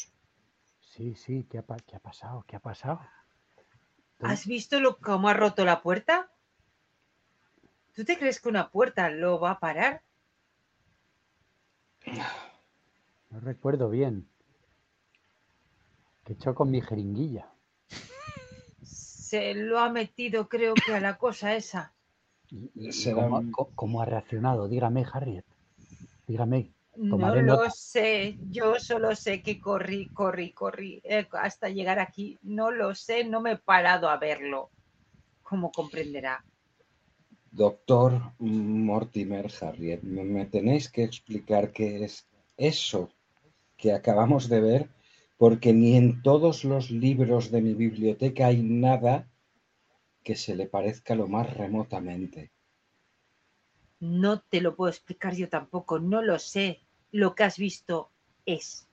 [0.80, 2.44] Sí, sí, ¿qué ha, qué ha pasado?
[2.46, 3.00] ¿Qué ha pasado?
[4.20, 6.31] ¿Dó- ¿Has visto lo, cómo ha roto la puerta?
[7.94, 10.02] ¿Tú te crees que una puerta lo va a parar?
[13.30, 14.28] No recuerdo bien.
[16.24, 17.50] ¿Qué he hecho con mi jeringuilla?
[18.82, 21.94] Se lo ha metido, creo que a la cosa esa.
[22.50, 23.28] ¿Y, y- y Será
[23.74, 24.68] cómo, ha reaccionado?
[24.68, 25.44] Dígame, Harriet.
[26.26, 26.72] Dígame.
[26.96, 27.70] No lo nota.
[27.70, 32.38] sé, yo solo sé que corrí, corrí, corrí eh, hasta llegar aquí.
[32.42, 34.70] No lo sé, no me he parado a verlo,
[35.42, 36.44] como comprenderá.
[37.52, 42.26] Doctor Mortimer Harriet, me, tenéis que explicar qué es
[42.56, 43.10] eso
[43.76, 44.88] que acabamos de ver,
[45.36, 49.28] porque ni en todos los libros de mi biblioteca hay nada
[50.24, 52.50] que se le parezca lo más remotamente.
[54.00, 56.80] No te lo puedo explicar yo tampoco, no lo sé.
[57.10, 58.10] Lo que has visto
[58.46, 58.88] es.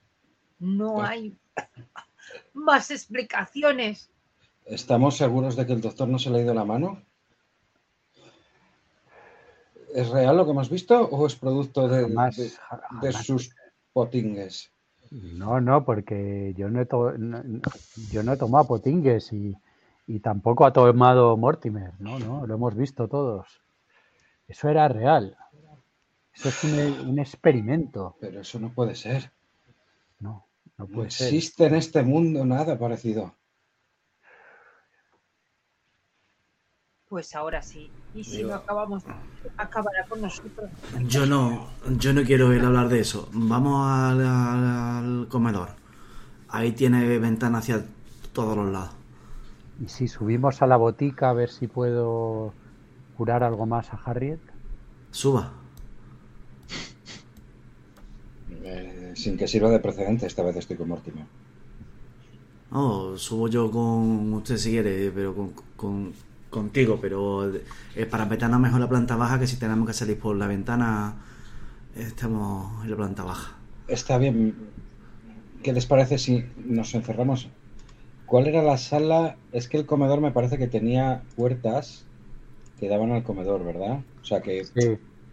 [0.59, 1.37] No hay
[2.53, 4.11] más explicaciones.
[4.65, 7.08] ¿Estamos seguros de que el doctor no se le ha ido la mano?
[9.93, 13.55] ¿Es real lo que hemos visto o es producto de, Jamás, de- sus
[13.93, 14.71] potingues?
[15.11, 17.61] No, no, porque yo no he, to- no- no-
[18.11, 19.55] yo no he tomado potingues y,
[20.07, 21.93] y tampoco ha tomado Mortimer.
[21.99, 23.47] No, no, lo hemos visto todos.
[24.47, 25.35] Eso era real.
[26.33, 26.73] Eso es un,
[27.09, 28.15] un experimento.
[28.19, 29.31] Pero eso no puede ser.
[30.19, 30.45] No,
[30.77, 31.27] no No puede ser.
[31.27, 33.33] existe en este mundo nada parecido.
[37.09, 37.89] Pues ahora sí.
[38.13, 39.03] Y si Digo- no acabamos,
[39.57, 40.69] acabará con nosotros.
[41.07, 41.67] Yo no,
[41.97, 43.29] yo no quiero oír hablar de eso.
[43.33, 45.69] Vamos al, al- al comedor.
[46.49, 47.83] Ahí tiene ventana hacia
[48.33, 48.91] todos los lados.
[49.83, 52.53] Y si subimos a la botica a ver si puedo
[53.17, 54.39] curar algo más a Harriet.
[55.11, 55.51] Suba.
[58.63, 61.25] Eh, sin que sirva de precedente, esta vez estoy con Mortimer.
[62.71, 66.13] Oh, subo yo con usted si quiere, pero con, con-
[66.49, 67.51] contigo, pero
[67.95, 71.15] eh, para meternos mejor la planta baja que si tenemos que salir por la ventana,
[71.95, 73.55] estamos en la planta baja.
[73.87, 74.55] Está bien.
[75.63, 77.47] ¿Qué les parece si nos encerramos?
[78.25, 79.35] ¿Cuál era la sala?
[79.51, 82.05] Es que el comedor me parece que tenía puertas
[82.79, 83.99] que daban al comedor, ¿verdad?
[84.21, 84.63] O sea que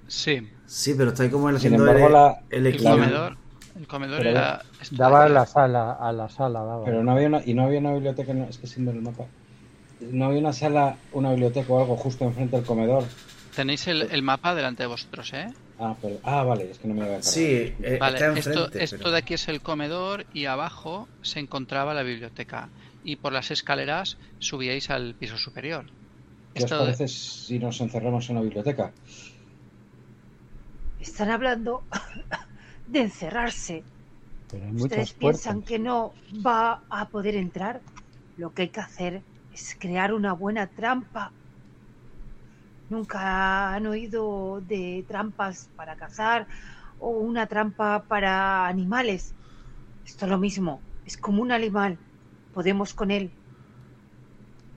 [0.08, 3.36] Sí, Sí, pero está ahí como el Sin embargo, el, la- el el comedor,
[3.78, 4.62] el comedor Pero era...
[4.90, 6.84] daba a la sala, a la sala daba.
[6.84, 9.02] Pero no había una, y no había una biblioteca, no, es que sin ver el
[9.02, 9.26] mapa.
[10.00, 13.04] No había una sala, una biblioteca o algo justo enfrente del comedor.
[13.54, 15.46] Tenéis el, el mapa delante de vosotros, ¿eh?
[15.78, 17.22] Ah, pero, ah vale, es que no me había.
[17.22, 18.84] Sí, eh, Vale, está esto, enfrente.
[18.84, 22.68] esto pero- de aquí es el comedor y abajo se encontraba la biblioteca.
[23.04, 25.86] Y por las escaleras subíais al piso superior.
[26.54, 28.92] ¿Qué os Esto de- parece si nos encerramos en la biblioteca?
[31.00, 31.82] Están hablando
[32.88, 33.82] de encerrarse.
[34.50, 35.68] Pero hay ¿Ustedes piensan puertas.
[35.68, 36.12] que no
[36.44, 37.80] va a poder entrar?
[38.36, 39.22] Lo que hay que hacer
[39.56, 41.32] es crear una buena trampa.
[42.90, 46.46] ¿Nunca han oído de trampas para cazar
[47.00, 49.34] o una trampa para animales?
[50.04, 51.96] Esto es lo mismo, es como un animal.
[52.52, 53.30] Podemos con él.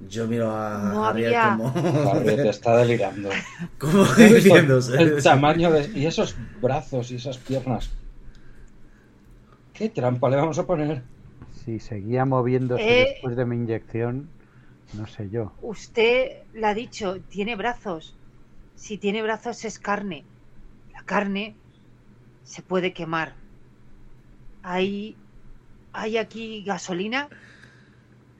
[0.09, 3.29] Yo miro a No Harriet habría- como, Harriet está delirando.
[3.77, 5.01] como ¿Has visto diciéndose.
[5.01, 5.87] El tamaño de...
[5.93, 7.91] Y esos brazos y esas piernas.
[9.73, 11.03] ¿Qué trampa le vamos a poner?
[11.65, 13.07] Si seguía moviéndose Eh.
[13.13, 14.29] después de mi inyección,
[14.93, 15.51] no sé yo.
[15.61, 18.15] Usted le ha dicho, tiene brazos.
[18.75, 20.23] Si tiene brazos es carne.
[20.93, 21.55] La carne
[22.43, 23.33] se puede quemar.
[24.63, 25.15] Hay,
[25.93, 27.29] hay aquí gasolina.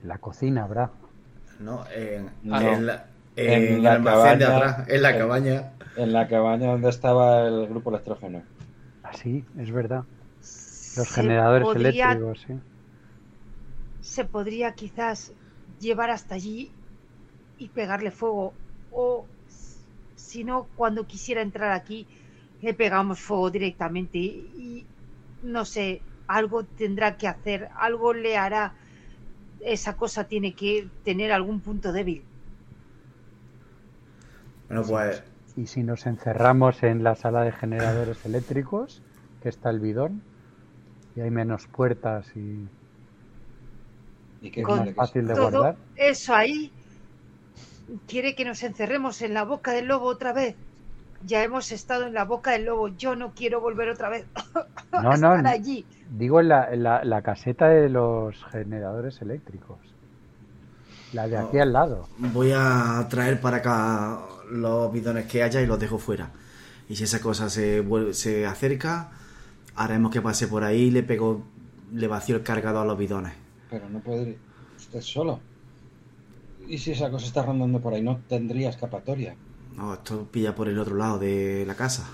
[0.02, 0.90] En la cocina habrá.
[1.58, 2.58] No, en, No.
[2.80, 3.06] la,
[3.36, 4.56] En en la el almacén de cabaña.
[4.70, 5.72] atrás, en la En- cabaña.
[5.96, 8.42] En la cabaña donde estaba el grupo electrógeno.
[9.02, 10.04] Así, es verdad.
[10.38, 12.54] Los Se generadores podría- eléctricos, sí.
[14.00, 15.32] Se podría quizás
[15.80, 16.70] llevar hasta allí
[17.58, 18.52] y pegarle fuego.
[18.92, 19.26] O
[20.16, 22.06] si no, cuando quisiera entrar aquí,
[22.62, 24.86] le pegamos fuego directamente y,
[25.42, 28.74] no sé, algo tendrá que hacer, algo le hará.
[29.60, 32.22] Esa cosa tiene que tener algún punto débil.
[34.68, 35.22] Bueno, pues
[35.56, 39.02] Y si nos encerramos en la sala de generadores eléctricos,
[39.42, 40.22] que está el bidón,
[41.16, 42.68] y hay menos puertas y
[44.42, 45.76] ¿Y qué es Con fácil de Todo guardar.
[45.96, 46.72] eso ahí
[48.06, 50.54] quiere que nos encerremos en la boca del lobo otra vez.
[51.26, 52.88] Ya hemos estado en la boca del lobo.
[52.88, 54.24] Yo no quiero volver otra vez
[54.92, 55.48] a No, no, estar no.
[55.50, 55.84] allí.
[56.10, 59.78] Digo en la, en la, la caseta de los generadores eléctricos.
[61.12, 61.62] La de aquí Oh.
[61.62, 62.08] al lado.
[62.18, 66.30] voy a traer para acá los bidones que haya y los dejo fuera.
[66.88, 69.10] Y si esa cosa se, vuelve- se acerca,
[69.76, 71.42] haremos que pase por ahí y le pego,
[71.92, 73.32] le vacío el cargador a los bidones.
[73.70, 74.38] Pero no puede ir
[74.76, 75.40] usted solo.
[76.66, 78.02] ¿Y si esa cosa está rondando por ahí?
[78.02, 79.34] No tendría escapatoria.
[79.76, 82.08] No, esto pilla por el otro lado de la casa.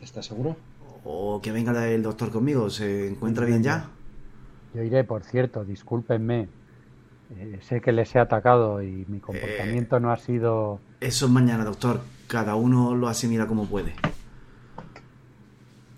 [0.00, 0.56] ¿Estás seguro?
[1.04, 3.88] O que venga el doctor conmigo, ¿se encuentra bien ya?
[4.74, 6.48] Yo iré, por cierto, discúlpenme.
[7.34, 10.80] Eh, sé que les he atacado y mi comportamiento no ha sido.
[11.00, 12.00] Eso es mañana, doctor.
[12.28, 13.94] Cada uno lo asimila como puede.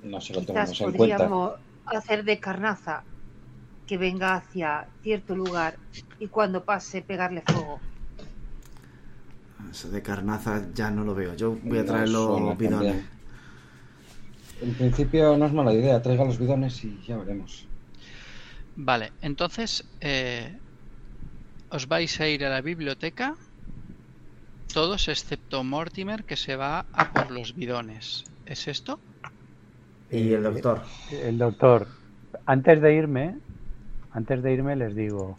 [0.02, 1.16] No se lo tomamos en cuenta.
[1.16, 1.52] podríamos
[1.86, 3.02] hacer de carnaza
[3.88, 5.76] que venga hacia cierto lugar
[6.20, 7.80] y cuando pase pegarle fuego.
[9.70, 11.34] Eso de carnaza ya no lo veo.
[11.34, 13.04] Yo voy a traer los bidones.
[14.60, 16.02] En principio no es mala idea.
[16.02, 17.66] Traiga los bidones y ya veremos.
[18.76, 20.56] Vale, entonces eh,
[21.70, 23.34] os vais a ir a la biblioteca,
[24.72, 28.24] todos excepto Mortimer que se va a por los bidones.
[28.46, 29.00] ¿Es esto?
[30.10, 30.82] Y el doctor.
[31.10, 31.88] El doctor,
[32.46, 33.36] antes de irme,
[34.18, 35.38] antes de irme les digo,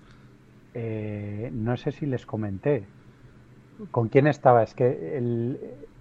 [0.73, 2.87] eh, no sé si les comenté,
[3.91, 4.63] ¿con quién estaba?
[4.63, 5.59] Es que el,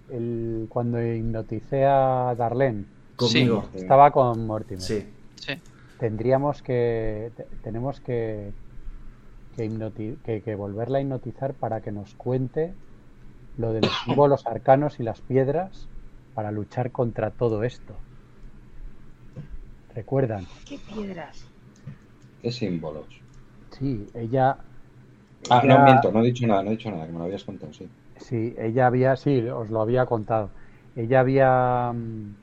[0.09, 2.85] el- cuando hipnoticé a Darlene,
[3.15, 3.69] Conmigo.
[3.73, 4.81] estaba con Mortimer.
[4.81, 5.03] Sí.
[5.35, 5.53] Sí.
[5.97, 8.53] Tendríamos que, te- tenemos que,
[9.55, 12.75] que- que volverla a hipnotizar para que nos cuente
[13.57, 15.89] lo de los símbolos arcanos y las piedras
[16.33, 17.99] para luchar contra todo esto.
[19.93, 20.45] ¿Recuerdan?
[20.65, 21.45] ¿Qué piedras?
[22.41, 23.07] ¿Qué símbolos?
[23.71, 24.57] Sí, ella,
[25.49, 27.43] Ah, no miento, no he dicho nada, no he dicho nada, que me lo habías
[27.43, 27.91] contado, sí.
[28.15, 30.53] sí, ella había, sí, os lo había contado.
[30.95, 32.35] Ella había, mm,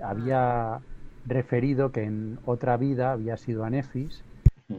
[0.00, 0.82] había
[1.24, 4.26] referido que en otra vida había sido Anefis,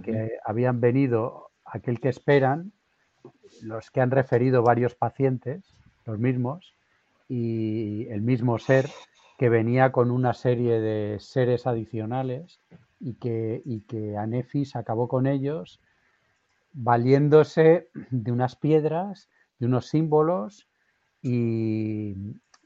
[0.02, 2.74] que habían venido aquel que esperan,
[3.62, 5.76] los que han referido varios pacientes,
[6.06, 6.76] los mismos,
[7.28, 8.96] y el mismo ser
[9.38, 12.62] que venía con una serie de seres adicionales
[13.04, 15.82] y que, y que Anefis acabó con ellos
[16.72, 20.68] valiéndose de unas piedras, de unos símbolos
[21.22, 22.16] y,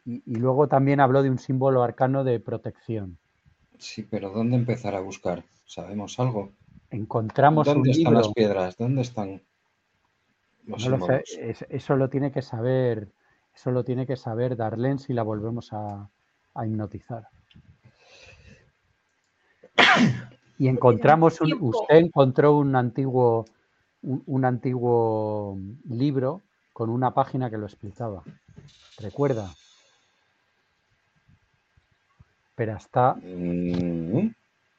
[0.05, 3.17] y- y luego también habló de un símbolo arcano de protección.
[3.79, 5.43] Sí, pero ¿dónde empezar a buscar?
[5.65, 6.51] ¿Sabemos algo?
[6.89, 8.25] Encontramos un ¿Dónde están libro.
[8.25, 8.77] las piedras?
[8.77, 9.41] ¿Dónde están
[10.65, 11.23] los No lo sé,
[11.69, 13.11] eso lo tiene que saber,
[13.55, 16.09] eso lo tiene que saber Darlene si la volvemos a,
[16.53, 17.27] a hipnotizar.
[20.57, 23.45] Y encontramos un, usted encontró un antiguo,
[24.01, 25.57] un, un antiguo
[25.89, 26.41] libro
[26.73, 28.23] con una página que lo explicaba.
[28.97, 29.53] ¿Recuerda?
[32.55, 34.29] Pero está, Mm,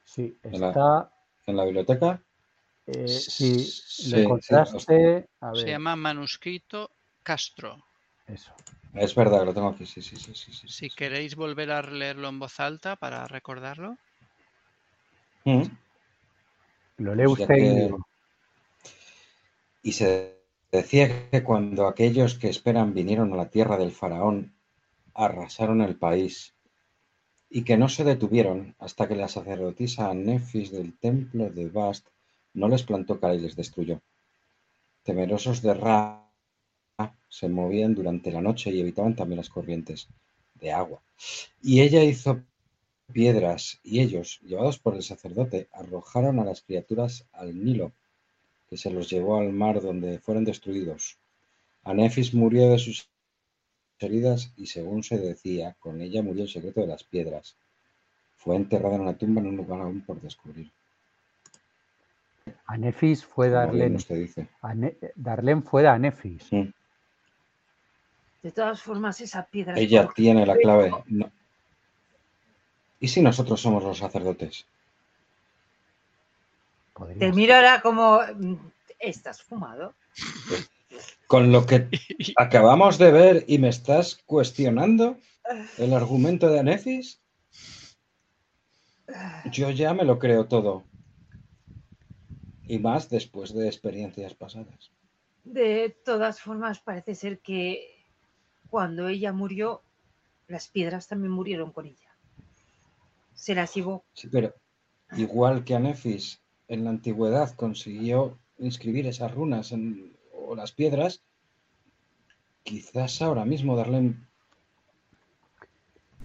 [0.03, 1.11] sí, En la- está,
[1.47, 2.21] ¿En la biblioteca?
[2.85, 6.89] eh, sí, Sí, lo sí, encontraste, Se llama manuscrito
[7.23, 7.77] Castro.
[8.27, 8.51] eso.
[8.93, 10.51] Es verdad, lo tengo aquí, sí, sí, sí, sí.
[10.51, 10.95] sí, Si sí.
[10.95, 13.95] queréis volver a leerlo en voz alta para recordarlo.
[15.45, 15.63] Mm.
[16.97, 17.93] Lo lee usted que-
[19.81, 20.35] Y se
[20.71, 24.53] decía que cuando aquellos que esperan vinieron a la tierra del faraón,
[25.13, 26.53] arrasaron el país
[27.49, 32.07] y que no se detuvieron hasta que la sacerdotisa Nefis del templo de Bast
[32.53, 34.01] no les plantó cara y les destruyó.
[35.03, 36.29] Temerosos de Ra,
[37.29, 40.07] se movían durante la noche y evitaban también las corrientes
[40.55, 41.01] de agua.
[41.61, 42.41] Y ella hizo
[43.13, 47.91] piedras y ellos, llevados por el sacerdote, arrojaron a las criaturas al Nilo
[48.69, 51.17] que se los llevó al mar donde fueron destruidos.
[51.83, 53.09] Anefis murió de sus
[53.99, 57.55] heridas y según se decía, con ella murió el secreto de las piedras.
[58.37, 60.71] Fue enterrada en una tumba en un lugar aún por descubrir.
[62.67, 63.95] Anefis fue Darlene.
[63.97, 64.47] usted dice.
[64.61, 66.49] Ane- Darlene fue de Anefis.
[68.41, 69.73] De todas formas, esa piedra.
[69.77, 70.91] Ella tiene la clave.
[71.07, 71.29] No.
[72.99, 74.65] ¿Y si nosotros somos los sacerdotes?
[77.17, 78.19] Te miro ahora como.
[78.35, 78.55] mm,
[78.99, 79.93] ¿Estás fumado?
[81.27, 81.87] Con lo que
[82.35, 85.17] acabamos de ver y me estás cuestionando
[85.77, 87.21] el argumento de Anecis,
[89.51, 90.83] yo ya me lo creo todo.
[92.67, 94.91] Y más después de experiencias pasadas.
[95.43, 98.05] De todas formas, parece ser que
[98.69, 99.81] cuando ella murió,
[100.47, 102.08] las piedras también murieron con ella.
[103.39, 104.03] Se las llevó.
[104.13, 104.53] Sí, pero
[105.15, 111.23] igual que Anefis en la antigüedad consiguió inscribir esas runas en, o las piedras,
[112.63, 114.17] quizás ahora mismo Darlene.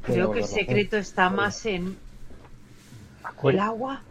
[0.02, 1.96] Creo que el secreto está más en
[3.44, 4.02] el agua.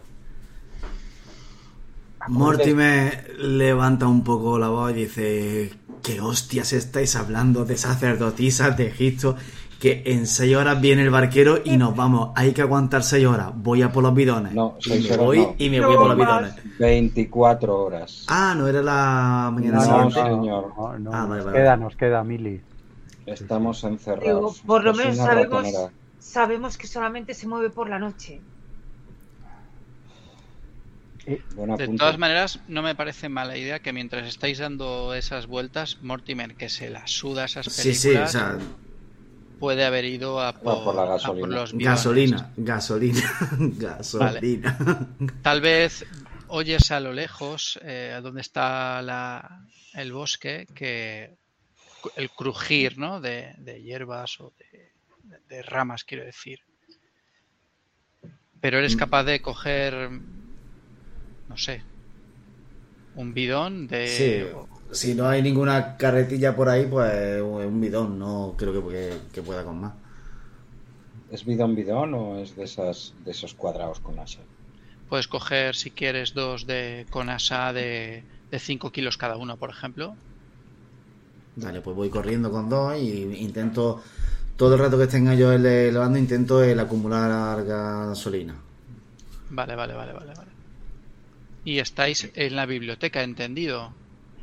[2.29, 8.87] Mortimer levanta un poco la voz y dice: ¿Qué hostias estáis hablando de sacerdotisas de
[8.87, 9.35] Egipto?
[9.83, 12.29] Que en seis horas viene el barquero y nos vamos.
[12.35, 13.51] Hay que aguantar seis horas.
[13.53, 14.53] Voy a por los bidones.
[14.53, 15.55] No, y seis me horas voy no.
[15.57, 16.53] y me voy a por los bidones.
[16.79, 18.25] 24 horas.
[18.29, 20.13] Ah, no era la mañana No, siguiente.
[20.23, 20.73] señor.
[20.77, 22.61] No, no, Ah, vale, nos vale, queda, nos queda, Mili.
[23.25, 24.23] Estamos encerrados.
[24.23, 25.91] Digo, por lo Es menos sabemos- ratonera.
[26.17, 28.39] Sabemos que solamente se mueve por la noche.
[31.55, 35.97] Buen De todas maneras, no me parece mala idea que mientras estáis dando esas vueltas,
[36.01, 38.57] Mortimer, que se la suda esas Sí, películas, sí, o sea,
[39.59, 41.47] puede haber ido a por, por la a por gasolina.
[41.47, 43.21] los gasolina, gasolina,
[43.59, 45.07] gasolina.
[45.41, 46.05] Tal vez
[46.47, 51.35] oyes a lo lejos, eh, donde está la- el bosque, que
[52.15, 53.21] el crujir ¿no?
[53.21, 54.91] de, de hierbas o de,
[55.47, 56.59] de ramas, quiero decir.
[58.59, 58.99] Pero eres Mm.
[58.99, 60.09] capaz de coger,
[61.49, 61.81] no sé,
[63.15, 64.07] un bidón de...
[64.07, 64.57] Sí,
[64.93, 69.41] si no hay ninguna carretilla por ahí, pues un bidón, no creo que, que, que
[69.41, 69.93] pueda con más.
[71.29, 74.39] ¿Es bidón bidón o es de esas de esos cuadrados con asa?
[75.09, 79.69] Puedes coger, si quieres, dos de con asa de, de 5 kilos cada uno, por
[79.69, 80.15] ejemplo.
[81.55, 84.01] Vale, pues voy corriendo con dos y intento,
[84.55, 88.55] todo el rato que tenga yo el elevando, intento el acumular gasolina.
[89.49, 90.51] Vale, vale, vale, vale, vale.
[91.63, 93.93] Y estáis en la biblioteca, ¿entendido?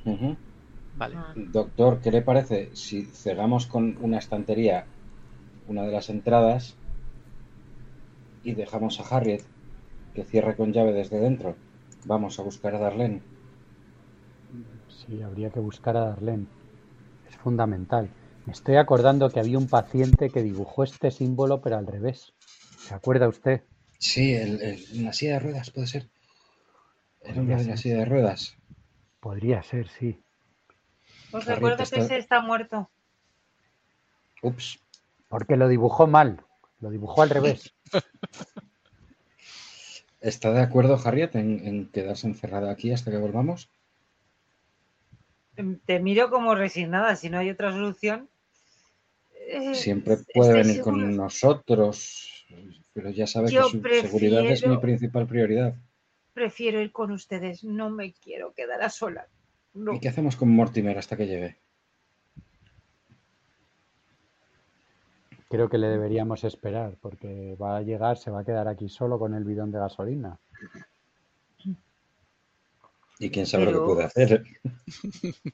[0.05, 1.15] Vale.
[1.17, 1.33] Ah.
[1.37, 4.87] Doctor, ¿qué le parece si cegamos con una estantería
[5.67, 6.77] una de las entradas
[8.43, 9.43] y dejamos a Harriet
[10.15, 11.57] que cierre con llave desde dentro?
[12.05, 13.23] Vamos a buscar a Darlene.
[14.89, 16.47] Sí, habría que buscar a Darlene.
[17.29, 18.11] Es fundamental.
[18.47, 22.33] Me estoy acordando que había un paciente que dibujó este símbolo, pero al revés.
[22.79, 23.63] ¿Se acuerda usted?
[23.99, 26.09] Sí, el, el- la silla de ruedas puede ser.
[27.23, 28.57] El hombre de la silla de ruedas.
[29.21, 30.19] Podría ser, sí.
[31.33, 32.91] Os Harry, recuerdo que está- ese está muerto.
[34.43, 34.81] Ups.
[35.29, 36.43] Porque lo dibujó mal.
[36.81, 37.75] Lo dibujó al revés.
[40.21, 43.71] ¿Está de acuerdo Harriet en, en quedarse encerrada aquí hasta que volvamos?
[45.85, 48.29] Te miro como resignada, si no hay otra solución.
[49.35, 52.47] Eh, Siempre puede ¿estáis venir con nosotros,
[52.93, 55.75] pero ya sabe Yo que su seguridad es mi principal prioridad.
[56.41, 59.27] Prefiero ir con ustedes, no me quiero quedar a sola.
[59.75, 59.93] No.
[59.93, 61.59] ¿Y qué hacemos con Mortimer hasta que llegue?
[65.51, 69.19] Creo que le deberíamos esperar, porque va a llegar, se va a quedar aquí solo
[69.19, 70.39] con el bidón de gasolina.
[73.19, 74.45] ¿Y quién sabe lo Pero- que puede hacer?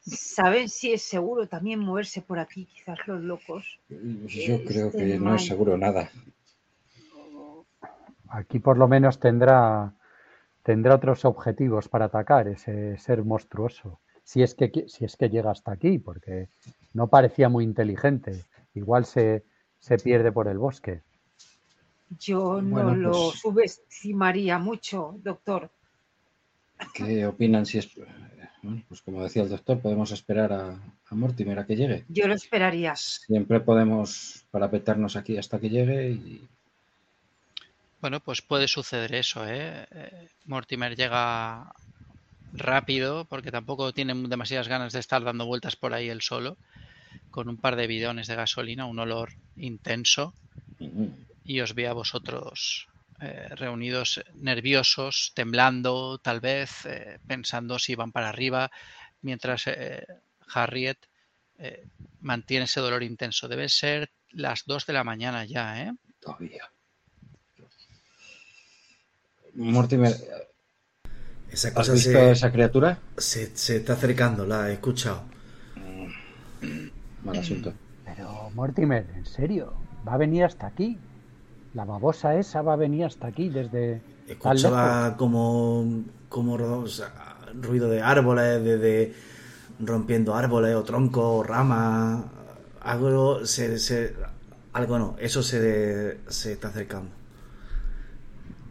[0.02, 3.80] ¿Saben si es seguro también moverse por aquí, quizás los locos?
[3.88, 6.12] Yo creo Este que no es seguro nada.
[8.28, 9.92] Aquí por lo menos tendrá,
[10.66, 14.00] tendrá otros objetivos para atacar ese ser monstruoso.
[14.24, 16.48] Si es que si es que llega hasta aquí, porque
[16.92, 18.42] no parecía muy inteligente.
[18.74, 19.44] Igual se,
[19.78, 21.02] se pierde por el bosque.
[22.18, 25.70] Yo no Bueno, lo pues- subestimaría mucho, doctor.
[26.92, 27.88] ¿Qué opinan si es...
[28.62, 30.70] Bueno, pues como decía el doctor, podemos esperar a,
[31.08, 32.04] a Mortimer a que llegue.
[32.08, 32.96] Yo lo esperaría.
[32.96, 36.48] Siempre podemos parapetarnos aquí hasta que llegue y
[38.00, 39.86] Bueno, pues puede suceder eso, ¿eh?
[39.90, 41.72] Eh, Mortimer llega
[42.52, 46.56] rápido porque tampoco tiene demasiadas ganas de estar dando vueltas por ahí él solo,
[47.30, 50.34] con un par de bidones de gasolina, un olor intenso,
[51.44, 52.88] y os ve a vosotros
[53.20, 58.70] eh, reunidos nerviosos, temblando, tal vez, eh, pensando si van para arriba,
[59.22, 60.06] mientras eh,
[60.52, 60.98] Harriet
[61.58, 61.86] eh,
[62.20, 63.48] mantiene ese dolor intenso.
[63.48, 65.92] Debe ser las 2 de la mañana ya, ¿eh?
[66.20, 66.70] todavía.
[69.56, 70.14] Mortimer,
[71.52, 72.98] Esa ¿has visto se, esa criatura?
[73.16, 75.22] se, se está acercando, la he escuchado.
[77.24, 77.74] Mal asunto.
[78.04, 79.64] Pero, Mortimer, ¿en serio?
[80.06, 80.98] ¿Va a venir hasta aquí?
[81.74, 84.02] La babosa esa va a venir hasta aquí desde...
[84.28, 89.14] Escuchaba como, como ro- o sea, ruido de árboles, de, de
[89.80, 92.24] rompiendo árboles o troncos o ramas.
[92.80, 94.14] Algo se, se-
[94.72, 97.10] algo no, eso se, se está acercando.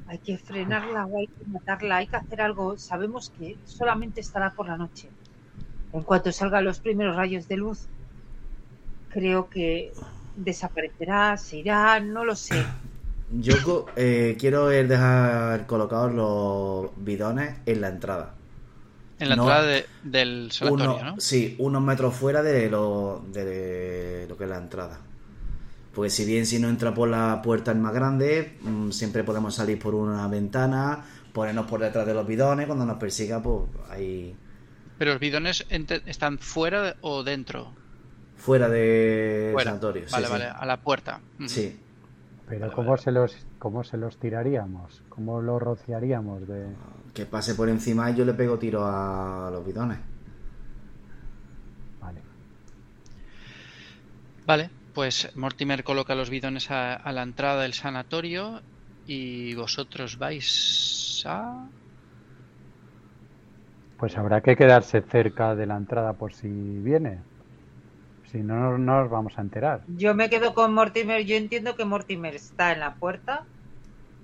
[0.08, 2.78] Hay que frenarla o hay que matarla, hay que hacer algo.
[2.78, 5.10] Sabemos que solamente estará por la noche.
[5.94, 7.88] En cuanto salgan los primeros rayos de luz,
[9.10, 9.92] creo que
[10.36, 12.64] desaparecerá, se irá, no lo sé.
[13.32, 18.36] Yo eh, quiero dejar colocados los bidones en la entrada.
[19.18, 19.44] En la No.
[19.44, 21.20] entrada de- del sanatorio, Uno- ¿no?
[21.20, 25.00] Sí, unos metros fuera de lo, de lo que es la entrada.
[25.96, 29.56] Porque si bien si no entra por la puerta es más grande, mm, siempre podemos
[29.56, 34.36] salir por una ventana, ponernos por detrás de los bidones, cuando nos persiga, pues ahí
[34.98, 37.72] Pero los bidones están fuera de- o dentro.
[38.38, 39.70] fuera del Fuera.
[39.72, 40.04] sanatorio.
[40.08, 40.32] sí, vale, sí.
[40.34, 41.20] vale, a la puerta.
[41.48, 41.80] Sí.
[42.48, 45.02] Pero Vale, ¿cómo se los cómo se los tiraríamos?
[45.10, 46.68] ¿Cómo los rociaríamos de
[47.14, 49.98] Que pase por encima y yo le pego tiro a los bidones.
[52.02, 52.20] Vale.
[54.46, 58.64] Vale, pues Mortimer coloca los bidones a, a la entrada del sanatorio
[59.06, 61.70] y vosotros vais a...
[63.98, 66.48] Pues habrá que quedarse cerca de la entrada por si
[66.80, 67.26] viene.
[68.24, 69.88] Si no, no nos vamos a enterar.
[70.02, 71.26] Yo me quedo con Mortimer.
[71.26, 73.48] Yo entiendo que Mortimer está en la puerta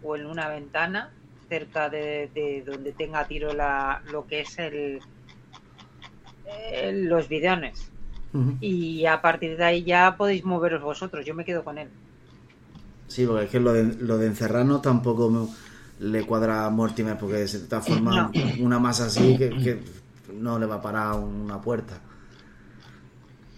[0.02, 1.16] o en una ventana
[1.50, 5.00] cerca de, de donde tenga tiro la, lo que es el,
[6.44, 7.91] el- los bidones.
[8.62, 11.26] Y a partir de ahí ya podéis moveros vosotros.
[11.26, 11.90] Yo me quedo con él.
[13.08, 15.48] Sí, porque es que lo de, lo de encerrarnos tampoco me-
[16.00, 19.84] le cuadra a Mortimer, porque se está formando una masa así que, que
[20.34, 22.00] no le va a parar una puerta.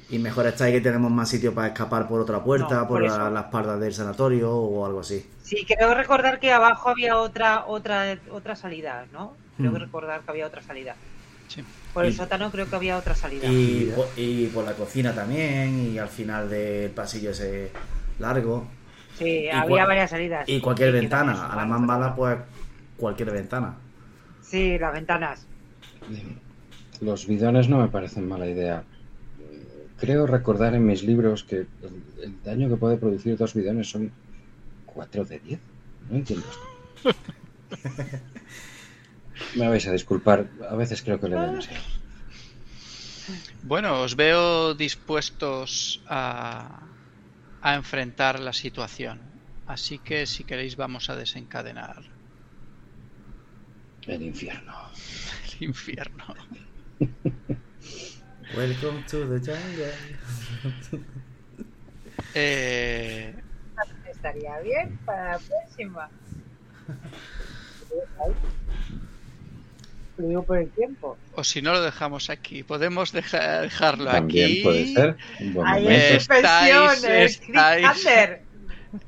[0.09, 3.01] Y mejor está ahí que tenemos más sitio para escapar por otra puerta, No, por,
[3.07, 5.25] por la- pardas del sanatorio o algo así.
[5.41, 9.33] Sí, creo recordar que abajo había otra otra otra salida, ¿no?
[9.57, 10.95] Creo que recordar que había otra salida.
[11.47, 11.63] Sí.
[11.93, 13.47] Por el Y- sótano creo que había otra salida.
[13.47, 17.69] Y, po- y por la cocina también, y al final del pasillo ese
[18.19, 18.67] largo.
[19.17, 20.49] Sí, y había varias salidas.
[20.49, 22.37] Y cualquier Sí, ventana, a la más mala, pues
[22.97, 23.75] cualquier ventana.
[24.41, 25.45] Sí, las ventanas.
[26.99, 28.83] Los bidones no me parecen mala idea.
[29.99, 31.67] Creo recordar en mis libros que el,
[32.23, 34.11] el daño que puede producir dos bidones son
[34.87, 35.59] 4 de 10.
[36.09, 36.45] No entiendo
[37.05, 37.19] esto.
[39.55, 41.83] Me vais a disculpar, a veces creo que le doy demasiado.
[43.63, 46.81] Bueno, os veo dispuestos a,
[47.61, 49.21] a enfrentar la situación.
[49.67, 52.03] Así que si queréis vamos a desencadenar
[54.07, 54.73] El infierno.
[55.59, 56.25] el infierno.
[58.55, 59.93] Welcome to the jungle.
[62.35, 63.35] Eh,
[64.09, 66.09] Estaría bien para la próxima.
[70.17, 71.19] Lo digo por el tiempo.
[71.31, 74.61] o si no lo dejamos aquí, podemos deja- dejarlo También aquí.
[74.63, 75.17] puede ser.
[76.17, 78.39] Suspensión, Estáis- estáis-.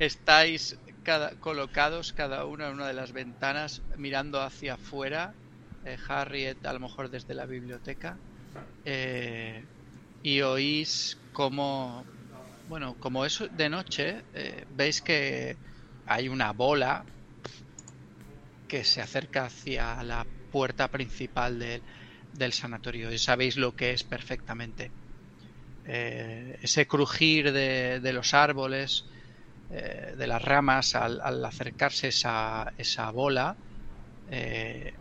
[0.00, 5.34] Estáis cada, colocados cada uno en una de las ventanas mirando hacia afuera.
[5.84, 8.18] eh, Harriet a lo mejor desde la biblioteca.
[8.84, 9.64] eh,
[10.22, 12.04] y oís como,
[12.66, 15.56] bueno, como es de noche, eh, veis que
[16.06, 17.04] hay una bola
[18.66, 24.92] que se acerca hacia la puerta principal del, sanatorio y sabéis lo que es perfectamente.
[25.84, 29.04] Eh, ese crujir de, los árboles,
[29.68, 33.56] eh, de las ramas al, acercarse esa, bola,
[34.26, 34.92] eh,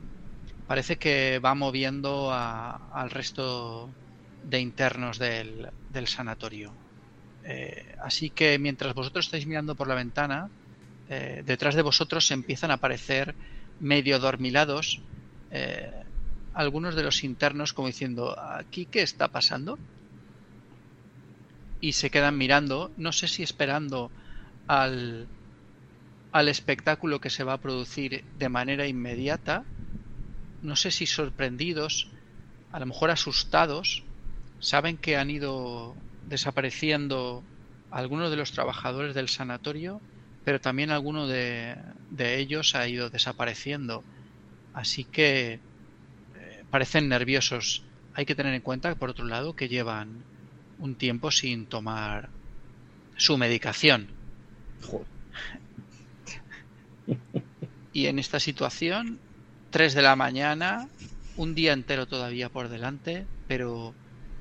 [0.68, 3.96] parece que va moviendo a- al resto
[4.42, 6.78] de internos del, del sanatorio.
[8.02, 10.50] Así que mientras vosotros estáis mirando por la ventana,
[11.06, 13.36] detrás de vosotros empiezan a aparecer
[13.78, 15.04] medio dormilados
[15.56, 15.92] eh,
[16.54, 19.80] algunos de los internos como diciendo, ¿aquí qué está pasando?
[21.80, 24.12] Y se quedan mirando, no sé si esperando
[24.68, 25.30] al,
[26.32, 29.66] al espectáculo que se va a producir de manera inmediata,
[30.62, 32.12] no sé si sorprendidos,
[32.72, 34.08] a lo mejor asustados,
[34.60, 35.96] saben que han ido
[36.26, 37.48] desapareciendo
[37.90, 40.04] algunos de los trabajadores del sanatorio,
[40.44, 41.78] pero también alguno de,
[42.10, 44.06] de ellos ha ido desapareciendo.
[44.76, 47.84] Así que eh, parecen nerviosos.
[48.14, 50.24] Hay que tener en cuenta, por otro lado, que llevan
[50.80, 52.30] un tiempo sin tomar
[53.16, 54.08] su medicación.
[54.84, 55.08] Joder.
[57.94, 59.20] Y en esta situación,
[59.72, 60.90] 3 de la mañana,
[61.38, 63.94] un día entero todavía por delante, pero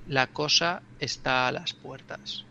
[0.08, 2.44] la cosa está a las puertas.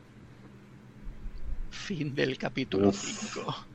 [1.72, 3.34] Fin del capítulo Uf.
[3.34, 3.65] 5.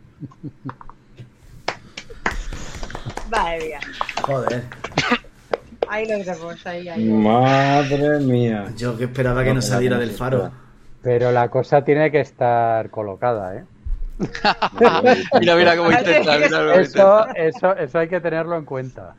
[3.31, 3.81] Madre mía.
[4.23, 4.63] Joder.
[5.89, 7.05] Ahí lo vemos, ahí, ahí.
[7.09, 8.73] Madre mía.
[8.77, 10.53] Yo que esperaba que no saliera del faro.
[11.03, 13.65] Pero la cosa tiene que estar colocada, ¿eh?
[15.41, 16.37] mira, mira cómo intenta.
[16.39, 17.33] Mira cómo Eso, intenta.
[17.41, 19.15] eso, eso hay que tenerlo en cuenta.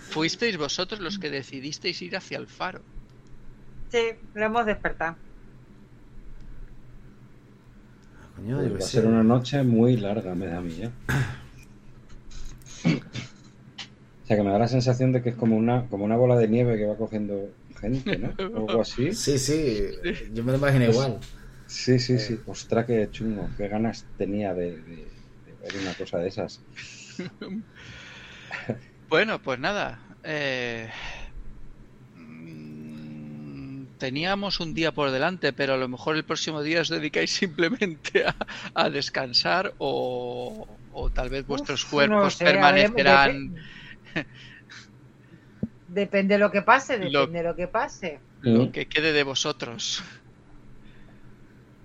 [0.00, 2.80] Fuisteis vosotros los que decidisteis ir hacia el faro.
[3.90, 5.16] Sí, lo hemos despertado.
[8.36, 10.90] Coño, Pues yo va a ser una noche muy larga, me da ¿eh?
[12.84, 16.36] O sea, que me da la sensación de que es como una, como una bola
[16.36, 17.50] de nieve que va cogiendo
[17.80, 18.28] gente, ¿no?
[18.54, 19.12] O algo así.
[19.12, 19.86] Sí, sí,
[20.32, 21.20] yo me lo imagino igual.
[21.66, 22.40] Sí, sí, sí.
[22.46, 23.48] Ostras, qué chungo.
[23.56, 25.12] Qué ganas tenía de, de-
[25.44, 26.60] de ver una cosa de esas.
[29.08, 30.00] Bueno, pues nada.
[30.24, 30.90] eh,
[33.98, 38.24] Teníamos un día por delante, pero a lo mejor el próximo día os dedicáis simplemente
[38.26, 38.36] a,
[38.74, 43.64] a descansar o, o tal vez vuestros Uf, cuerpos no sé, a ver, permanecerán depe-
[45.86, 48.10] Depende de lo que pase, Lo- depende de lo que pase.
[48.40, 50.02] lo que quede de vosotros.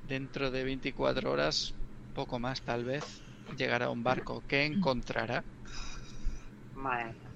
[0.01, 1.73] Dentro de 24 horas,
[2.13, 3.05] poco más tal vez,
[3.57, 5.45] llegará un barco que encontrará.
[6.73, 7.31] Madre mía.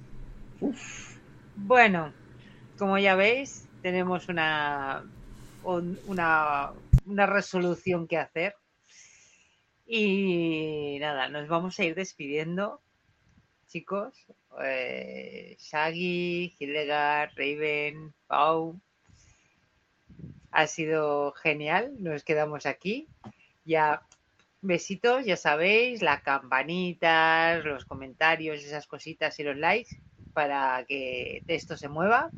[1.56, 2.14] Bueno,
[2.78, 5.04] como ya veis, tenemos una,
[5.62, 6.72] un- una,
[7.06, 8.56] una resolución que hacer.
[9.86, 12.82] Y nada, nos vamos a ir despidiendo,
[13.68, 14.14] chicos.
[14.64, 18.80] Eh, Shaggy, Hildegard, Raven, Pau.
[20.52, 23.08] Ha sido genial, nos quedamos aquí.
[23.66, 24.04] Ya
[24.62, 29.98] besitos, ya sabéis, las campanitas, los comentarios, esas cositas y los likes
[30.34, 32.30] para que esto se mueva.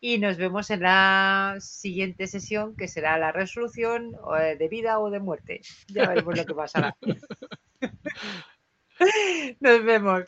[0.00, 5.10] Y nos vemos en la siguiente sesión, que será la resolución eh, de vida o
[5.10, 5.60] de muerte.
[5.88, 6.96] Ya veremos lo que pasará.
[9.60, 10.24] Nos vemos.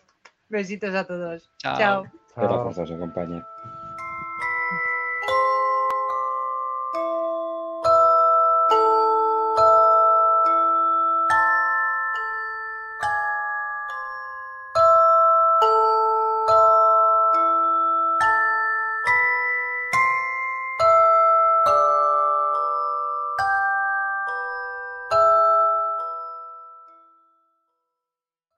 [0.49, 1.51] Besitos a todos.
[1.59, 1.79] Chao.
[1.79, 2.05] Chao.
[2.35, 3.43] Fuerza os acompañe.